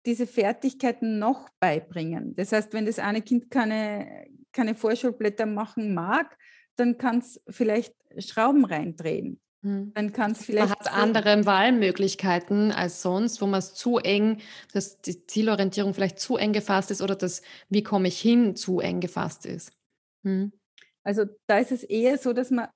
diese 0.04 0.26
Fertigkeiten 0.26 1.18
noch 1.18 1.48
beibringen? 1.60 2.34
Das 2.34 2.52
heißt, 2.52 2.72
wenn 2.72 2.86
das 2.86 2.98
eine 2.98 3.22
Kind 3.22 3.50
keine, 3.50 4.26
keine 4.52 4.74
Vorschulblätter 4.74 5.46
machen 5.46 5.94
mag, 5.94 6.36
dann 6.76 6.98
kann 6.98 7.18
es 7.18 7.40
vielleicht 7.48 7.94
Schrauben 8.18 8.64
reindrehen. 8.64 9.40
Hm. 9.62 9.92
Dann 9.94 10.12
kann 10.12 10.32
es 10.32 10.44
vielleicht. 10.44 10.68
Man 10.68 10.78
hat 10.78 10.92
andere 10.92 11.44
Wahlmöglichkeiten 11.44 12.70
als 12.70 13.02
sonst, 13.02 13.40
wo 13.40 13.46
man 13.46 13.58
es 13.58 13.74
zu 13.74 13.98
eng, 13.98 14.40
dass 14.72 15.00
die 15.00 15.26
Zielorientierung 15.26 15.94
vielleicht 15.94 16.20
zu 16.20 16.36
eng 16.36 16.52
gefasst 16.52 16.90
ist 16.90 17.02
oder 17.02 17.16
das, 17.16 17.42
wie 17.68 17.82
komme 17.82 18.08
ich 18.08 18.20
hin, 18.20 18.54
zu 18.54 18.80
eng 18.80 19.00
gefasst 19.00 19.46
ist. 19.46 19.72
Hm. 20.24 20.52
Also 21.02 21.24
da 21.46 21.58
ist 21.58 21.72
es 21.72 21.82
eher 21.82 22.18
so, 22.18 22.32
dass 22.32 22.50
man 22.50 22.68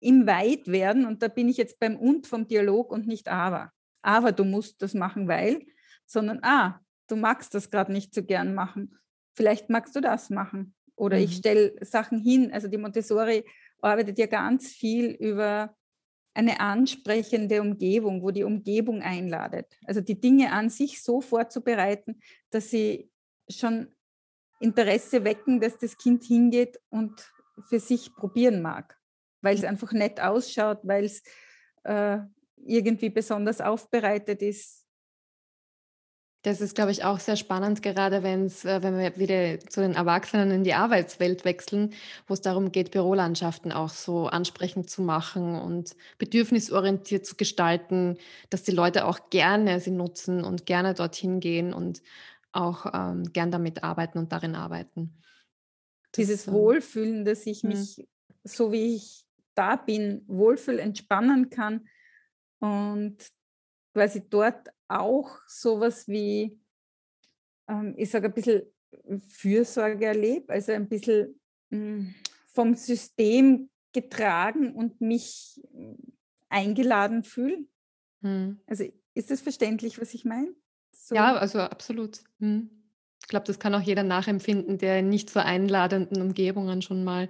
im 0.00 0.26
Weitwerden, 0.26 1.04
und 1.04 1.22
da 1.22 1.28
bin 1.28 1.48
ich 1.48 1.58
jetzt 1.58 1.78
beim 1.78 1.96
Und 1.96 2.26
vom 2.26 2.48
Dialog 2.48 2.90
und 2.90 3.06
nicht 3.06 3.28
aber. 3.28 3.70
Aber 4.02 4.32
du 4.32 4.44
musst 4.44 4.82
das 4.82 4.94
machen, 4.94 5.28
weil, 5.28 5.66
sondern 6.06 6.40
ah, 6.42 6.80
du 7.06 7.16
magst 7.16 7.54
das 7.54 7.70
gerade 7.70 7.92
nicht 7.92 8.14
so 8.14 8.24
gern 8.24 8.54
machen. 8.54 8.98
Vielleicht 9.34 9.68
magst 9.68 9.94
du 9.94 10.00
das 10.00 10.30
machen. 10.30 10.74
Oder 10.96 11.18
mhm. 11.18 11.24
ich 11.24 11.36
stelle 11.36 11.74
Sachen 11.82 12.18
hin. 12.18 12.50
Also 12.52 12.68
die 12.68 12.78
Montessori 12.78 13.44
arbeitet 13.80 14.18
ja 14.18 14.26
ganz 14.26 14.68
viel 14.68 15.10
über 15.10 15.76
eine 16.34 16.60
ansprechende 16.60 17.60
Umgebung, 17.60 18.22
wo 18.22 18.30
die 18.30 18.44
Umgebung 18.44 19.02
einladet. 19.02 19.78
Also 19.84 20.00
die 20.00 20.20
Dinge 20.20 20.52
an 20.52 20.68
sich 20.70 21.02
so 21.02 21.20
vorzubereiten, 21.20 22.20
dass 22.50 22.70
sie 22.70 23.10
schon 23.48 23.88
Interesse 24.60 25.24
wecken, 25.24 25.60
dass 25.60 25.78
das 25.78 25.96
Kind 25.96 26.24
hingeht 26.24 26.78
und 26.90 27.32
für 27.68 27.80
sich 27.80 28.14
probieren 28.14 28.62
mag, 28.62 28.98
weil 29.42 29.56
es 29.56 29.64
einfach 29.64 29.92
nett 29.92 30.20
ausschaut, 30.20 30.80
weil 30.82 31.04
es 31.04 31.22
äh, 31.84 32.18
irgendwie 32.64 33.10
besonders 33.10 33.60
aufbereitet 33.60 34.42
ist, 34.42 34.86
das 36.42 36.62
ist, 36.62 36.74
glaube 36.74 36.90
ich, 36.90 37.04
auch 37.04 37.20
sehr 37.20 37.36
spannend, 37.36 37.82
gerade 37.82 38.22
wenn's, 38.22 38.64
äh, 38.64 38.82
wenn 38.82 38.98
wir 38.98 39.16
wieder 39.18 39.60
zu 39.60 39.82
den 39.82 39.94
Erwachsenen 39.94 40.50
in 40.50 40.64
die 40.64 40.72
Arbeitswelt 40.72 41.44
wechseln, 41.44 41.92
wo 42.26 42.34
es 42.34 42.40
darum 42.40 42.72
geht, 42.72 42.90
Bürolandschaften 42.92 43.72
auch 43.72 43.90
so 43.90 44.26
ansprechend 44.26 44.88
zu 44.88 45.02
machen 45.02 45.60
und 45.60 45.96
bedürfnisorientiert 46.18 47.26
zu 47.26 47.36
gestalten, 47.36 48.16
dass 48.48 48.62
die 48.62 48.72
Leute 48.72 49.04
auch 49.04 49.28
gerne 49.28 49.80
sie 49.80 49.90
nutzen 49.90 50.42
und 50.42 50.64
gerne 50.64 50.94
dorthin 50.94 51.40
gehen 51.40 51.74
und 51.74 52.02
auch 52.52 52.86
ähm, 52.94 53.32
gern 53.32 53.50
damit 53.50 53.84
arbeiten 53.84 54.18
und 54.18 54.32
darin 54.32 54.54
arbeiten. 54.54 55.14
Dieses 56.16 56.46
ähm, 56.46 56.54
Wohlfühlen, 56.54 57.24
dass 57.24 57.44
ich 57.46 57.62
mhm. 57.62 57.70
mich, 57.70 58.08
so 58.44 58.72
wie 58.72 58.96
ich 58.96 59.26
da 59.54 59.76
bin, 59.76 60.24
wohlfühl, 60.26 60.78
entspannen 60.78 61.50
kann 61.50 61.86
und 62.60 63.18
quasi 63.92 64.22
dort 64.28 64.68
auch 64.90 65.38
sowas 65.46 66.08
wie, 66.08 66.58
ähm, 67.68 67.94
ich 67.96 68.10
sage 68.10 68.26
ein 68.26 68.34
bisschen 68.34 68.62
Fürsorge 69.28 70.06
erlebe, 70.06 70.52
also 70.52 70.72
ein 70.72 70.88
bisschen 70.88 71.40
mh, 71.70 71.78
hm, 71.78 72.14
vom 72.46 72.74
System 72.74 73.70
getragen 73.92 74.74
und 74.74 75.00
mich 75.00 75.60
hm, 75.72 75.96
eingeladen 76.48 77.24
fühle. 77.24 77.64
Hm. 78.22 78.60
Also 78.66 78.84
ist 79.14 79.30
das 79.30 79.40
verständlich, 79.40 80.00
was 80.00 80.14
ich 80.14 80.24
meine? 80.24 80.54
So. 80.92 81.14
Ja, 81.14 81.34
also 81.34 81.60
absolut. 81.60 82.20
Hm. 82.40 82.70
Ich 83.22 83.28
glaube, 83.28 83.46
das 83.46 83.60
kann 83.60 83.74
auch 83.74 83.82
jeder 83.82 84.02
nachempfinden, 84.02 84.78
der 84.78 84.98
in 84.98 85.08
nicht 85.08 85.30
so 85.30 85.40
einladenden 85.40 86.20
Umgebungen 86.20 86.82
schon 86.82 87.04
mal 87.04 87.28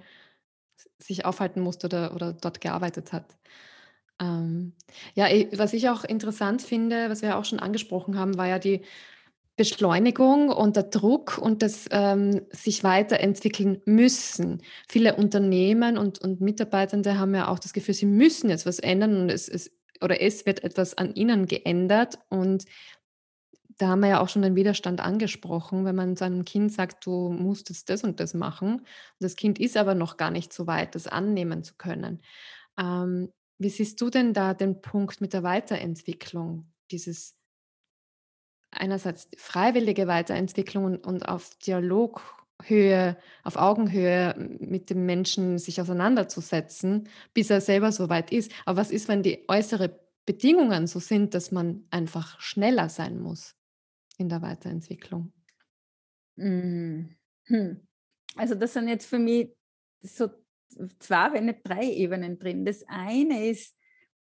sich 0.97 1.25
aufhalten 1.25 1.61
musste 1.61 1.87
oder, 1.87 2.15
oder 2.15 2.33
dort 2.33 2.61
gearbeitet 2.61 3.13
hat. 3.13 3.37
Ähm, 4.21 4.73
ja, 5.15 5.25
was 5.53 5.73
ich 5.73 5.89
auch 5.89 6.03
interessant 6.03 6.61
finde, 6.61 7.09
was 7.09 7.23
wir 7.23 7.37
auch 7.37 7.45
schon 7.45 7.59
angesprochen 7.59 8.17
haben, 8.17 8.37
war 8.37 8.47
ja 8.47 8.59
die 8.59 8.81
Beschleunigung 9.57 10.49
und 10.49 10.75
der 10.75 10.83
Druck 10.83 11.37
und 11.37 11.61
das 11.61 11.85
ähm, 11.91 12.41
sich 12.51 12.83
weiterentwickeln 12.83 13.81
müssen. 13.85 14.61
Viele 14.87 15.15
Unternehmen 15.15 15.97
und, 15.97 16.19
und 16.19 16.39
Mitarbeitende 16.39 17.19
haben 17.19 17.35
ja 17.35 17.47
auch 17.47 17.59
das 17.59 17.73
Gefühl, 17.73 17.95
sie 17.95 18.05
müssen 18.05 18.49
jetzt 18.49 18.65
was 18.65 18.79
ändern 18.79 19.17
und 19.21 19.29
es, 19.29 19.49
es 19.49 19.71
oder 20.01 20.21
es 20.21 20.45
wird 20.45 20.63
etwas 20.63 20.97
an 20.97 21.13
ihnen 21.13 21.45
geändert 21.45 22.17
und 22.29 22.65
da 23.77 23.89
haben 23.89 24.01
wir 24.01 24.09
ja 24.09 24.19
auch 24.19 24.29
schon 24.29 24.41
den 24.43 24.55
Widerstand 24.55 25.01
angesprochen, 25.01 25.85
wenn 25.85 25.95
man 25.95 26.15
seinem 26.15 26.45
Kind 26.45 26.71
sagt, 26.71 27.05
du 27.05 27.29
musst 27.29 27.69
jetzt 27.69 27.89
das 27.89 28.03
und 28.03 28.19
das 28.19 28.35
machen. 28.35 28.73
Und 28.75 28.85
das 29.19 29.35
Kind 29.35 29.59
ist 29.59 29.75
aber 29.75 29.95
noch 29.95 30.17
gar 30.17 30.29
nicht 30.29 30.53
so 30.53 30.67
weit, 30.67 30.93
das 30.93 31.07
annehmen 31.07 31.63
zu 31.63 31.73
können. 31.77 32.21
Ähm, 32.77 33.31
wie 33.61 33.69
siehst 33.69 34.01
du 34.01 34.09
denn 34.09 34.33
da 34.33 34.53
den 34.53 34.81
Punkt 34.81 35.21
mit 35.21 35.33
der 35.33 35.43
Weiterentwicklung, 35.43 36.71
dieses 36.91 37.31
einerseits 38.71 39.27
freiwillige 39.37 40.07
Weiterentwicklung 40.07 40.97
und, 40.99 41.27
auf 41.27 41.55
Dialoghöhe, 41.55 43.17
auf 43.43 43.55
Augenhöhe 43.57 44.33
mit 44.59 44.89
dem 44.89 45.05
Menschen 45.05 45.57
sich 45.59 45.81
auseinanderzusetzen, 45.81 47.09
bis 47.33 47.49
er 47.49 47.61
selber 47.61 47.91
so 47.91 48.09
weit 48.09 48.31
ist. 48.31 48.51
Aber 48.65 48.79
was 48.79 48.91
ist, 48.91 49.07
wenn 49.07 49.23
die 49.23 49.45
äußeren 49.49 49.91
Bedingungen 50.25 50.87
so 50.87 50.99
sind, 50.99 51.33
dass 51.33 51.51
man 51.51 51.85
einfach 51.91 52.39
schneller 52.39 52.87
sein 52.89 53.19
muss 53.19 53.55
in 54.17 54.29
der 54.29 54.41
Weiterentwicklung? 54.41 55.33
Mhm. 56.37 57.15
Hm. 57.47 57.87
Also 58.35 58.55
das 58.55 58.73
sind 58.73 58.87
jetzt 58.87 59.05
für 59.07 59.19
mich 59.19 59.53
so 60.01 60.29
zwei, 60.99 61.33
wenn 61.33 61.45
nicht 61.45 61.61
drei 61.63 61.89
Ebenen 61.89 62.39
drin. 62.39 62.65
Das 62.65 62.83
eine 62.87 63.49
ist, 63.49 63.75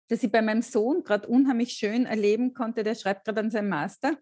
dass 0.08 0.22
ich 0.22 0.30
bei 0.30 0.42
meinem 0.42 0.62
Sohn 0.62 1.02
gerade 1.02 1.28
unheimlich 1.28 1.72
schön 1.72 2.06
erleben 2.06 2.54
konnte, 2.54 2.82
der 2.82 2.94
schreibt 2.94 3.24
gerade 3.24 3.40
an 3.40 3.50
seinem 3.50 3.70
Master. 3.70 4.18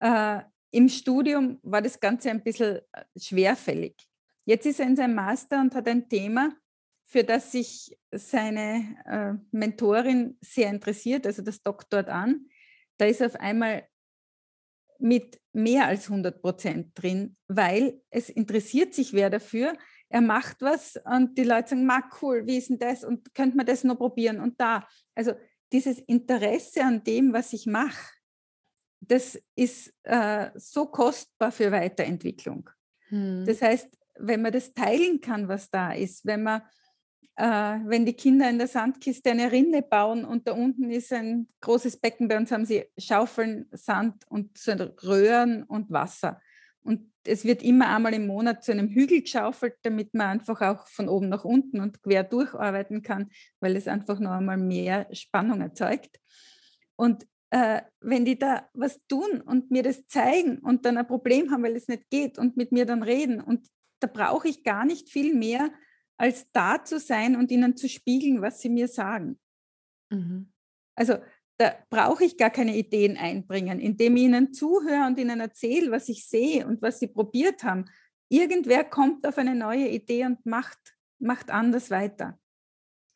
Äh, 0.00 0.40
Im 0.70 0.88
Studium 0.88 1.58
war 1.62 1.82
das 1.82 1.98
Ganze 1.98 2.30
ein 2.30 2.42
bisschen 2.42 2.80
äh, 2.92 3.04
schwerfällig. 3.16 3.96
Jetzt 4.44 4.66
ist 4.66 4.80
er 4.80 4.86
in 4.86 4.96
seinem 4.96 5.14
Master 5.14 5.60
und 5.60 5.74
hat 5.74 5.88
ein 5.88 6.08
Thema, 6.08 6.52
für 7.04 7.24
das 7.24 7.52
sich 7.52 7.98
seine 8.12 8.96
äh, 9.04 9.34
Mentorin 9.50 10.38
sehr 10.40 10.70
interessiert, 10.70 11.26
also 11.26 11.42
das 11.42 11.62
dockt 11.62 11.92
dort 11.92 12.08
an. 12.08 12.46
Da 12.98 13.06
ist 13.06 13.22
auf 13.22 13.34
einmal 13.36 13.88
mit 15.00 15.40
mehr 15.52 15.86
als 15.86 16.08
100 16.08 16.40
Prozent 16.40 16.92
drin, 16.94 17.36
weil 17.48 18.00
es 18.10 18.28
interessiert 18.28 18.94
sich 18.94 19.12
wer 19.12 19.30
dafür 19.30 19.72
er 20.10 20.20
macht 20.20 20.60
was 20.60 21.00
und 21.04 21.38
die 21.38 21.44
Leute 21.44 21.70
sagen, 21.70 21.86
ma 21.86 22.02
cool, 22.20 22.46
wie 22.46 22.58
ist 22.58 22.68
denn 22.68 22.78
das 22.78 23.04
und 23.04 23.32
könnte 23.32 23.56
man 23.56 23.64
das 23.64 23.84
noch 23.84 23.96
probieren 23.96 24.40
und 24.40 24.60
da. 24.60 24.86
Also 25.14 25.32
dieses 25.72 26.00
Interesse 26.00 26.82
an 26.84 27.02
dem, 27.04 27.32
was 27.32 27.52
ich 27.52 27.66
mache, 27.66 28.12
das 29.00 29.40
ist 29.54 29.94
äh, 30.02 30.50
so 30.56 30.86
kostbar 30.86 31.52
für 31.52 31.70
Weiterentwicklung. 31.70 32.68
Hm. 33.08 33.44
Das 33.46 33.62
heißt, 33.62 33.88
wenn 34.18 34.42
man 34.42 34.52
das 34.52 34.74
teilen 34.74 35.20
kann, 35.20 35.48
was 35.48 35.70
da 35.70 35.92
ist, 35.92 36.26
wenn 36.26 36.42
man 36.42 36.62
äh, 37.36 37.78
wenn 37.86 38.04
die 38.04 38.14
Kinder 38.14 38.50
in 38.50 38.58
der 38.58 38.66
Sandkiste 38.66 39.30
eine 39.30 39.50
Rinne 39.50 39.82
bauen 39.82 40.24
und 40.24 40.46
da 40.46 40.52
unten 40.52 40.90
ist 40.90 41.12
ein 41.12 41.48
großes 41.60 41.98
Becken, 41.98 42.28
bei 42.28 42.36
uns 42.36 42.50
haben 42.50 42.66
sie 42.66 42.84
Schaufeln, 42.98 43.66
Sand 43.72 44.26
und 44.28 44.58
so 44.58 44.72
Röhren 44.72 45.62
und 45.62 45.90
Wasser. 45.90 46.40
Und 46.82 47.12
es 47.24 47.44
wird 47.44 47.62
immer 47.62 47.94
einmal 47.94 48.14
im 48.14 48.26
Monat 48.26 48.64
zu 48.64 48.72
einem 48.72 48.88
Hügel 48.88 49.22
geschaufelt, 49.22 49.74
damit 49.82 50.14
man 50.14 50.28
einfach 50.28 50.60
auch 50.62 50.86
von 50.86 51.08
oben 51.08 51.28
nach 51.28 51.44
unten 51.44 51.80
und 51.80 52.02
quer 52.02 52.24
durcharbeiten 52.24 53.02
kann, 53.02 53.30
weil 53.60 53.76
es 53.76 53.88
einfach 53.88 54.18
noch 54.18 54.30
einmal 54.30 54.56
mehr 54.56 55.06
Spannung 55.12 55.60
erzeugt. 55.60 56.18
Und 56.96 57.26
äh, 57.50 57.82
wenn 58.00 58.24
die 58.24 58.38
da 58.38 58.68
was 58.74 59.04
tun 59.06 59.40
und 59.40 59.70
mir 59.70 59.82
das 59.82 60.06
zeigen 60.06 60.58
und 60.58 60.84
dann 60.84 60.96
ein 60.96 61.06
Problem 61.06 61.50
haben, 61.50 61.62
weil 61.62 61.76
es 61.76 61.88
nicht 61.88 62.08
geht 62.08 62.38
und 62.38 62.56
mit 62.56 62.72
mir 62.72 62.86
dann 62.86 63.02
reden. 63.02 63.40
Und 63.40 63.66
da 64.00 64.06
brauche 64.06 64.48
ich 64.48 64.62
gar 64.62 64.84
nicht 64.84 65.10
viel 65.10 65.34
mehr, 65.34 65.70
als 66.16 66.50
da 66.52 66.84
zu 66.84 66.98
sein 66.98 67.36
und 67.36 67.50
ihnen 67.50 67.76
zu 67.76 67.88
spiegeln, 67.88 68.40
was 68.40 68.60
sie 68.60 68.68
mir 68.68 68.88
sagen. 68.88 69.38
Mhm. 70.10 70.52
Also 70.94 71.14
da 71.60 71.74
brauche 71.90 72.24
ich 72.24 72.38
gar 72.38 72.48
keine 72.48 72.74
Ideen 72.74 73.18
einbringen, 73.18 73.80
indem 73.80 74.16
ich 74.16 74.22
ihnen 74.22 74.54
zuhöre 74.54 75.06
und 75.06 75.18
ihnen 75.18 75.40
erzähle, 75.40 75.90
was 75.90 76.08
ich 76.08 76.26
sehe 76.26 76.66
und 76.66 76.80
was 76.80 77.00
sie 77.00 77.08
probiert 77.08 77.64
haben. 77.64 77.84
Irgendwer 78.30 78.82
kommt 78.82 79.26
auf 79.26 79.36
eine 79.36 79.54
neue 79.54 79.88
Idee 79.88 80.24
und 80.24 80.46
macht, 80.46 80.78
macht 81.18 81.50
anders 81.50 81.90
weiter. 81.90 82.38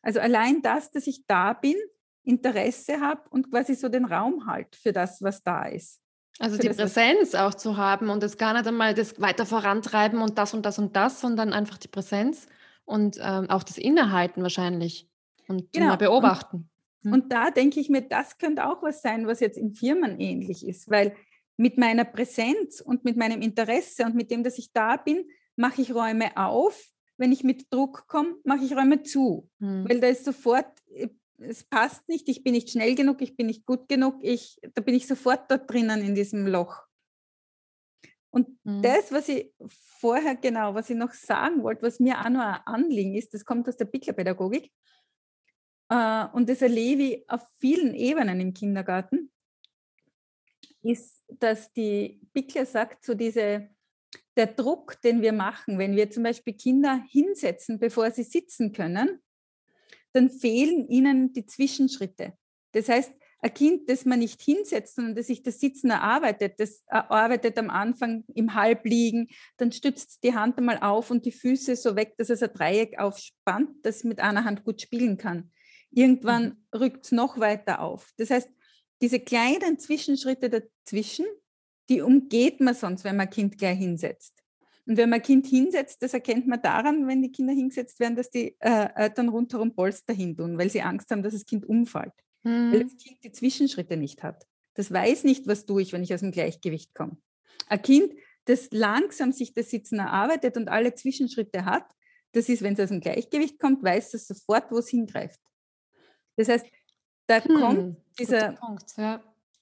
Also 0.03 0.19
allein 0.19 0.61
das, 0.61 0.91
dass 0.91 1.07
ich 1.07 1.25
da 1.25 1.53
bin, 1.53 1.75
Interesse 2.23 3.01
habe 3.01 3.27
und 3.31 3.49
quasi 3.49 3.73
so 3.73 3.89
den 3.89 4.05
Raum 4.05 4.45
halt 4.45 4.75
für 4.75 4.93
das, 4.93 5.23
was 5.23 5.41
da 5.41 5.63
ist. 5.65 5.99
Also 6.37 6.59
die 6.59 6.67
das, 6.67 6.77
Präsenz 6.77 7.33
auch 7.33 7.55
zu 7.55 7.77
haben 7.77 8.09
und 8.09 8.21
es 8.21 8.37
gar 8.37 8.53
nicht 8.53 8.67
einmal 8.67 8.93
das 8.93 9.19
weiter 9.19 9.47
vorantreiben 9.47 10.21
und 10.21 10.37
das 10.37 10.53
und 10.53 10.67
das 10.67 10.77
und 10.77 10.95
das, 10.95 11.19
sondern 11.19 11.51
einfach 11.51 11.79
die 11.79 11.87
Präsenz 11.87 12.45
und 12.83 13.17
ähm, 13.19 13.49
auch 13.49 13.63
das 13.63 13.79
Innehalten 13.79 14.43
wahrscheinlich 14.43 15.09
und 15.47 15.71
genau. 15.71 15.87
mal 15.87 15.95
beobachten. 15.95 16.55
Und, 16.57 16.74
hm. 17.05 17.13
und 17.13 17.31
da 17.31 17.51
denke 17.51 17.79
ich 17.79 17.89
mir, 17.89 18.01
das 18.01 18.37
könnte 18.37 18.67
auch 18.67 18.83
was 18.83 19.01
sein, 19.01 19.27
was 19.27 19.39
jetzt 19.39 19.57
in 19.57 19.73
Firmen 19.73 20.19
ähnlich 20.19 20.67
ist, 20.67 20.89
weil 20.89 21.15
mit 21.57 21.77
meiner 21.77 22.03
Präsenz 22.03 22.81
und 22.81 23.05
mit 23.05 23.15
meinem 23.15 23.41
Interesse 23.41 24.05
und 24.05 24.15
mit 24.15 24.29
dem, 24.29 24.43
dass 24.43 24.57
ich 24.57 24.73
da 24.73 24.97
bin, 24.97 25.23
mache 25.55 25.81
ich 25.81 25.95
Räume 25.95 26.35
auf. 26.35 26.89
Wenn 27.17 27.31
ich 27.31 27.45
mit 27.45 27.73
Druck 27.73 28.07
komme, 28.09 28.35
mache 28.43 28.65
ich 28.65 28.75
Räume 28.75 29.03
zu, 29.03 29.49
hm. 29.59 29.87
weil 29.87 30.01
da 30.01 30.07
ist 30.07 30.25
sofort 30.25 30.67
äh, 30.93 31.07
es 31.39 31.63
passt 31.63 32.07
nicht, 32.07 32.27
ich 32.29 32.43
bin 32.43 32.53
nicht 32.53 32.69
schnell 32.69 32.95
genug, 32.95 33.21
ich 33.21 33.35
bin 33.35 33.47
nicht 33.47 33.65
gut 33.65 33.87
genug, 33.87 34.17
ich, 34.21 34.59
da 34.73 34.81
bin 34.81 34.95
ich 34.95 35.07
sofort 35.07 35.49
dort 35.51 35.69
drinnen 35.69 36.01
in 36.01 36.15
diesem 36.15 36.47
Loch. 36.47 36.83
Und 38.29 38.49
mhm. 38.63 38.81
das, 38.81 39.11
was 39.11 39.29
ich 39.29 39.53
vorher 39.67 40.35
genau, 40.35 40.75
was 40.75 40.89
ich 40.89 40.97
noch 40.97 41.13
sagen 41.13 41.63
wollte, 41.63 41.83
was 41.83 41.99
mir 41.99 42.19
auch 42.19 42.29
noch 42.29 42.41
ein 42.41 42.61
Anliegen 42.65 43.15
ist, 43.15 43.33
das 43.33 43.45
kommt 43.45 43.67
aus 43.69 43.77
der 43.77 43.85
Picklerpädagogik. 43.85 44.71
Äh, 45.89 46.25
und 46.33 46.49
das 46.49 46.61
erlebe 46.61 47.03
ich 47.03 47.29
auf 47.29 47.41
vielen 47.59 47.93
Ebenen 47.93 48.39
im 48.39 48.53
Kindergarten, 48.53 49.31
ist, 50.81 51.23
dass 51.27 51.71
die 51.73 52.21
Pickler 52.33 52.65
sagt, 52.65 53.03
so 53.03 53.13
diese, 53.13 53.69
der 54.37 54.47
Druck, 54.47 55.01
den 55.01 55.21
wir 55.21 55.33
machen, 55.33 55.79
wenn 55.79 55.95
wir 55.95 56.09
zum 56.11 56.23
Beispiel 56.23 56.53
Kinder 56.53 57.03
hinsetzen, 57.09 57.79
bevor 57.79 58.11
sie 58.11 58.23
sitzen 58.23 58.71
können, 58.71 59.21
dann 60.13 60.29
fehlen 60.29 60.87
ihnen 60.87 61.33
die 61.33 61.45
Zwischenschritte. 61.45 62.33
Das 62.71 62.87
heißt, 62.87 63.13
ein 63.39 63.53
Kind, 63.53 63.89
das 63.89 64.05
man 64.05 64.19
nicht 64.19 64.41
hinsetzt, 64.41 64.95
sondern 64.95 65.15
das 65.15 65.27
sich 65.27 65.43
das 65.43 65.59
Sitzen 65.59 65.91
erarbeitet, 65.91 66.59
das 66.59 66.83
arbeitet 66.87 67.57
am 67.59 67.69
Anfang 67.69 68.23
im 68.33 68.53
Halbliegen, 68.53 69.27
dann 69.57 69.71
stützt 69.71 70.23
die 70.23 70.33
Hand 70.33 70.57
einmal 70.57 70.79
auf 70.79 71.11
und 71.11 71.25
die 71.25 71.31
Füße 71.31 71.75
so 71.75 71.95
weg, 71.95 72.15
dass 72.17 72.29
es 72.29 72.41
ein 72.41 72.53
Dreieck 72.53 72.97
aufspannt, 72.97 73.69
das 73.83 74.03
mit 74.03 74.19
einer 74.19 74.45
Hand 74.45 74.63
gut 74.63 74.81
spielen 74.81 75.17
kann. 75.17 75.51
Irgendwann 75.95 76.43
mhm. 76.43 76.77
rückt 76.77 77.05
es 77.05 77.11
noch 77.11 77.39
weiter 77.39 77.81
auf. 77.81 78.11
Das 78.17 78.29
heißt, 78.29 78.49
diese 79.01 79.19
kleinen 79.19 79.79
Zwischenschritte 79.79 80.49
dazwischen, 80.49 81.25
die 81.89 82.01
umgeht 82.01 82.59
man 82.59 82.75
sonst, 82.75 83.03
wenn 83.03 83.15
man 83.15 83.27
ein 83.27 83.33
Kind 83.33 83.57
gleich 83.57 83.77
hinsetzt. 83.79 84.33
Und 84.85 84.97
wenn 84.97 85.09
man 85.09 85.19
ein 85.19 85.23
Kind 85.23 85.47
hinsetzt, 85.47 86.01
das 86.01 86.13
erkennt 86.13 86.47
man 86.47 86.61
daran, 86.61 87.07
wenn 87.07 87.21
die 87.21 87.31
Kinder 87.31 87.53
hingesetzt 87.53 87.99
werden, 87.99 88.15
dass 88.15 88.29
die 88.29 88.55
äh, 88.59 88.89
Eltern 88.95 89.29
rundherum 89.29 89.73
Polster 89.73 90.13
hin 90.13 90.35
tun, 90.35 90.57
weil 90.57 90.69
sie 90.69 90.81
Angst 90.81 91.09
haben, 91.09 91.23
dass 91.23 91.33
das 91.33 91.45
Kind 91.45 91.65
umfällt. 91.65 92.13
Mhm. 92.43 92.71
Weil 92.71 92.83
das 92.83 92.97
Kind 92.97 93.23
die 93.23 93.31
Zwischenschritte 93.31 93.97
nicht 93.97 94.21
hat. 94.21 94.45
Das 94.75 94.91
weiß 94.91 95.23
nicht, 95.23 95.47
was 95.47 95.65
tue 95.65 95.81
ich, 95.81 95.93
wenn 95.93 96.03
ich 96.03 96.13
aus 96.13 96.19
dem 96.19 96.31
Gleichgewicht 96.31 96.93
komme. 96.93 97.17
Ein 97.67 97.81
Kind, 97.81 98.13
das 98.45 98.69
langsam 98.71 99.31
sich 99.31 99.53
das 99.53 99.69
Sitzen 99.69 99.99
erarbeitet 99.99 100.57
und 100.57 100.67
alle 100.67 100.93
Zwischenschritte 100.93 101.65
hat, 101.65 101.85
das 102.33 102.49
ist, 102.49 102.61
wenn 102.61 102.73
es 102.73 102.79
aus 102.81 102.89
dem 102.89 102.99
Gleichgewicht 102.99 103.59
kommt, 103.59 103.81
weiß 103.81 104.13
es 104.13 104.27
sofort, 104.27 104.69
wo 104.69 104.77
es 104.77 104.89
hingreift. 104.89 105.39
Das 106.35 106.49
heißt, 106.49 106.65
da 107.27 107.43
hm, 107.43 107.55
kommt 107.59 107.97
dieser, 108.19 108.53
Punkt, 108.53 108.97
ja. 108.97 109.21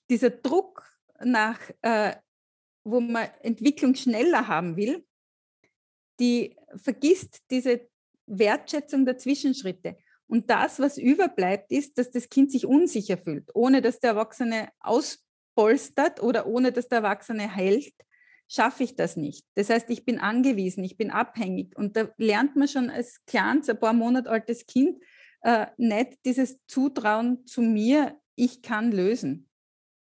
dieser 0.10 0.30
Druck 0.30 0.84
nach, 1.24 1.60
äh, 1.82 2.16
wo 2.84 3.00
man 3.00 3.30
Entwicklung 3.42 3.96
schneller 3.96 4.48
haben 4.48 4.76
will, 4.76 5.06
die 6.20 6.56
vergisst 6.76 7.44
diese 7.50 7.88
Wertschätzung 8.26 9.06
der 9.06 9.18
Zwischenschritte. 9.18 9.98
Und 10.28 10.50
das, 10.50 10.80
was 10.80 10.98
überbleibt, 10.98 11.72
ist, 11.72 11.98
dass 11.98 12.12
das 12.12 12.30
Kind 12.30 12.52
sich 12.52 12.66
unsicher 12.66 13.18
fühlt, 13.18 13.50
ohne 13.54 13.82
dass 13.82 14.00
der 14.00 14.12
Erwachsene 14.12 14.70
auspolstert 14.80 16.22
oder 16.22 16.48
ohne 16.48 16.72
dass 16.72 16.88
der 16.88 17.00
Erwachsene 17.00 17.54
hält, 17.54 17.94
schaffe 18.48 18.84
ich 18.84 18.96
das 18.96 19.16
nicht. 19.16 19.46
Das 19.56 19.70
heißt, 19.70 19.90
ich 19.90 20.06
bin 20.06 20.20
angewiesen, 20.20 20.84
ich 20.84 20.98
bin 20.98 21.12
abhängig. 21.12 21.76
Und 21.78 21.98
da 21.98 22.10
lernt 22.18 22.56
man 22.56 22.68
schon 22.68 22.90
als 22.90 23.24
kleines, 23.26 23.70
ein 23.70 23.80
paar 23.80 23.94
Monate 23.94 24.30
altes 24.30 24.66
Kind 24.66 25.04
äh, 25.44 25.68
nicht 25.78 26.20
dieses 26.26 26.58
Zutrauen 26.68 27.46
zu 27.46 27.62
mir, 27.62 28.20
ich 28.36 28.62
kann 28.62 28.92
lösen. 28.92 29.50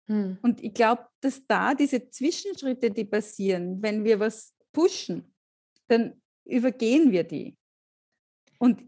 Hm. 0.07 0.37
Und 0.41 0.63
ich 0.63 0.73
glaube, 0.73 1.07
dass 1.21 1.45
da 1.47 1.73
diese 1.73 2.09
Zwischenschritte, 2.09 2.91
die 2.91 3.05
passieren, 3.05 3.81
wenn 3.81 4.03
wir 4.03 4.19
was 4.19 4.53
pushen, 4.71 5.33
dann 5.87 6.21
übergehen 6.45 7.11
wir 7.11 7.23
die. 7.23 7.57
Und 8.59 8.83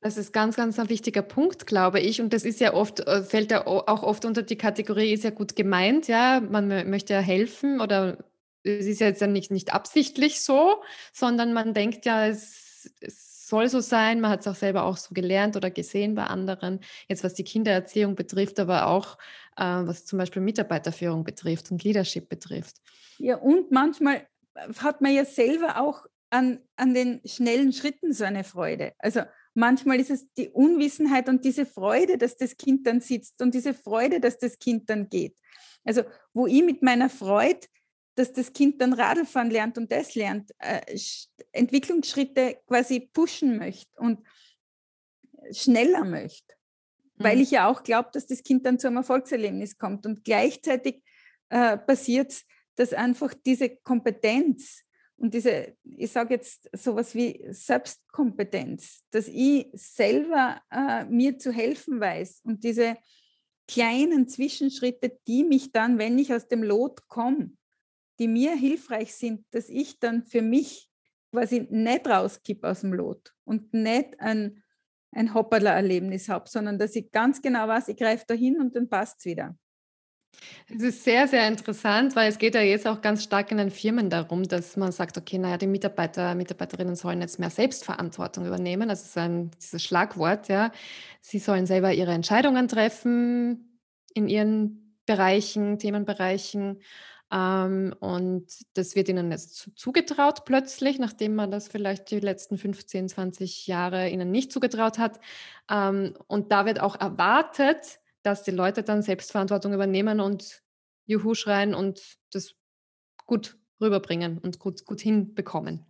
das 0.00 0.16
ist 0.16 0.32
ganz, 0.32 0.56
ganz 0.56 0.78
ein 0.78 0.88
wichtiger 0.88 1.22
Punkt, 1.22 1.66
glaube 1.66 2.00
ich. 2.00 2.20
Und 2.20 2.32
das 2.32 2.44
ist 2.44 2.58
ja 2.58 2.74
oft, 2.74 3.00
äh, 3.00 3.22
fällt 3.22 3.52
ja 3.52 3.66
auch 3.66 4.02
oft 4.02 4.24
unter 4.24 4.42
die 4.42 4.56
Kategorie, 4.56 5.12
ist 5.12 5.24
ja 5.24 5.30
gut 5.30 5.54
gemeint, 5.54 6.08
ja, 6.08 6.40
man 6.40 6.68
möchte 6.90 7.12
ja 7.12 7.20
helfen 7.20 7.80
oder 7.80 8.18
es 8.64 8.86
ist 8.86 9.00
ja 9.00 9.08
jetzt 9.08 9.20
ja 9.20 9.26
nicht, 9.26 9.50
nicht 9.50 9.72
absichtlich 9.72 10.40
so, 10.40 10.82
sondern 11.12 11.52
man 11.52 11.74
denkt 11.74 12.04
ja, 12.06 12.26
es, 12.26 12.92
es 13.00 13.31
soll 13.52 13.68
so 13.68 13.80
sein. 13.80 14.22
Man 14.22 14.30
hat 14.30 14.40
es 14.40 14.48
auch 14.48 14.54
selber 14.54 14.84
auch 14.84 14.96
so 14.96 15.12
gelernt 15.12 15.56
oder 15.56 15.70
gesehen 15.70 16.14
bei 16.14 16.24
anderen. 16.24 16.80
Jetzt 17.06 17.22
was 17.22 17.34
die 17.34 17.44
Kindererziehung 17.44 18.14
betrifft, 18.14 18.58
aber 18.58 18.86
auch 18.86 19.18
äh, 19.58 19.62
was 19.62 20.06
zum 20.06 20.18
Beispiel 20.18 20.40
Mitarbeiterführung 20.40 21.22
betrifft 21.22 21.70
und 21.70 21.84
Leadership 21.84 22.30
betrifft. 22.30 22.76
Ja, 23.18 23.36
und 23.36 23.70
manchmal 23.70 24.26
hat 24.78 25.02
man 25.02 25.12
ja 25.12 25.26
selber 25.26 25.82
auch 25.82 26.06
an, 26.30 26.60
an 26.76 26.94
den 26.94 27.20
schnellen 27.26 27.74
Schritten 27.74 28.14
so 28.14 28.24
eine 28.24 28.42
Freude. 28.42 28.94
Also 28.98 29.20
manchmal 29.52 30.00
ist 30.00 30.10
es 30.10 30.32
die 30.32 30.48
Unwissenheit 30.48 31.28
und 31.28 31.44
diese 31.44 31.66
Freude, 31.66 32.16
dass 32.16 32.38
das 32.38 32.56
Kind 32.56 32.86
dann 32.86 33.00
sitzt 33.00 33.42
und 33.42 33.52
diese 33.52 33.74
Freude, 33.74 34.18
dass 34.18 34.38
das 34.38 34.58
Kind 34.58 34.88
dann 34.88 35.10
geht. 35.10 35.36
Also 35.84 36.04
wo 36.32 36.46
ich 36.46 36.62
mit 36.62 36.82
meiner 36.82 37.10
Freude, 37.10 37.66
dass 38.14 38.32
das 38.32 38.52
Kind 38.52 38.80
dann 38.80 38.92
Radlfahren 38.92 39.50
lernt 39.50 39.78
und 39.78 39.90
das 39.90 40.14
lernt, 40.14 40.50
äh, 40.58 40.80
Entwicklungsschritte 41.52 42.58
quasi 42.66 43.00
pushen 43.12 43.58
möchte 43.58 43.98
und 43.98 44.20
schneller 45.50 46.04
möchte. 46.04 46.54
Mhm. 47.16 47.24
Weil 47.24 47.40
ich 47.40 47.50
ja 47.50 47.68
auch 47.68 47.82
glaube, 47.82 48.10
dass 48.12 48.26
das 48.26 48.42
Kind 48.42 48.66
dann 48.66 48.78
zu 48.78 48.86
einem 48.86 48.98
Erfolgserlebnis 48.98 49.78
kommt. 49.78 50.06
Und 50.06 50.24
gleichzeitig 50.24 51.02
äh, 51.48 51.78
passiert 51.78 52.32
es, 52.32 52.44
dass 52.76 52.92
einfach 52.92 53.34
diese 53.34 53.76
Kompetenz 53.76 54.82
und 55.16 55.34
diese, 55.34 55.76
ich 55.84 56.10
sage 56.10 56.34
jetzt 56.34 56.68
sowas 56.72 57.14
wie 57.14 57.46
Selbstkompetenz, 57.48 59.04
dass 59.12 59.28
ich 59.28 59.68
selber 59.72 60.60
äh, 60.68 61.04
mir 61.04 61.38
zu 61.38 61.52
helfen 61.52 62.00
weiß 62.00 62.40
und 62.42 62.64
diese 62.64 62.96
kleinen 63.68 64.26
Zwischenschritte, 64.26 65.20
die 65.28 65.44
mich 65.44 65.70
dann, 65.70 65.98
wenn 65.98 66.18
ich 66.18 66.34
aus 66.34 66.48
dem 66.48 66.64
Lot 66.64 67.06
komme, 67.06 67.52
die 68.18 68.28
mir 68.28 68.54
hilfreich 68.54 69.14
sind, 69.14 69.44
dass 69.50 69.68
ich 69.68 69.98
dann 69.98 70.24
für 70.24 70.42
mich 70.42 70.90
quasi 71.32 71.66
nicht 71.70 72.06
rauskippe 72.06 72.68
aus 72.68 72.80
dem 72.80 72.92
Lot 72.92 73.32
und 73.44 73.72
nicht 73.72 74.20
ein, 74.20 74.62
ein 75.12 75.34
Hopperler-Erlebnis 75.34 76.28
habe, 76.28 76.48
sondern 76.48 76.78
dass 76.78 76.94
ich 76.94 77.10
ganz 77.10 77.40
genau 77.40 77.68
weiß, 77.68 77.88
ich 77.88 77.96
greife 77.96 78.24
da 78.26 78.34
hin 78.34 78.60
und 78.60 78.76
dann 78.76 78.88
passt 78.88 79.20
es 79.20 79.24
wieder. 79.24 79.56
Es 80.74 80.82
ist 80.82 81.04
sehr, 81.04 81.28
sehr 81.28 81.46
interessant, 81.46 82.16
weil 82.16 82.28
es 82.28 82.38
geht 82.38 82.54
ja 82.54 82.62
jetzt 82.62 82.86
auch 82.86 83.00
ganz 83.00 83.22
stark 83.22 83.50
in 83.50 83.58
den 83.58 83.70
Firmen 83.70 84.08
darum, 84.08 84.44
dass 84.44 84.76
man 84.76 84.90
sagt, 84.90 85.18
okay, 85.18 85.38
naja, 85.38 85.58
die 85.58 85.66
Mitarbeiter, 85.66 86.34
Mitarbeiterinnen 86.34 86.96
sollen 86.96 87.20
jetzt 87.20 87.38
mehr 87.38 87.50
Selbstverantwortung 87.50 88.46
übernehmen. 88.46 88.88
Das 88.88 89.04
ist 89.04 89.18
ein 89.18 89.50
dieses 89.60 89.82
Schlagwort, 89.82 90.48
ja. 90.48 90.72
Sie 91.20 91.38
sollen 91.38 91.66
selber 91.66 91.92
ihre 91.92 92.12
Entscheidungen 92.12 92.68
treffen 92.68 93.78
in 94.14 94.28
ihren 94.28 94.96
Bereichen, 95.06 95.78
Themenbereichen. 95.78 96.80
Ähm, 97.32 97.94
und 98.00 98.46
das 98.74 98.94
wird 98.94 99.08
ihnen 99.08 99.30
jetzt 99.30 99.70
zugetraut 99.74 100.44
plötzlich, 100.44 100.98
nachdem 100.98 101.34
man 101.34 101.50
das 101.50 101.68
vielleicht 101.68 102.10
die 102.10 102.20
letzten 102.20 102.58
15, 102.58 103.08
20 103.08 103.66
Jahre 103.66 104.10
ihnen 104.10 104.30
nicht 104.30 104.52
zugetraut 104.52 104.98
hat. 104.98 105.18
Ähm, 105.70 106.14
und 106.26 106.52
da 106.52 106.66
wird 106.66 106.80
auch 106.80 107.00
erwartet, 107.00 108.00
dass 108.22 108.42
die 108.42 108.50
Leute 108.50 108.82
dann 108.82 109.02
Selbstverantwortung 109.02 109.72
übernehmen 109.72 110.20
und 110.20 110.62
Juhu 111.06 111.34
schreien 111.34 111.74
und 111.74 112.18
das 112.30 112.54
gut 113.26 113.56
rüberbringen 113.80 114.38
und 114.38 114.58
gut, 114.58 114.84
gut 114.84 115.00
hinbekommen. 115.00 115.86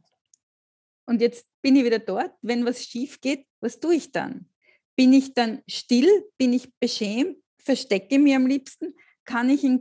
Und 1.06 1.20
jetzt 1.20 1.46
bin 1.60 1.76
ich 1.76 1.84
wieder 1.84 1.98
dort. 1.98 2.32
Wenn 2.40 2.64
was 2.64 2.84
schief 2.84 3.20
geht, 3.20 3.46
was 3.60 3.80
tue 3.80 3.96
ich 3.96 4.12
dann? 4.12 4.48
Bin 4.96 5.12
ich 5.12 5.34
dann 5.34 5.62
still? 5.66 6.08
Bin 6.38 6.52
ich 6.52 6.72
beschämt? 6.78 7.36
verstecke 7.62 8.18
mich 8.18 8.34
am 8.34 8.46
liebsten? 8.46 8.94
Kann 9.24 9.48
ich 9.48 9.64
in 9.64 9.80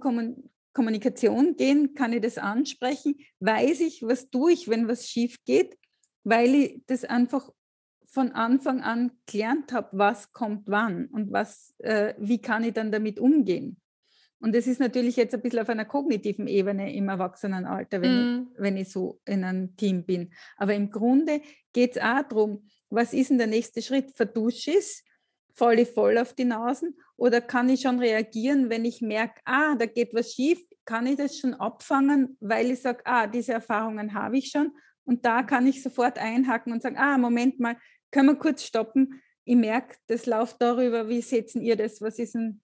Kommunikation 0.73 1.55
gehen? 1.55 1.93
Kann 1.93 2.13
ich 2.13 2.21
das 2.21 2.37
ansprechen? 2.37 3.15
Weiß 3.39 3.81
ich, 3.81 4.03
was 4.03 4.29
tue 4.29 4.53
ich, 4.53 4.67
wenn 4.67 4.87
was 4.87 5.07
schief 5.07 5.37
geht? 5.45 5.77
Weil 6.23 6.55
ich 6.55 6.83
das 6.87 7.03
einfach 7.03 7.49
von 8.05 8.31
Anfang 8.33 8.81
an 8.81 9.11
gelernt 9.25 9.71
habe, 9.71 9.89
was 9.93 10.31
kommt 10.33 10.67
wann 10.67 11.07
und 11.07 11.31
was, 11.31 11.73
äh, 11.79 12.13
wie 12.17 12.41
kann 12.41 12.63
ich 12.63 12.73
dann 12.73 12.91
damit 12.91 13.19
umgehen. 13.19 13.77
Und 14.39 14.55
das 14.55 14.67
ist 14.67 14.79
natürlich 14.79 15.15
jetzt 15.15 15.35
ein 15.35 15.41
bisschen 15.41 15.59
auf 15.59 15.69
einer 15.69 15.85
kognitiven 15.85 16.47
Ebene 16.47 16.93
im 16.93 17.09
Erwachsenenalter, 17.09 18.01
wenn, 18.01 18.11
mm. 18.11 18.47
ich, 18.53 18.59
wenn 18.59 18.77
ich 18.77 18.89
so 18.89 19.21
in 19.25 19.43
einem 19.43 19.75
Team 19.75 20.03
bin. 20.03 20.33
Aber 20.57 20.73
im 20.73 20.89
Grunde 20.89 21.41
geht 21.73 21.95
es 21.95 22.01
auch 22.01 22.23
darum, 22.27 22.65
was 22.89 23.13
ist 23.13 23.29
denn 23.29 23.37
der 23.37 23.47
nächste 23.47 23.81
Schritt? 23.81 24.11
Verdusche 24.11 24.71
ich 24.71 25.03
Falle 25.53 25.81
ich 25.81 25.89
voll 25.89 26.17
auf 26.17 26.33
die 26.33 26.45
Nasen? 26.45 26.95
Oder 27.17 27.41
kann 27.41 27.69
ich 27.69 27.81
schon 27.81 27.99
reagieren, 27.99 28.69
wenn 28.69 28.85
ich 28.85 29.01
merke, 29.01 29.41
ah, 29.45 29.75
da 29.75 29.85
geht 29.85 30.13
was 30.13 30.33
schief? 30.33 30.59
Kann 30.85 31.07
ich 31.07 31.17
das 31.17 31.37
schon 31.37 31.53
abfangen, 31.53 32.37
weil 32.39 32.71
ich 32.71 32.81
sage, 32.81 33.01
ah, 33.05 33.27
diese 33.27 33.53
Erfahrungen 33.53 34.13
habe 34.13 34.37
ich 34.37 34.49
schon? 34.49 34.71
Und 35.03 35.25
da 35.25 35.43
kann 35.43 35.67
ich 35.67 35.83
sofort 35.83 36.17
einhaken 36.17 36.73
und 36.73 36.81
sagen, 36.81 36.97
ah, 36.97 37.17
Moment 37.17 37.59
mal, 37.59 37.77
können 38.11 38.29
wir 38.29 38.35
kurz 38.35 38.63
stoppen? 38.63 39.21
Ich 39.43 39.55
merke, 39.55 39.95
das 40.07 40.25
läuft 40.25 40.61
darüber, 40.61 41.09
wie 41.09 41.21
setzen 41.21 41.61
ihr 41.61 41.75
das? 41.75 42.01
Was 42.01 42.19
ist 42.19 42.35
denn 42.35 42.61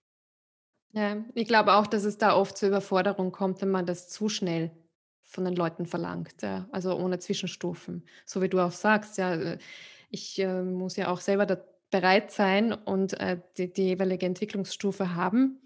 ja, 0.93 1.23
ich 1.35 1.47
glaube 1.47 1.73
auch, 1.73 1.85
dass 1.85 2.05
es 2.05 2.17
da 2.17 2.35
oft 2.35 2.57
zur 2.57 2.69
Überforderung 2.69 3.31
kommt, 3.31 3.61
wenn 3.61 3.69
man 3.69 3.85
das 3.85 4.09
zu 4.09 4.29
schnell 4.29 4.71
von 5.23 5.45
den 5.45 5.55
Leuten 5.55 5.85
verlangt, 5.85 6.41
ja, 6.41 6.67
also 6.71 6.97
ohne 6.97 7.19
Zwischenstufen. 7.19 8.07
So 8.25 8.41
wie 8.41 8.49
du 8.49 8.59
auch 8.59 8.71
sagst, 8.71 9.17
ja, 9.17 9.35
äh, 9.35 9.57
ich 10.09 10.39
äh, 10.39 10.63
muss 10.63 10.95
ja 10.95 11.09
auch 11.09 11.19
selber 11.19 11.45
da 11.45 11.57
bereit 11.89 12.31
sein 12.31 12.73
und 12.73 13.19
äh, 13.19 13.39
die, 13.57 13.71
die 13.71 13.83
jeweilige 13.83 14.25
Entwicklungsstufe 14.25 15.15
haben. 15.15 15.61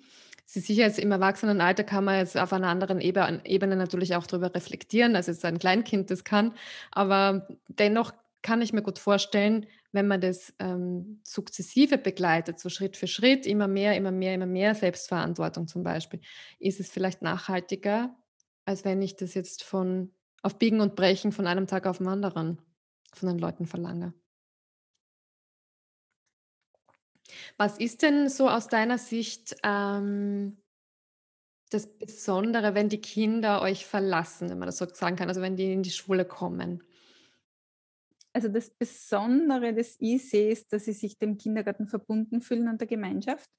Sie 0.45 0.59
sicher 0.59 0.83
jetzt 0.83 0.99
im 0.99 1.11
Erwachsenenalter 1.11 1.83
kann 1.83 2.03
man 2.03 2.17
jetzt 2.17 2.37
auf 2.37 2.51
einer 2.51 2.67
anderen 2.67 2.99
Ebene, 2.99 3.75
natürlich 3.75 4.15
auch 4.15 4.27
darüber 4.27 4.53
reflektieren, 4.53 5.15
als 5.15 5.27
jetzt 5.27 5.45
ein 5.45 5.59
Kleinkind 5.59 6.11
das 6.11 6.23
kann, 6.23 6.53
aber 6.91 7.47
dennoch 7.69 8.11
kann 8.41 8.61
ich 8.61 8.73
mir 8.73 8.81
gut 8.81 8.99
vorstellen, 8.99 9.67
wenn 9.91 10.07
man 10.07 10.19
das 10.19 10.53
ähm, 10.59 11.21
sukzessive 11.23 11.97
begleitet, 11.97 12.59
so 12.59 12.69
Schritt 12.69 12.97
für 12.97 13.07
Schritt, 13.07 13.45
immer 13.45 13.67
mehr, 13.67 13.95
immer 13.95 14.11
mehr, 14.11 14.33
immer 14.33 14.45
mehr 14.45 14.73
Selbstverantwortung 14.73 15.67
zum 15.67 15.83
Beispiel, 15.83 16.21
ist 16.59 16.79
es 16.79 16.89
vielleicht 16.89 17.21
nachhaltiger, 17.21 18.15
als 18.65 18.83
wenn 18.83 19.01
ich 19.01 19.15
das 19.15 19.33
jetzt 19.33 19.63
von 19.63 20.11
auf 20.41 20.57
Biegen 20.57 20.81
und 20.81 20.95
Brechen 20.95 21.31
von 21.31 21.45
einem 21.45 21.67
Tag 21.67 21.85
auf 21.85 21.99
den 21.99 22.07
anderen 22.07 22.59
von 23.13 23.29
den 23.29 23.37
Leuten 23.37 23.65
verlange. 23.65 24.13
Was 27.57 27.77
ist 27.77 28.01
denn 28.01 28.29
so 28.29 28.49
aus 28.49 28.67
deiner 28.67 28.97
Sicht 28.97 29.55
ähm, 29.63 30.57
das 31.69 31.87
Besondere, 31.87 32.75
wenn 32.75 32.89
die 32.89 33.01
Kinder 33.01 33.61
euch 33.61 33.85
verlassen, 33.85 34.49
wenn 34.49 34.59
man 34.59 34.67
das 34.67 34.77
so 34.77 34.85
sagen 34.85 35.15
kann, 35.15 35.29
also 35.29 35.41
wenn 35.41 35.55
die 35.55 35.71
in 35.73 35.83
die 35.83 35.91
Schule 35.91 36.25
kommen? 36.25 36.83
also 38.33 38.47
das 38.47 38.69
Besondere, 38.69 39.73
das 39.73 39.95
ich 39.99 40.29
sehe, 40.29 40.51
ist, 40.51 40.71
dass 40.71 40.85
sie 40.85 40.93
sich 40.93 41.17
dem 41.17 41.37
Kindergarten 41.37 41.87
verbunden 41.87 42.41
fühlen 42.41 42.67
und 42.69 42.79
der 42.79 42.87
Gemeinschaft. 42.87 43.49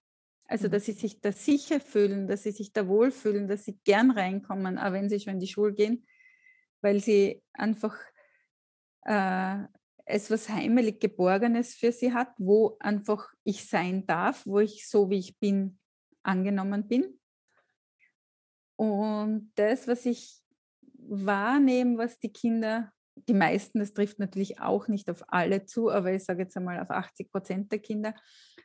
Also, 0.46 0.68
dass 0.68 0.86
sie 0.86 0.92
mhm. 0.92 0.98
sich 0.98 1.20
da 1.20 1.32
sicher 1.32 1.80
fühlen, 1.80 2.26
dass 2.26 2.42
sie 2.42 2.50
sich 2.50 2.72
da 2.72 2.86
wohlfühlen, 2.86 3.48
dass 3.48 3.64
sie 3.64 3.78
gern 3.84 4.10
reinkommen, 4.10 4.78
auch 4.78 4.92
wenn 4.92 5.08
sie 5.08 5.20
schon 5.20 5.34
in 5.34 5.40
die 5.40 5.46
Schule 5.46 5.72
gehen, 5.72 6.06
weil 6.80 7.00
sie 7.00 7.42
einfach 7.52 7.96
äh, 9.02 9.58
es 10.04 10.30
was 10.30 10.48
heimelig 10.48 11.00
Geborgenes 11.00 11.74
für 11.74 11.92
sie 11.92 12.12
hat, 12.12 12.32
wo 12.38 12.76
einfach 12.80 13.28
ich 13.44 13.68
sein 13.68 14.06
darf, 14.06 14.46
wo 14.46 14.58
ich 14.58 14.88
so 14.88 15.10
wie 15.10 15.18
ich 15.18 15.38
bin 15.38 15.78
angenommen 16.22 16.88
bin. 16.88 17.18
Und 18.76 19.52
das, 19.54 19.86
was 19.86 20.06
ich 20.06 20.40
wahrnehme, 20.92 21.98
was 21.98 22.18
die 22.18 22.32
Kinder 22.32 22.92
die 23.28 23.34
meisten, 23.34 23.78
das 23.78 23.92
trifft 23.92 24.18
natürlich 24.18 24.60
auch 24.60 24.88
nicht 24.88 25.10
auf 25.10 25.22
alle 25.28 25.64
zu, 25.64 25.90
aber 25.90 26.12
ich 26.12 26.24
sage 26.24 26.42
jetzt 26.42 26.56
einmal 26.56 26.80
auf 26.80 26.90
80 26.90 27.30
Prozent 27.30 27.72
der 27.72 27.78
Kinder, 27.78 28.14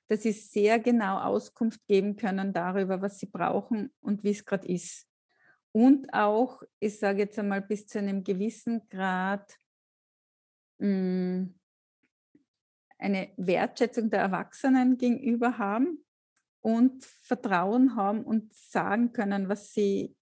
dass 0.08 0.24
sie 0.24 0.32
sehr 0.32 0.80
genau 0.80 1.20
Auskunft 1.20 1.86
geben 1.88 2.16
können 2.16 2.54
darüber, 2.54 3.02
was 3.02 3.20
sie 3.20 3.26
brauchen 3.26 3.94
und 4.02 4.24
wie 4.24 4.32
es 4.32 4.46
gerade 4.46 4.68
ist. 4.68 5.06
Und 5.72 6.14
auch, 6.14 6.64
ich 6.80 6.98
sage 6.98 7.20
jetzt 7.20 7.38
einmal 7.38 7.62
bis 7.62 7.88
zu 7.88 8.00
einem 8.00 8.24
gewissen 8.24 8.88
Grad, 8.90 9.58
hm, 10.80 11.53
eine 12.97 13.30
Wertschätzung 13.38 14.09
der 14.09 14.21
Erwachsenen 14.21 14.97
gegenüber 14.97 15.57
haben 15.57 16.03
und 16.61 17.05
Vertrauen 17.05 17.95
haben 17.95 18.23
und 18.23 18.53
sagen 18.53 19.13
können, 19.13 19.49
was 19.49 19.71
sie 19.73 20.15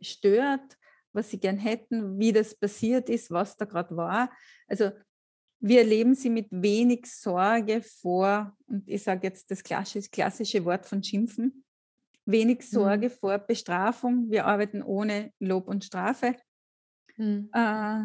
stört, 0.00 0.78
was 1.12 1.30
sie 1.30 1.40
gern 1.40 1.56
hätten, 1.56 2.18
wie 2.18 2.32
das 2.32 2.54
passiert 2.54 3.08
ist, 3.08 3.30
was 3.30 3.56
da 3.56 3.64
gerade 3.64 3.96
war. 3.96 4.30
Also 4.66 4.90
wir 5.60 5.80
erleben 5.80 6.14
sie 6.14 6.30
mit 6.30 6.46
wenig 6.50 7.06
Sorge 7.06 7.82
vor, 7.82 8.56
und 8.66 8.88
ich 8.88 9.02
sage 9.02 9.26
jetzt 9.26 9.50
das 9.50 9.62
klassische, 9.62 10.08
klassische 10.08 10.64
Wort 10.64 10.86
von 10.86 11.02
Schimpfen, 11.02 11.64
wenig 12.26 12.62
Sorge 12.62 13.08
mhm. 13.08 13.12
vor 13.12 13.38
Bestrafung. 13.38 14.30
Wir 14.30 14.46
arbeiten 14.46 14.82
ohne 14.82 15.32
Lob 15.40 15.66
und 15.66 15.84
Strafe, 15.84 16.36
mhm. 17.16 17.50
äh, 17.52 18.04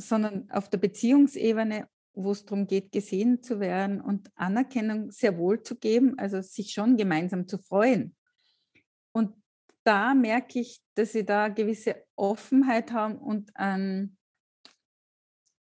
sondern 0.00 0.50
auf 0.50 0.68
der 0.68 0.78
Beziehungsebene, 0.78 1.88
wo 2.14 2.32
es 2.32 2.44
darum 2.44 2.66
geht, 2.66 2.92
gesehen 2.92 3.42
zu 3.42 3.60
werden 3.60 4.00
und 4.00 4.30
Anerkennung 4.34 5.10
sehr 5.10 5.38
wohl 5.38 5.62
zu 5.62 5.76
geben, 5.76 6.18
also 6.18 6.40
sich 6.42 6.72
schon 6.72 6.96
gemeinsam 6.96 7.46
zu 7.46 7.58
freuen. 7.58 8.16
Und 9.12 9.34
da 9.84 10.14
merke 10.14 10.60
ich, 10.60 10.80
dass 10.94 11.12
sie 11.12 11.24
da 11.24 11.48
gewisse 11.48 12.04
Offenheit 12.16 12.92
haben 12.92 13.16
und 13.16 13.56
ein, 13.56 14.18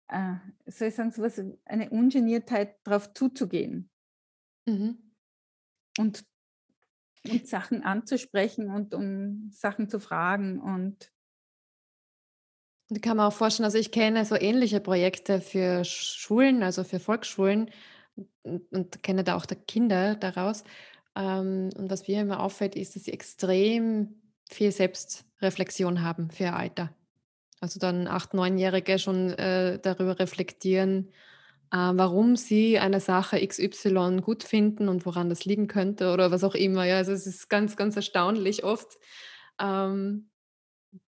äh, 0.09 0.37
soll 0.67 0.89
ich 0.89 0.95
sagen, 0.95 1.11
sowas, 1.11 1.41
eine 1.65 1.91
Ungeniertheit 1.91 2.77
darauf 2.85 3.13
zuzugehen. 3.13 3.91
Mhm. 4.67 5.13
Und, 5.99 6.25
und 7.29 7.47
Sachen 7.47 7.83
anzusprechen 7.83 8.71
und 8.71 8.95
um 8.95 9.51
Sachen 9.53 9.89
zu 9.89 10.01
fragen 10.01 10.61
und 10.61 11.13
da 12.91 13.01
kann 13.01 13.17
man 13.17 13.27
auch 13.27 13.33
vorstellen, 13.33 13.67
also 13.67 13.79
ich 13.79 13.93
kenne 13.93 14.25
so 14.25 14.35
ähnliche 14.35 14.81
Projekte 14.81 15.41
für 15.41 15.85
Schulen, 15.85 16.63
also 16.63 16.85
für 16.85 17.01
Volksschulen 17.01 17.71
und, 18.43 19.03
kenne 19.03 19.25
da 19.25 19.37
auch 19.37 19.47
die 19.47 19.57
Kinder 19.57 20.15
daraus. 20.15 20.65
Ähm, 21.15 21.71
und 21.77 21.91
was 21.91 22.09
mir 22.09 22.23
immer 22.23 22.41
auffällt, 22.41 22.77
ist, 22.77 22.97
dass 22.97 23.05
sie 23.05 23.13
extrem 23.13 24.15
viel 24.51 24.73
Selbstreflexion 24.73 26.03
haben 26.03 26.31
für 26.31 26.45
ihr 26.45 26.57
Alter. 26.57 26.95
Also 27.61 27.79
dann 27.79 28.07
acht, 28.07 28.35
neunjährige 28.35 28.99
schon 28.99 29.31
äh, 29.33 29.79
darüber 29.81 30.19
reflektieren, 30.19 31.11
äh, 31.73 31.77
warum 31.77 32.37
sie 32.37 32.79
eine 32.79 33.01
Sache 33.01 33.47
XY 33.47 34.21
gut 34.23 34.45
finden 34.45 34.89
und 34.89 35.05
woran 35.05 35.29
das 35.29 35.45
liegen 35.45 35.67
könnte 35.67 36.13
oder 36.13 36.31
was 36.31 36.45
auch 36.45 36.55
immer. 36.55 36.85
Ja, 36.85 36.97
also 36.97 37.13
es 37.13 37.27
ist 37.27 37.51
ganz, 37.51 37.77
ganz 37.77 37.97
erstaunlich 37.97 38.65
oft. 38.65 38.99
Ähm, 39.61 40.31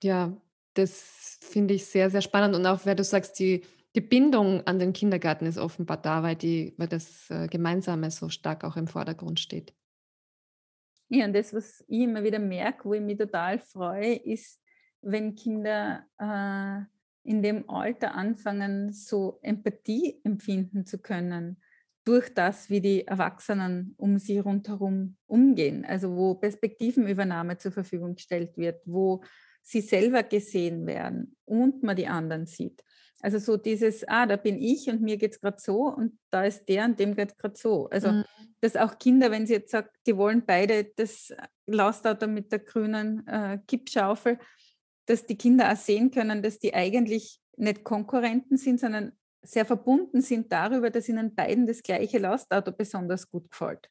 ja, 0.02 0.36
das 0.80 1.38
finde 1.40 1.74
ich 1.74 1.86
sehr, 1.86 2.10
sehr 2.10 2.20
spannend. 2.20 2.54
Und 2.54 2.66
auch, 2.66 2.84
wenn 2.86 2.96
du 2.96 3.04
sagst, 3.04 3.38
die, 3.38 3.62
die 3.94 4.00
Bindung 4.00 4.66
an 4.66 4.78
den 4.78 4.92
Kindergarten 4.92 5.46
ist 5.46 5.58
offenbar 5.58 5.96
da, 5.96 6.22
weil, 6.22 6.36
die, 6.36 6.74
weil 6.76 6.88
das 6.88 7.30
äh, 7.30 7.48
Gemeinsame 7.48 8.10
so 8.10 8.28
stark 8.28 8.64
auch 8.64 8.76
im 8.76 8.86
Vordergrund 8.86 9.40
steht. 9.40 9.74
Ja, 11.08 11.24
und 11.24 11.32
das, 11.32 11.52
was 11.52 11.84
ich 11.88 12.02
immer 12.02 12.22
wieder 12.22 12.38
merke, 12.38 12.84
wo 12.84 12.94
ich 12.94 13.00
mich 13.00 13.18
total 13.18 13.58
freue, 13.58 14.14
ist, 14.14 14.60
wenn 15.02 15.34
Kinder 15.34 16.04
äh, 16.18 16.84
in 17.28 17.42
dem 17.42 17.68
Alter 17.68 18.14
anfangen, 18.14 18.92
so 18.92 19.40
Empathie 19.42 20.20
empfinden 20.24 20.86
zu 20.86 20.98
können, 20.98 21.60
durch 22.04 22.32
das, 22.32 22.70
wie 22.70 22.80
die 22.80 23.06
Erwachsenen 23.06 23.94
um 23.98 24.18
sie 24.18 24.38
rundherum 24.38 25.16
umgehen. 25.26 25.84
Also 25.84 26.16
wo 26.16 26.34
Perspektivenübernahme 26.34 27.58
zur 27.58 27.72
Verfügung 27.72 28.14
gestellt 28.14 28.56
wird, 28.56 28.80
wo 28.86 29.22
sie 29.62 29.80
selber 29.80 30.22
gesehen 30.22 30.86
werden 30.86 31.36
und 31.44 31.82
man 31.82 31.96
die 31.96 32.06
anderen 32.06 32.46
sieht. 32.46 32.82
Also 33.22 33.38
so 33.38 33.56
dieses, 33.56 34.06
ah, 34.08 34.26
da 34.26 34.36
bin 34.36 34.60
ich 34.60 34.88
und 34.88 35.02
mir 35.02 35.18
geht 35.18 35.32
es 35.32 35.40
gerade 35.40 35.58
so 35.60 35.82
und 35.94 36.18
da 36.30 36.44
ist 36.44 36.64
der 36.66 36.86
und 36.86 36.98
dem 36.98 37.14
geht 37.14 37.32
es 37.32 37.36
gerade 37.36 37.56
so. 37.56 37.88
Also 37.90 38.12
mhm. 38.12 38.24
dass 38.60 38.76
auch 38.76 38.98
Kinder, 38.98 39.30
wenn 39.30 39.46
sie 39.46 39.54
jetzt 39.54 39.72
sagen, 39.72 39.88
die 40.06 40.16
wollen 40.16 40.44
beide 40.46 40.84
das 40.96 41.32
Lastauto 41.66 42.26
mit 42.26 42.50
der 42.50 42.60
grünen 42.60 43.26
äh, 43.26 43.58
Kippschaufel, 43.66 44.38
dass 45.06 45.26
die 45.26 45.36
Kinder 45.36 45.70
auch 45.70 45.76
sehen 45.76 46.10
können, 46.10 46.42
dass 46.42 46.58
die 46.58 46.72
eigentlich 46.72 47.40
nicht 47.56 47.84
Konkurrenten 47.84 48.56
sind, 48.56 48.80
sondern 48.80 49.12
sehr 49.42 49.66
verbunden 49.66 50.22
sind 50.22 50.52
darüber, 50.52 50.90
dass 50.90 51.08
ihnen 51.08 51.34
beiden 51.34 51.66
das 51.66 51.82
gleiche 51.82 52.18
Lastauto 52.18 52.72
besonders 52.72 53.30
gut 53.30 53.50
gefällt. 53.50 53.90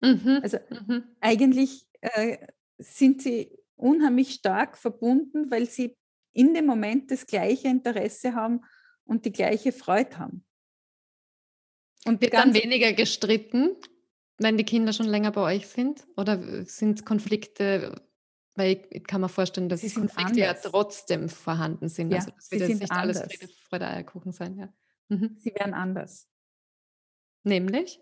Mhm. 0.00 0.40
Also 0.42 0.58
mhm. 0.70 1.04
eigentlich 1.20 1.86
äh, 2.00 2.38
sind 2.78 3.22
sie 3.22 3.58
unheimlich 3.78 4.34
stark 4.34 4.76
verbunden, 4.76 5.50
weil 5.50 5.68
sie 5.68 5.96
in 6.32 6.54
dem 6.54 6.66
Moment 6.66 7.10
das 7.10 7.26
gleiche 7.26 7.68
Interesse 7.68 8.34
haben 8.34 8.60
und 9.04 9.24
die 9.24 9.32
gleiche 9.32 9.72
Freude 9.72 10.18
haben. 10.18 10.44
Und 12.04 12.20
wird 12.20 12.34
dann 12.34 12.54
weniger 12.54 12.92
gestritten? 12.92 13.76
wenn 14.38 14.56
die 14.56 14.64
Kinder 14.64 14.92
schon 14.92 15.06
länger 15.06 15.32
bei 15.32 15.56
euch 15.56 15.66
sind? 15.66 16.06
Oder 16.16 16.64
sind 16.64 17.04
Konflikte 17.04 18.00
weil 18.54 18.84
ich 18.90 19.04
kann 19.04 19.20
mir 19.20 19.28
vorstellen, 19.28 19.68
dass 19.68 19.82
Konflikte 19.94 20.40
ja 20.40 20.52
trotzdem 20.52 21.28
vorhanden 21.28 21.88
sind. 21.88 22.10
Ja, 22.10 22.18
Also, 22.18 22.32
das 22.32 22.50
wird 22.50 22.68
jetzt 22.68 22.80
nicht 22.80 22.90
alles 22.90 23.18
anders. 23.18 23.32
Friede, 23.32 23.52
Freude, 23.68 23.86
Eierkuchen 23.86 24.32
sein, 24.32 24.56
ja. 24.56 24.68
Mhm. 25.08 25.36
Sie 25.38 25.54
werden 25.54 25.74
anders. 25.74 26.28
Nämlich? 27.44 28.00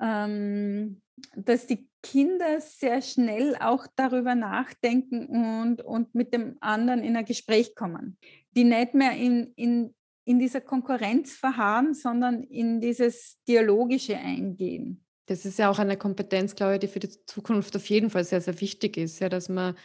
Ähm, 0.00 1.02
dass 1.36 1.66
die 1.66 1.88
Kinder 2.02 2.60
sehr 2.60 3.00
schnell 3.00 3.56
auch 3.60 3.86
darüber 3.94 4.34
nachdenken 4.34 5.26
und, 5.26 5.82
und 5.82 6.14
mit 6.14 6.34
dem 6.34 6.56
anderen 6.60 7.02
in 7.02 7.16
ein 7.16 7.24
Gespräch 7.24 7.74
kommen. 7.74 8.18
Die 8.56 8.64
nicht 8.64 8.94
mehr 8.94 9.12
in, 9.12 9.52
in, 9.54 9.94
in 10.24 10.38
dieser 10.38 10.60
Konkurrenz 10.60 11.32
verharren, 11.34 11.94
sondern 11.94 12.42
in 12.42 12.80
dieses 12.80 13.38
Dialogische 13.46 14.16
eingehen. 14.16 15.04
Das 15.26 15.44
ist 15.44 15.58
ja 15.58 15.70
auch 15.70 15.78
eine 15.78 15.96
Kompetenz, 15.96 16.54
glaube 16.56 16.74
ich, 16.74 16.80
die 16.80 16.88
für 16.88 16.98
die 16.98 17.24
Zukunft 17.26 17.76
auf 17.76 17.86
jeden 17.86 18.10
Fall 18.10 18.24
sehr, 18.24 18.40
sehr 18.40 18.60
wichtig 18.60 18.96
ist, 18.96 19.20
ja, 19.20 19.28
dass 19.28 19.48
man 19.48 19.76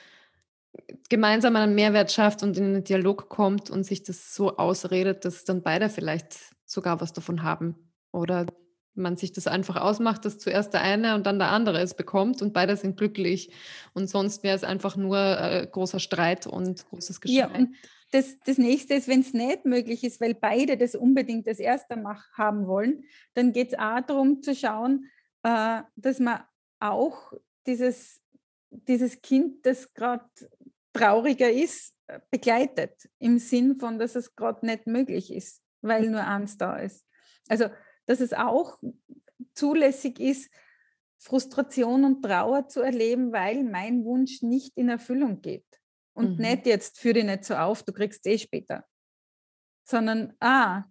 gemeinsam 1.09 1.55
einen 1.55 1.75
Mehrwert 1.75 2.11
schafft 2.11 2.43
und 2.43 2.57
in 2.57 2.65
einen 2.65 2.83
Dialog 2.83 3.29
kommt 3.29 3.69
und 3.69 3.83
sich 3.83 4.03
das 4.03 4.33
so 4.33 4.57
ausredet, 4.57 5.25
dass 5.25 5.45
dann 5.45 5.61
beide 5.61 5.89
vielleicht 5.89 6.35
sogar 6.65 6.99
was 6.99 7.13
davon 7.13 7.43
haben. 7.43 7.75
Oder 8.11 8.47
man 8.97 9.17
sich 9.17 9.31
das 9.31 9.47
einfach 9.47 9.75
ausmacht, 9.77 10.25
dass 10.25 10.39
zuerst 10.39 10.73
der 10.73 10.81
eine 10.81 11.15
und 11.15 11.25
dann 11.25 11.39
der 11.39 11.49
andere 11.49 11.79
es 11.79 11.93
bekommt 11.93 12.41
und 12.41 12.53
beide 12.53 12.75
sind 12.75 12.97
glücklich. 12.97 13.51
Und 13.93 14.09
sonst 14.09 14.43
wäre 14.43 14.55
es 14.55 14.63
einfach 14.63 14.95
nur 14.95 15.17
äh, 15.17 15.67
großer 15.71 15.99
Streit 15.99 16.47
und 16.47 16.87
großes 16.89 17.21
Geschrei. 17.21 17.37
Ja, 17.37 17.47
und 17.47 17.75
das, 18.11 18.37
das 18.45 18.57
nächste 18.57 18.93
ist, 18.93 19.07
wenn 19.07 19.21
es 19.21 19.33
nicht 19.33 19.65
möglich 19.65 20.03
ist, 20.03 20.21
weil 20.21 20.33
beide 20.33 20.77
das 20.77 20.95
unbedingt 20.95 21.47
das 21.47 21.59
erste 21.59 21.97
mach, 21.97 22.31
haben 22.33 22.67
wollen, 22.67 23.03
dann 23.33 23.51
geht 23.51 23.69
es 23.69 23.79
auch 23.79 24.01
darum 24.01 24.41
zu 24.41 24.55
schauen, 24.55 25.09
äh, 25.43 25.81
dass 25.95 26.19
man 26.19 26.41
auch 26.79 27.33
dieses, 27.65 28.21
dieses 28.69 29.21
Kind, 29.21 29.65
das 29.65 29.93
gerade 29.93 30.25
trauriger 30.93 31.51
ist, 31.51 31.95
äh, 32.07 32.19
begleitet, 32.31 33.09
im 33.19 33.39
Sinn 33.39 33.75
von, 33.75 33.99
dass 33.99 34.15
es 34.15 34.35
gerade 34.35 34.65
nicht 34.65 34.87
möglich 34.87 35.33
ist, 35.33 35.61
weil 35.81 36.09
nur 36.09 36.25
eins 36.25 36.57
da 36.57 36.77
ist. 36.77 37.05
Also, 37.49 37.65
dass 38.07 38.19
es 38.19 38.33
auch 38.33 38.79
zulässig 39.53 40.19
ist, 40.19 40.51
Frustration 41.19 42.03
und 42.05 42.21
Trauer 42.23 42.67
zu 42.67 42.81
erleben, 42.81 43.31
weil 43.31 43.63
mein 43.63 44.03
Wunsch 44.03 44.41
nicht 44.41 44.77
in 44.77 44.89
Erfüllung 44.89 45.41
geht. 45.41 45.65
Und 46.13 46.37
Mhm. 46.37 46.45
nicht 46.45 46.65
jetzt, 46.65 46.99
führ 46.99 47.13
dich 47.13 47.25
nicht 47.25 47.43
so 47.43 47.55
auf, 47.55 47.83
du 47.83 47.93
kriegst 47.93 48.25
eh 48.25 48.37
später. 48.37 48.85
Sondern, 49.83 50.33
ah, 50.39 50.83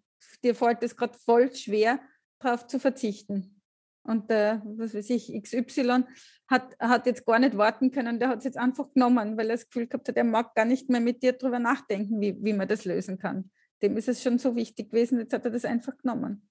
dir 0.42 0.54
fällt 0.54 0.82
es 0.82 0.96
gerade 0.96 1.18
voll 1.18 1.52
schwer, 1.54 2.00
darauf 2.38 2.66
zu 2.66 2.78
verzichten. 2.78 3.60
Und 4.02 4.30
der, 4.30 4.62
was 4.64 4.94
weiß 4.94 5.10
ich, 5.10 5.32
XY 5.42 6.04
hat, 6.48 6.78
hat 6.78 7.06
jetzt 7.06 7.26
gar 7.26 7.40
nicht 7.40 7.56
warten 7.56 7.90
können, 7.90 8.20
der 8.20 8.28
hat 8.28 8.38
es 8.38 8.44
jetzt 8.44 8.56
einfach 8.56 8.92
genommen, 8.92 9.36
weil 9.36 9.50
er 9.50 9.56
das 9.56 9.66
Gefühl 9.66 9.88
gehabt 9.88 10.08
hat, 10.08 10.16
er 10.16 10.24
mag 10.24 10.54
gar 10.54 10.64
nicht 10.64 10.88
mehr 10.88 11.00
mit 11.00 11.22
dir 11.22 11.32
darüber 11.32 11.58
nachdenken, 11.58 12.20
wie, 12.20 12.36
wie 12.40 12.52
man 12.52 12.68
das 12.68 12.84
lösen 12.84 13.18
kann. 13.18 13.50
Dem 13.82 13.96
ist 13.96 14.08
es 14.08 14.22
schon 14.22 14.38
so 14.38 14.54
wichtig 14.54 14.90
gewesen, 14.90 15.18
jetzt 15.18 15.32
hat 15.32 15.44
er 15.44 15.50
das 15.50 15.64
einfach 15.64 15.96
genommen. 15.98 16.48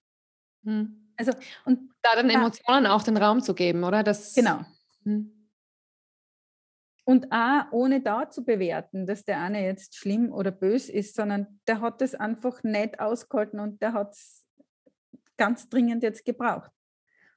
Mhm. 0.66 1.12
Also, 1.18 1.32
und 1.64 1.92
Da 2.02 2.22
den 2.22 2.30
Ja. 2.30 2.40
Emotionen 2.40 2.86
auch 2.88 3.04
den 3.04 3.18
Raum 3.18 3.42
zu 3.42 3.54
geben, 3.56 3.84
oder? 3.84 4.04
Das, 4.04 4.36
genau. 4.36 4.62
Mhm. 5.06 5.32
Und 7.06 7.32
auch 7.32 7.72
ohne 7.72 8.02
da 8.02 8.30
zu 8.30 8.44
bewerten, 8.44 9.06
dass 9.06 9.24
der 9.24 9.40
eine 9.40 9.64
jetzt 9.64 9.96
schlimm 9.96 10.34
oder 10.34 10.52
bös 10.52 10.90
ist, 10.90 11.16
sondern 11.16 11.60
der 11.68 11.80
hat 11.80 12.02
es 12.02 12.16
einfach 12.16 12.64
nicht 12.64 13.00
ausgehalten 13.00 13.60
und 13.60 13.82
der 13.82 13.94
hat 13.94 14.14
es 14.14 14.44
ganz 15.38 15.70
dringend 15.70 16.02
jetzt 16.02 16.26
gebraucht. 16.26 16.72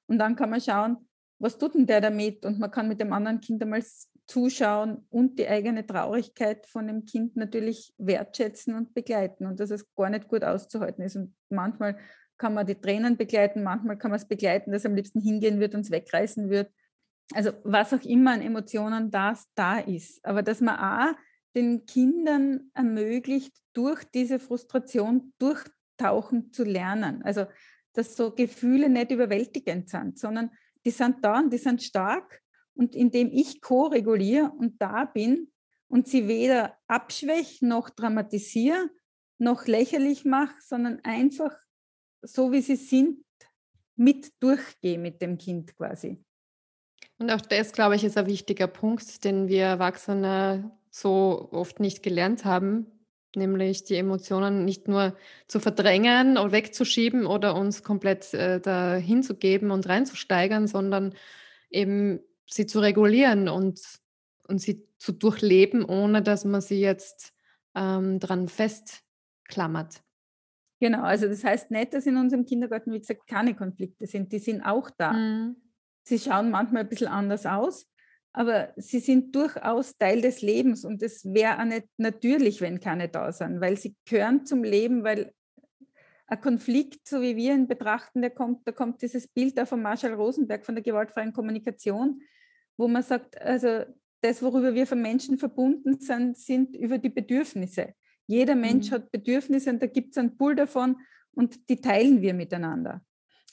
Und 0.07 0.19
dann 0.19 0.37
kann 0.37 0.51
man 0.51 0.61
schauen, 0.61 1.09
was 1.39 1.59
tut 1.59 1.75
denn 1.75 1.87
der 1.87 2.01
damit? 2.01 2.47
Und 2.47 2.59
man 2.59 2.71
kann 2.71 2.89
mit 2.89 2.99
dem 3.01 3.13
anderen 3.13 3.41
Kind 3.41 3.63
einmal 3.63 3.85
zuschauen 4.27 5.07
und 5.11 5.39
die 5.39 5.47
eigene 5.49 5.87
Traurigkeit 5.87 6.67
von 6.67 6.87
dem 6.87 7.05
Kind 7.05 7.37
natürlich 7.37 7.93
wertschätzen 7.99 8.75
und 8.75 8.95
begleiten 8.95 9.47
und 9.47 9.61
dass 9.61 9.71
es 9.71 9.87
gar 9.95 10.11
nicht 10.11 10.29
gut 10.29 10.45
auszuhalten 10.45 11.03
ist. 11.05 11.17
Und 11.17 11.35
manchmal 11.51 11.99
kann 12.39 12.55
man 12.55 12.67
die 12.67 12.77
Tränen 12.77 13.17
begleiten, 13.17 13.63
manchmal 13.63 13.99
kann 13.99 14.11
man 14.11 14.21
es 14.21 14.29
begleiten, 14.29 14.73
dass 14.73 14.87
am 14.87 14.95
liebsten 14.95 15.21
hingehen 15.21 15.61
wird 15.61 15.75
und 15.75 15.83
es 15.83 15.91
wegreißen 15.91 16.49
wird. 16.49 16.73
Also 17.35 17.53
was 17.65 17.93
auch 17.93 18.03
immer 18.03 18.33
an 18.33 18.43
Emotionen 18.43 19.11
das 19.11 19.45
da 19.55 19.79
ist, 19.79 20.25
aber 20.25 20.43
dass 20.43 20.61
man 20.61 20.79
auch 20.79 21.17
den 21.55 21.85
Kindern 21.87 22.71
ermöglicht, 22.75 23.55
durch 23.73 24.05
diese 24.05 24.39
Frustration 24.39 25.33
durchtauchen 25.39 26.53
zu 26.53 26.65
lernen. 26.65 27.23
Also 27.23 27.47
dass 27.93 28.17
so 28.17 28.33
Gefühle 28.33 28.89
nicht 28.89 29.11
überwältigend 29.11 29.89
sind, 29.89 30.19
sondern 30.19 30.51
die 30.85 30.91
sind 30.91 31.25
da 31.25 31.41
und 31.41 31.53
die 31.53 31.59
sind 31.59 31.83
stark. 31.83 32.41
Und 32.75 32.95
indem 32.95 33.33
ich 33.33 33.61
co-reguliere 33.61 34.53
und 34.57 34.81
da 34.81 35.05
bin 35.05 35.51
und 35.89 36.07
sie 36.07 36.29
weder 36.29 36.77
abschwäche 36.87 37.67
noch 37.67 37.91
dramatisiere 37.91 38.89
noch 39.39 39.67
lächerlich 39.67 40.25
mache, 40.25 40.55
sondern 40.61 41.01
einfach 41.05 41.57
so 42.23 42.53
wie 42.53 42.61
sie 42.61 42.77
sind 42.77 43.25
mit 43.97 44.33
durchgehe 44.41 44.99
mit 44.99 45.21
dem 45.21 45.39
Kind 45.39 45.77
quasi. 45.77 46.19
Und 47.19 47.31
auch 47.31 47.41
das, 47.41 47.73
glaube 47.73 47.97
ich, 47.97 48.05
ist 48.05 48.17
ein 48.17 48.27
wichtiger 48.27 48.69
Punkt, 48.69 49.25
den 49.25 49.49
wir 49.49 49.65
Erwachsene 49.65 50.71
so 50.91 51.49
oft 51.51 51.81
nicht 51.81 52.03
gelernt 52.03 52.45
haben, 52.45 52.87
nämlich 53.35 53.85
die 53.85 53.97
Emotionen 53.97 54.65
nicht 54.65 54.89
nur 54.89 55.17
zu 55.49 55.61
verdrängen 55.61 56.39
oder 56.39 56.53
wegzuschieben 56.53 57.27
oder 57.27 57.57
uns 57.57 57.83
komplett 57.83 58.33
äh, 58.35 58.61
dahin 58.61 59.23
zu 59.23 59.35
geben 59.35 59.71
und 59.71 59.89
reinzusteigern, 59.89 60.67
sondern 60.69 61.15
eben 61.71 62.21
sie 62.47 62.67
zu 62.67 62.81
regulieren 62.81 63.49
und, 63.49 63.81
und 64.47 64.61
sie 64.61 64.87
zu 64.97 65.13
durchleben, 65.13 65.85
ohne 65.85 66.23
dass 66.23 66.45
man 66.45 66.61
sie 66.61 66.81
jetzt 66.81 67.35
ähm, 67.75 68.21
dran 68.21 68.49
festklammert. 68.49 70.03
Genau, 70.81 71.03
also 71.03 71.27
das 71.27 71.43
heißt 71.43 71.71
nicht, 71.71 71.93
dass 71.93 72.07
in 72.07 72.17
unserem 72.17 72.45
Kindergarten, 72.45 72.93
wie 72.93 73.01
gesagt, 73.01 73.27
keine 73.27 73.55
Konflikte 73.55 74.07
sind. 74.07 74.33
Die 74.33 74.39
sind 74.39 74.63
auch 74.63 74.91
da. 74.97 75.13
Mhm. 75.13 75.57
Sie 76.05 76.19
schauen 76.19 76.51
manchmal 76.51 76.83
ein 76.83 76.89
bisschen 76.89 77.09
anders 77.09 77.47
aus, 77.47 77.91
aber 78.33 78.73
sie 78.77 79.01
sind 79.01 79.35
durchaus 79.35 79.97
Teil 79.99 80.21
des 80.21 80.41
Lebens 80.41 80.85
und 80.85 81.03
es 81.03 81.25
wäre 81.25 81.59
auch 81.59 81.65
nicht 81.65 81.87
natürlich, 81.97 82.61
wenn 82.61 82.81
keine 82.81 83.09
da 83.09 83.33
sind, 83.33 83.61
weil 83.61 83.77
sie 83.77 83.97
gehören 84.09 84.47
zum 84.47 84.63
Leben, 84.63 85.03
weil 85.03 85.33
ein 86.29 86.41
Konflikt, 86.41 87.09
so 87.09 87.21
wie 87.23 87.37
wir 87.37 87.55
ihn 87.55 87.67
betrachten, 87.67 88.21
der 88.21 88.31
kommt, 88.31 88.67
da 88.67 88.73
kommt 88.73 89.03
dieses 89.03 89.27
Bild 89.27 89.59
da 89.59 89.67
von 89.67 89.83
Marshall 89.83 90.15
Rosenberg 90.15 90.65
von 90.65 90.75
der 90.75 90.85
gewaltfreien 90.85 91.33
Kommunikation, 91.33 92.21
wo 92.77 92.87
man 92.87 93.03
sagt, 93.03 93.41
also 93.41 93.85
das, 94.21 94.43
worüber 94.43 94.75
wir 94.75 94.87
von 94.87 95.01
Menschen 95.01 95.39
verbunden 95.39 95.99
sind, 96.01 96.37
sind 96.37 96.77
über 96.77 96.99
die 96.99 97.09
Bedürfnisse. 97.09 97.95
Jeder 98.29 98.55
Mensch 98.55 98.91
Mhm. 98.91 98.95
hat 98.95 99.11
Bedürfnisse 99.11 99.71
und 99.71 99.83
da 99.83 99.87
gibt 99.87 100.13
es 100.13 100.19
einen 100.19 100.37
Pool 100.37 100.55
davon 100.55 100.97
und 101.33 101.69
die 101.69 101.81
teilen 101.81 102.23
wir 102.23 102.35
miteinander. 102.35 103.03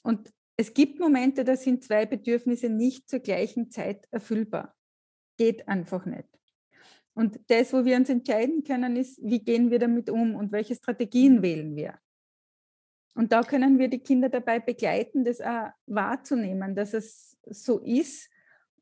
Und 0.03 0.32
es 0.57 0.73
gibt 0.73 0.99
Momente, 0.99 1.43
da 1.43 1.55
sind 1.55 1.84
zwei 1.84 2.05
Bedürfnisse 2.05 2.69
nicht 2.69 3.09
zur 3.09 3.19
gleichen 3.19 3.71
Zeit 3.71 4.07
erfüllbar. 4.11 4.76
Geht 5.38 5.67
einfach 5.67 6.05
nicht. 6.05 6.28
Und 7.13 7.39
das, 7.47 7.71
wo 7.71 7.86
wir 7.86 7.95
uns 7.95 8.09
entscheiden 8.09 8.63
können, 8.63 8.97
ist, 8.97 9.19
wie 9.23 9.39
gehen 9.39 9.71
wir 9.71 9.80
damit 9.80 10.09
um 10.09 10.36
und 10.36 10.51
welche 10.51 10.76
Strategien 10.76 11.41
wählen 11.41 11.76
wir. 11.76 11.97
Und 13.13 13.32
da 13.32 13.43
können 13.43 13.80
wir 13.80 13.88
die 13.88 13.99
Kinder 13.99 14.28
dabei 14.28 14.59
begleiten, 14.59 15.23
das 15.23 15.39
auch 15.39 15.69
wahrzunehmen, 15.86 16.76
dass 16.76 16.93
es 16.93 17.38
so 17.45 17.80
ist 17.80 18.30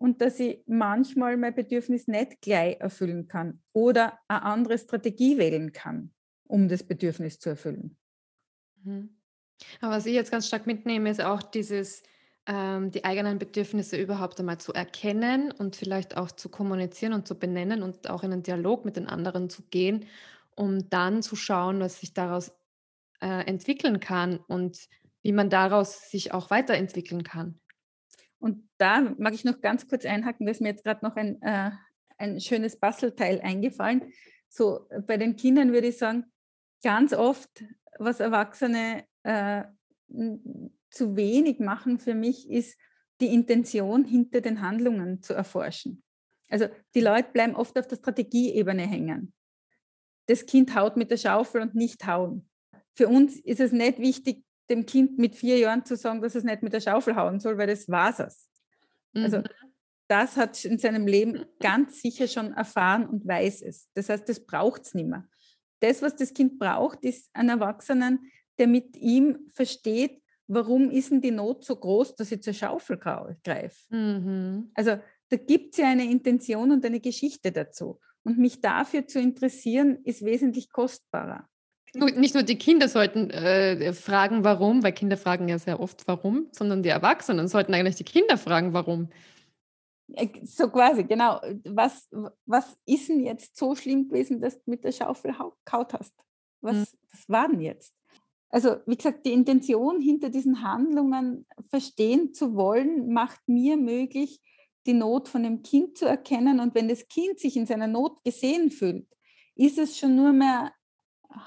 und 0.03 0.19
dass 0.19 0.37
ich 0.41 0.59
manchmal 0.67 1.37
mein 1.37 1.55
Bedürfnis 1.55 2.09
nicht 2.09 2.41
gleich 2.41 2.77
erfüllen 2.81 3.29
kann 3.29 3.61
oder 3.71 4.19
eine 4.27 4.41
andere 4.43 4.77
Strategie 4.77 5.37
wählen 5.37 5.71
kann, 5.71 6.11
um 6.45 6.67
das 6.67 6.83
Bedürfnis 6.83 7.39
zu 7.39 7.51
erfüllen. 7.51 7.95
Mhm. 8.83 9.15
Aber 9.79 9.93
was 9.93 10.05
ich 10.05 10.13
jetzt 10.13 10.29
ganz 10.29 10.45
stark 10.45 10.67
mitnehme, 10.67 11.09
ist 11.09 11.21
auch 11.21 11.41
dieses, 11.41 12.03
ähm, 12.47 12.91
die 12.91 13.05
eigenen 13.05 13.39
Bedürfnisse 13.39 13.95
überhaupt 13.95 14.41
einmal 14.41 14.57
zu 14.57 14.73
erkennen 14.73 15.53
und 15.53 15.77
vielleicht 15.77 16.17
auch 16.17 16.33
zu 16.33 16.49
kommunizieren 16.49 17.13
und 17.13 17.25
zu 17.25 17.39
benennen 17.39 17.81
und 17.81 18.09
auch 18.09 18.23
in 18.23 18.33
einen 18.33 18.43
Dialog 18.43 18.83
mit 18.83 18.97
den 18.97 19.07
anderen 19.07 19.49
zu 19.49 19.61
gehen, 19.69 20.05
um 20.57 20.89
dann 20.89 21.23
zu 21.23 21.37
schauen, 21.37 21.79
was 21.79 22.01
sich 22.01 22.13
daraus 22.13 22.51
äh, 23.21 23.47
entwickeln 23.47 24.01
kann 24.01 24.39
und 24.49 24.89
wie 25.21 25.31
man 25.31 25.49
daraus 25.49 26.11
sich 26.11 26.33
auch 26.33 26.49
weiterentwickeln 26.49 27.23
kann. 27.23 27.61
Und 28.43 28.67
da 28.77 28.99
mag 28.99 29.33
ich 29.33 29.45
noch 29.45 29.61
ganz 29.61 29.87
kurz 29.87 30.03
einhaken, 30.03 30.45
da 30.45 30.51
ist 30.51 30.59
mir 30.59 30.67
jetzt 30.67 30.83
gerade 30.83 31.05
noch 31.05 31.15
ein, 31.15 31.41
äh, 31.41 31.71
ein 32.17 32.41
schönes 32.41 32.77
Bastelteil 32.77 33.39
eingefallen. 33.39 34.11
So 34.49 34.85
äh, 34.89 34.99
bei 34.99 35.15
den 35.15 35.37
Kindern 35.37 35.71
würde 35.71 35.87
ich 35.87 35.97
sagen, 35.97 36.25
ganz 36.83 37.13
oft, 37.13 37.63
was 37.99 38.19
Erwachsene 38.19 39.05
äh, 39.23 39.63
zu 40.89 41.15
wenig 41.15 41.61
machen 41.61 41.99
für 41.99 42.15
mich, 42.15 42.49
ist 42.49 42.77
die 43.21 43.33
Intention 43.33 44.03
hinter 44.03 44.41
den 44.41 44.59
Handlungen 44.59 45.21
zu 45.21 45.33
erforschen. 45.33 46.03
Also 46.49 46.67
die 46.95 46.99
Leute 46.99 47.31
bleiben 47.31 47.55
oft 47.55 47.79
auf 47.79 47.87
der 47.87 47.95
Strategieebene 47.95 48.85
hängen. 48.85 49.33
Das 50.25 50.45
Kind 50.45 50.75
haut 50.75 50.97
mit 50.97 51.11
der 51.11 51.17
Schaufel 51.17 51.61
und 51.61 51.75
nicht 51.75 52.05
hauen. 52.07 52.49
Für 52.93 53.07
uns 53.07 53.39
ist 53.39 53.61
es 53.61 53.71
nicht 53.71 53.99
wichtig, 53.99 54.42
dem 54.69 54.85
Kind 54.85 55.17
mit 55.17 55.35
vier 55.35 55.57
Jahren 55.57 55.85
zu 55.85 55.95
sagen, 55.95 56.21
dass 56.21 56.35
es 56.35 56.43
nicht 56.43 56.63
mit 56.63 56.73
der 56.73 56.81
Schaufel 56.81 57.15
hauen 57.15 57.39
soll, 57.39 57.57
weil 57.57 57.67
das 57.67 57.89
war 57.89 58.17
es. 58.19 58.49
Also 59.15 59.39
mhm. 59.39 59.43
das 60.07 60.37
hat 60.37 60.55
es 60.55 60.65
in 60.65 60.79
seinem 60.79 61.07
Leben 61.07 61.45
ganz 61.59 62.01
sicher 62.01 62.27
schon 62.27 62.53
erfahren 62.53 63.07
und 63.07 63.27
weiß 63.27 63.61
es. 63.61 63.89
Das 63.93 64.09
heißt, 64.09 64.27
das 64.27 64.45
braucht 64.45 64.83
es 64.83 64.93
nicht 64.93 65.07
mehr. 65.07 65.27
Das, 65.79 66.01
was 66.01 66.15
das 66.15 66.33
Kind 66.33 66.59
braucht, 66.59 67.03
ist 67.03 67.29
einen 67.33 67.49
Erwachsenen, 67.49 68.31
der 68.57 68.67
mit 68.67 68.95
ihm 68.97 69.47
versteht, 69.53 70.21
warum 70.47 70.89
ist 70.91 71.11
denn 71.11 71.21
die 71.21 71.31
Not 71.31 71.65
so 71.65 71.75
groß, 71.75 72.15
dass 72.15 72.31
ich 72.31 72.41
zur 72.41 72.53
Schaufel 72.53 72.97
greife. 72.97 73.75
Mhm. 73.89 74.71
Also 74.73 74.97
da 75.29 75.37
gibt 75.37 75.73
es 75.73 75.77
ja 75.77 75.89
eine 75.89 76.09
Intention 76.09 76.71
und 76.71 76.85
eine 76.85 76.99
Geschichte 76.99 77.51
dazu. 77.51 77.99
Und 78.23 78.37
mich 78.37 78.61
dafür 78.61 79.07
zu 79.07 79.19
interessieren, 79.19 79.99
ist 80.03 80.23
wesentlich 80.23 80.71
kostbarer. 80.71 81.49
Nicht 81.93 82.33
nur 82.33 82.43
die 82.43 82.57
Kinder 82.57 82.87
sollten 82.87 83.29
äh, 83.29 83.93
fragen, 83.93 84.43
warum, 84.43 84.81
weil 84.81 84.93
Kinder 84.93 85.15
fragen 85.15 85.47
ja 85.47 85.59
sehr 85.59 85.79
oft, 85.79 86.07
warum, 86.07 86.47
sondern 86.51 86.81
die 86.81 86.89
Erwachsenen 86.89 87.47
sollten 87.47 87.73
eigentlich 87.73 87.97
die 87.97 88.03
Kinder 88.03 88.37
fragen, 88.37 88.73
warum. 88.73 89.09
Äh, 90.13 90.27
so 90.43 90.69
quasi, 90.69 91.03
genau. 91.03 91.39
Was, 91.65 92.09
was 92.45 92.77
ist 92.85 93.09
denn 93.09 93.23
jetzt 93.23 93.55
so 93.57 93.75
schlimm 93.75 94.07
gewesen, 94.07 94.41
dass 94.41 94.55
du 94.55 94.71
mit 94.71 94.83
der 94.83 94.91
Schaufel 94.91 95.35
kaut 95.65 95.93
hast? 95.93 96.13
Was, 96.61 96.75
mhm. 96.75 96.97
was 97.11 97.29
war 97.29 97.47
denn 97.47 97.61
jetzt? 97.61 97.93
Also, 98.49 98.77
wie 98.85 98.95
gesagt, 98.95 99.25
die 99.25 99.33
Intention 99.33 99.99
hinter 99.99 100.29
diesen 100.29 100.61
Handlungen 100.61 101.47
verstehen 101.69 102.33
zu 102.33 102.55
wollen, 102.55 103.11
macht 103.11 103.39
mir 103.47 103.77
möglich, 103.77 104.41
die 104.85 104.93
Not 104.93 105.27
von 105.27 105.43
dem 105.43 105.63
Kind 105.63 105.97
zu 105.97 106.05
erkennen. 106.05 106.59
Und 106.59 106.75
wenn 106.75 106.87
das 106.87 107.07
Kind 107.07 107.39
sich 107.39 107.55
in 107.55 107.65
seiner 107.65 107.87
Not 107.87 108.23
gesehen 108.23 108.69
fühlt, 108.69 109.07
ist 109.55 109.77
es 109.77 109.97
schon 109.97 110.15
nur 110.15 110.33
mehr 110.33 110.71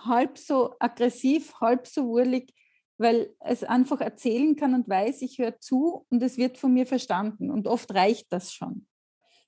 halb 0.07 0.39
so 0.39 0.75
aggressiv, 0.79 1.55
halb 1.61 1.87
so 1.87 2.07
wurlig, 2.07 2.55
weil 2.99 3.35
es 3.41 3.65
einfach 3.65 4.01
erzählen 4.01 4.57
kann 4.57 4.75
und 4.75 4.89
weiß, 4.89 5.23
ich 5.23 5.39
höre 5.39 5.59
zu 5.61 6.07
und 6.11 6.23
es 6.23 6.39
wird 6.39 6.59
von 6.59 6.73
mir 6.73 6.87
verstanden. 6.87 7.51
Und 7.51 7.67
oft 7.67 7.93
reicht 7.95 8.33
das 8.33 8.53
schon. 8.53 8.87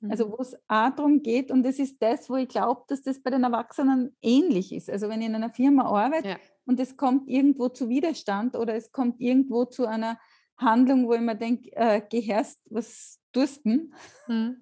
Also 0.09 0.28
mhm. 0.28 0.32
wo 0.32 0.36
es 0.43 0.55
auch 0.68 0.91
darum 0.91 1.22
geht, 1.22 1.51
und 1.51 1.64
das 1.64 1.78
ist 1.78 2.01
das, 2.01 2.30
wo 2.30 2.36
ich 2.36 2.49
glaube, 2.49 2.84
dass 2.89 3.03
das 3.03 3.20
bei 3.20 3.30
den 3.30 3.43
Erwachsenen 3.43 4.16
ähnlich 4.22 4.72
ist. 4.72 4.89
Also 4.89 5.09
wenn 5.09 5.20
ich 5.20 5.26
in 5.26 5.34
einer 5.34 5.53
Firma 5.53 5.86
arbeite 5.86 6.28
ja. 6.28 6.36
und 6.66 6.78
es 6.78 6.97
kommt 6.97 7.28
irgendwo 7.28 7.68
zu 7.68 7.89
Widerstand 7.89 8.55
oder 8.55 8.74
es 8.74 8.93
kommt 8.93 9.20
irgendwo 9.20 9.64
zu 9.64 9.86
einer 9.86 10.18
Handlung, 10.57 11.09
wo 11.09 11.14
ich 11.14 11.20
mir 11.20 11.34
denke, 11.34 11.70
äh, 11.74 12.01
gehörst, 12.09 12.61
was 12.70 13.20
tust 13.32 13.64
du? 13.64 13.91
Mhm. 14.28 14.57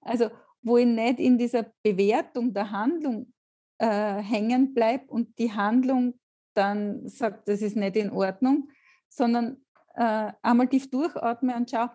Also 0.00 0.30
wo 0.62 0.78
ich 0.78 0.86
nicht 0.86 1.18
in 1.18 1.36
dieser 1.36 1.66
Bewertung 1.82 2.54
der 2.54 2.70
Handlung 2.70 3.33
äh, 3.78 4.16
hängen 4.16 4.74
bleibe 4.74 5.06
und 5.06 5.38
die 5.38 5.52
Handlung 5.52 6.18
dann 6.54 7.08
sagt, 7.08 7.48
das 7.48 7.62
ist 7.62 7.76
nicht 7.76 7.96
in 7.96 8.10
Ordnung, 8.10 8.68
sondern 9.08 9.64
äh, 9.94 10.32
einmal 10.42 10.68
tief 10.68 10.90
durchatme 10.90 11.54
und 11.56 11.70
schau, 11.70 11.88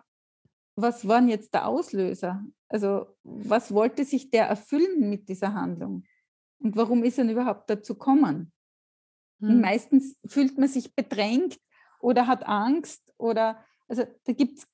was 0.76 1.06
war 1.06 1.20
denn 1.20 1.28
jetzt 1.28 1.52
der 1.54 1.66
Auslöser? 1.66 2.44
Also 2.68 3.06
was 3.22 3.72
wollte 3.74 4.04
sich 4.04 4.30
der 4.30 4.46
erfüllen 4.46 5.10
mit 5.10 5.28
dieser 5.28 5.54
Handlung? 5.54 6.04
Und 6.60 6.76
warum 6.76 7.02
ist 7.04 7.18
er 7.18 7.28
überhaupt 7.28 7.68
dazu 7.68 7.94
gekommen? 7.94 8.52
Hm. 9.40 9.60
meistens 9.60 10.16
fühlt 10.26 10.58
man 10.58 10.68
sich 10.68 10.94
bedrängt 10.94 11.58
oder 12.00 12.26
hat 12.26 12.46
Angst 12.46 13.12
oder 13.16 13.64
also 13.88 14.04
da 14.24 14.32
gibt 14.32 14.58
es 14.58 14.68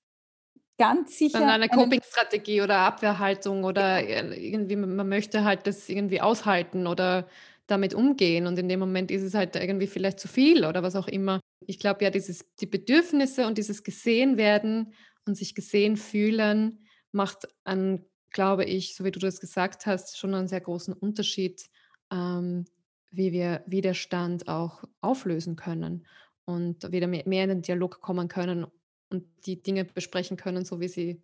ganz 0.79 1.19
sicher. 1.19 1.41
Dann 1.41 1.49
eine 1.49 1.69
Coping-Strategie 1.69 2.63
oder 2.63 2.79
Abwehrhaltung 2.79 3.65
oder 3.65 4.03
genau. 4.03 4.35
irgendwie, 4.35 4.77
man 4.77 5.09
möchte 5.09 5.45
halt 5.45 5.67
das 5.67 5.89
irgendwie 5.89 6.21
aushalten 6.21 6.87
oder 6.87 7.29
damit 7.67 7.95
umgehen 7.95 8.47
und 8.47 8.59
in 8.59 8.69
dem 8.69 8.79
Moment 8.79 9.11
ist 9.11 9.23
es 9.23 9.35
halt 9.35 9.57
irgendwie 9.57 9.89
vielleicht 9.89 10.21
zu 10.21 10.29
viel 10.29 10.65
oder 10.65 10.83
was 10.83 10.95
auch 10.95 11.09
immer. 11.09 11.41
Ich 11.67 11.79
glaube 11.81 12.05
ja, 12.05 12.11
dieses, 12.11 12.45
die 12.61 12.67
Bedürfnisse 12.67 13.47
und 13.47 13.59
dieses 13.59 13.83
gesehen 13.83 14.37
werden 14.37 14.93
und 15.25 15.37
sich 15.37 15.55
gesehen 15.55 15.97
fühlen 15.97 16.87
macht 17.11 17.49
an, 17.65 18.05
glaube 18.31 18.65
ich, 18.65 18.95
so 18.95 19.05
wie 19.05 19.11
du 19.11 19.19
das 19.19 19.41
gesagt 19.41 19.87
hast, 19.87 20.17
schon 20.19 20.35
einen 20.35 20.49
sehr 20.49 20.61
großen 20.61 20.95
Unterschied, 20.95 21.69
ähm, 22.13 22.67
wie 23.11 23.33
wir 23.33 23.65
Widerstand 23.67 24.47
auch 24.47 24.85
auflösen 25.01 25.57
können 25.57 26.07
und 26.45 26.93
wieder 26.93 27.09
mehr 27.09 27.25
in 27.25 27.49
den 27.49 27.63
Dialog 27.63 28.01
kommen 28.01 28.29
können 28.29 28.67
und 29.11 29.25
die 29.47 29.63
Dinge 29.63 29.85
besprechen 29.85 30.37
können, 30.37 30.65
so 30.65 30.81
wie 30.81 30.89
sie 30.89 31.23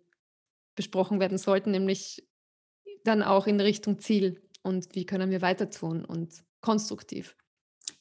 besprochen 0.75 1.19
werden 1.19 1.37
sollten, 1.37 1.71
nämlich 1.71 2.27
dann 3.03 3.21
auch 3.21 3.47
in 3.47 3.59
Richtung 3.59 3.99
Ziel 3.99 4.41
und 4.63 4.95
wie 4.95 5.05
können 5.05 5.29
wir 5.29 5.41
weiter 5.41 5.69
tun 5.69 6.05
und 6.05 6.43
konstruktiv. 6.61 7.35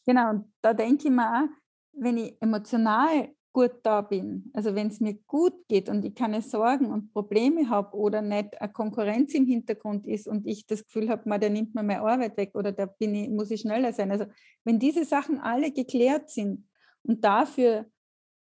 Genau, 0.07 0.31
und 0.31 0.53
da 0.63 0.75
denke 0.75 1.09
ich 1.09 1.11
mir 1.11 1.45
auch, 1.45 1.49
wenn 1.93 2.17
ich 2.17 2.37
emotional 2.41 3.35
gut 3.53 3.73
da 3.83 4.01
bin, 4.01 4.51
also 4.55 4.75
wenn 4.75 4.87
es 4.87 5.01
mir 5.01 5.15
gut 5.27 5.53
geht 5.69 5.91
und 5.91 6.05
ich 6.05 6.15
keine 6.15 6.41
Sorgen 6.41 6.87
und 6.87 7.13
Probleme 7.13 7.69
habe 7.69 7.95
oder 7.97 8.23
nicht 8.23 8.59
eine 8.61 8.73
Konkurrenz 8.73 9.35
im 9.35 9.47
Hintergrund 9.47 10.07
ist 10.07 10.27
und 10.27 10.47
ich 10.47 10.67
das 10.67 10.85
Gefühl 10.85 11.11
habe, 11.11 11.39
der 11.39 11.51
nimmt 11.51 11.75
mir 11.75 11.83
meine 11.83 12.01
Arbeit 12.01 12.37
weg 12.39 12.53
oder 12.55 12.73
da 12.73 12.87
bin 12.87 13.15
ich, 13.15 13.29
muss 13.29 13.51
ich 13.51 13.61
schneller 13.61 13.93
sein. 13.93 14.11
Also 14.11 14.25
wenn 14.65 14.79
diese 14.79 15.05
Sachen 15.05 15.39
alle 15.39 15.71
geklärt 15.71 16.31
sind 16.31 16.67
und 17.03 17.23
dafür 17.25 17.87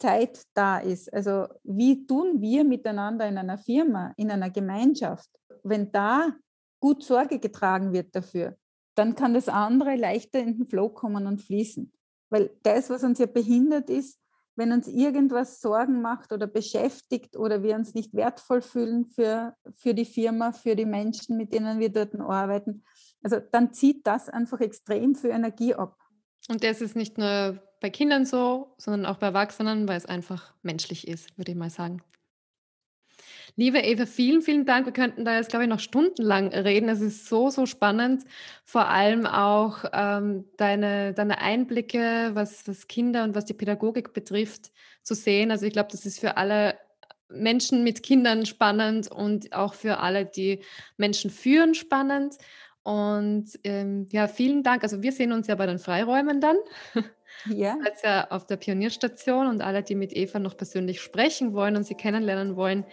Zeit 0.02 0.42
da 0.54 0.78
ist. 0.78 1.12
Also 1.12 1.46
wie 1.62 2.06
tun 2.06 2.40
wir 2.40 2.64
miteinander 2.64 3.26
in 3.26 3.38
einer 3.38 3.58
Firma, 3.58 4.12
in 4.16 4.30
einer 4.30 4.50
Gemeinschaft? 4.50 5.30
Wenn 5.62 5.92
da 5.92 6.32
gut 6.80 7.04
Sorge 7.04 7.38
getragen 7.38 7.92
wird 7.92 8.14
dafür, 8.14 8.56
dann 8.96 9.14
kann 9.14 9.34
das 9.34 9.48
andere 9.48 9.94
leichter 9.96 10.40
in 10.40 10.58
den 10.58 10.66
Flow 10.66 10.88
kommen 10.88 11.26
und 11.26 11.40
fließen. 11.40 11.92
Weil 12.30 12.50
das, 12.62 12.90
was 12.90 13.04
uns 13.04 13.18
ja 13.18 13.26
behindert 13.26 13.88
ist, 13.88 14.18
wenn 14.56 14.72
uns 14.72 14.88
irgendwas 14.88 15.60
Sorgen 15.60 16.02
macht 16.02 16.32
oder 16.32 16.46
beschäftigt 16.46 17.36
oder 17.36 17.62
wir 17.62 17.74
uns 17.74 17.94
nicht 17.94 18.12
wertvoll 18.12 18.60
fühlen 18.60 19.06
für, 19.06 19.54
für 19.72 19.94
die 19.94 20.04
Firma, 20.04 20.52
für 20.52 20.76
die 20.76 20.84
Menschen, 20.84 21.36
mit 21.36 21.54
denen 21.54 21.78
wir 21.78 21.90
dort 21.90 22.14
arbeiten, 22.20 22.82
also 23.22 23.38
dann 23.52 23.72
zieht 23.72 24.06
das 24.06 24.28
einfach 24.28 24.60
extrem 24.60 25.14
viel 25.14 25.30
Energie 25.30 25.74
ab. 25.74 25.96
Und 26.48 26.64
das 26.64 26.80
ist 26.80 26.96
nicht 26.96 27.18
nur 27.18 27.62
bei 27.80 27.90
Kindern 27.90 28.24
so, 28.24 28.74
sondern 28.78 29.06
auch 29.06 29.18
bei 29.18 29.26
Erwachsenen, 29.26 29.88
weil 29.88 29.96
es 29.96 30.06
einfach 30.06 30.54
menschlich 30.62 31.08
ist, 31.08 31.36
würde 31.36 31.52
ich 31.52 31.58
mal 31.58 31.70
sagen. 31.70 32.02
Liebe 33.54 33.80
Eva, 33.80 34.06
vielen, 34.06 34.40
vielen 34.40 34.64
Dank. 34.64 34.86
Wir 34.86 34.94
könnten 34.94 35.26
da 35.26 35.36
jetzt, 35.36 35.50
glaube 35.50 35.64
ich, 35.64 35.68
noch 35.68 35.80
stundenlang 35.80 36.48
reden. 36.48 36.88
Es 36.88 37.02
ist 37.02 37.26
so, 37.26 37.50
so 37.50 37.66
spannend. 37.66 38.24
Vor 38.64 38.88
allem 38.88 39.26
auch 39.26 39.84
ähm, 39.92 40.46
deine, 40.56 41.12
deine 41.12 41.38
Einblicke, 41.38 42.30
was, 42.32 42.66
was 42.66 42.88
Kinder 42.88 43.24
und 43.24 43.34
was 43.34 43.44
die 43.44 43.52
Pädagogik 43.52 44.14
betrifft, 44.14 44.72
zu 45.02 45.14
sehen. 45.14 45.50
Also 45.50 45.66
ich 45.66 45.72
glaube, 45.72 45.90
das 45.92 46.06
ist 46.06 46.18
für 46.18 46.38
alle 46.38 46.78
Menschen 47.28 47.84
mit 47.84 48.02
Kindern 48.02 48.46
spannend 48.46 49.10
und 49.10 49.52
auch 49.52 49.74
für 49.74 49.98
alle, 49.98 50.24
die 50.24 50.60
Menschen 50.96 51.30
führen, 51.30 51.74
spannend. 51.74 52.36
Und 52.82 53.46
ähm, 53.64 54.08
ja, 54.10 54.26
vielen 54.26 54.62
Dank. 54.62 54.82
Also 54.82 55.02
wir 55.02 55.12
sehen 55.12 55.32
uns 55.32 55.46
ja 55.46 55.54
bei 55.54 55.66
den 55.66 55.78
Freiräumen 55.78 56.40
dann. 56.40 56.56
Ja. 57.46 57.78
Als 57.84 58.02
ja 58.02 58.30
auf 58.30 58.46
der 58.46 58.56
Pionierstation 58.56 59.46
und 59.46 59.62
alle, 59.62 59.82
die 59.82 59.94
mit 59.94 60.14
Eva 60.14 60.38
noch 60.38 60.56
persönlich 60.56 61.00
sprechen 61.00 61.54
wollen 61.54 61.76
und 61.76 61.84
sie 61.84 61.94
kennenlernen 61.94 62.56
wollen 62.56 62.84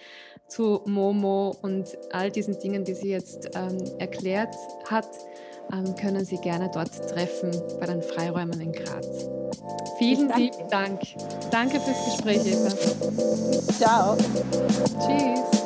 zu 0.48 0.82
Momo 0.86 1.56
und 1.62 1.98
all 2.12 2.32
diesen 2.32 2.58
Dingen, 2.60 2.84
die 2.84 2.94
sie 2.94 3.10
jetzt 3.10 3.50
ähm, 3.56 3.78
erklärt 4.00 4.56
hat, 4.90 5.08
ähm, 5.72 5.96
können 5.96 6.26
Sie 6.26 6.38
gerne 6.38 6.70
dort 6.74 6.92
treffen 7.10 7.52
bei 7.80 7.86
den 7.86 8.02
Freiräumen 8.02 8.60
in 8.60 8.72
Graz. 8.72 9.30
Vielen 10.00 10.30
lieben 10.36 10.68
Dank. 10.70 11.02
Danke 11.52 11.80
fürs 11.80 12.06
Gespräch, 12.06 12.46
Eva. 12.46 12.70
Ciao. 13.78 14.18
Tschüss. 15.00 15.60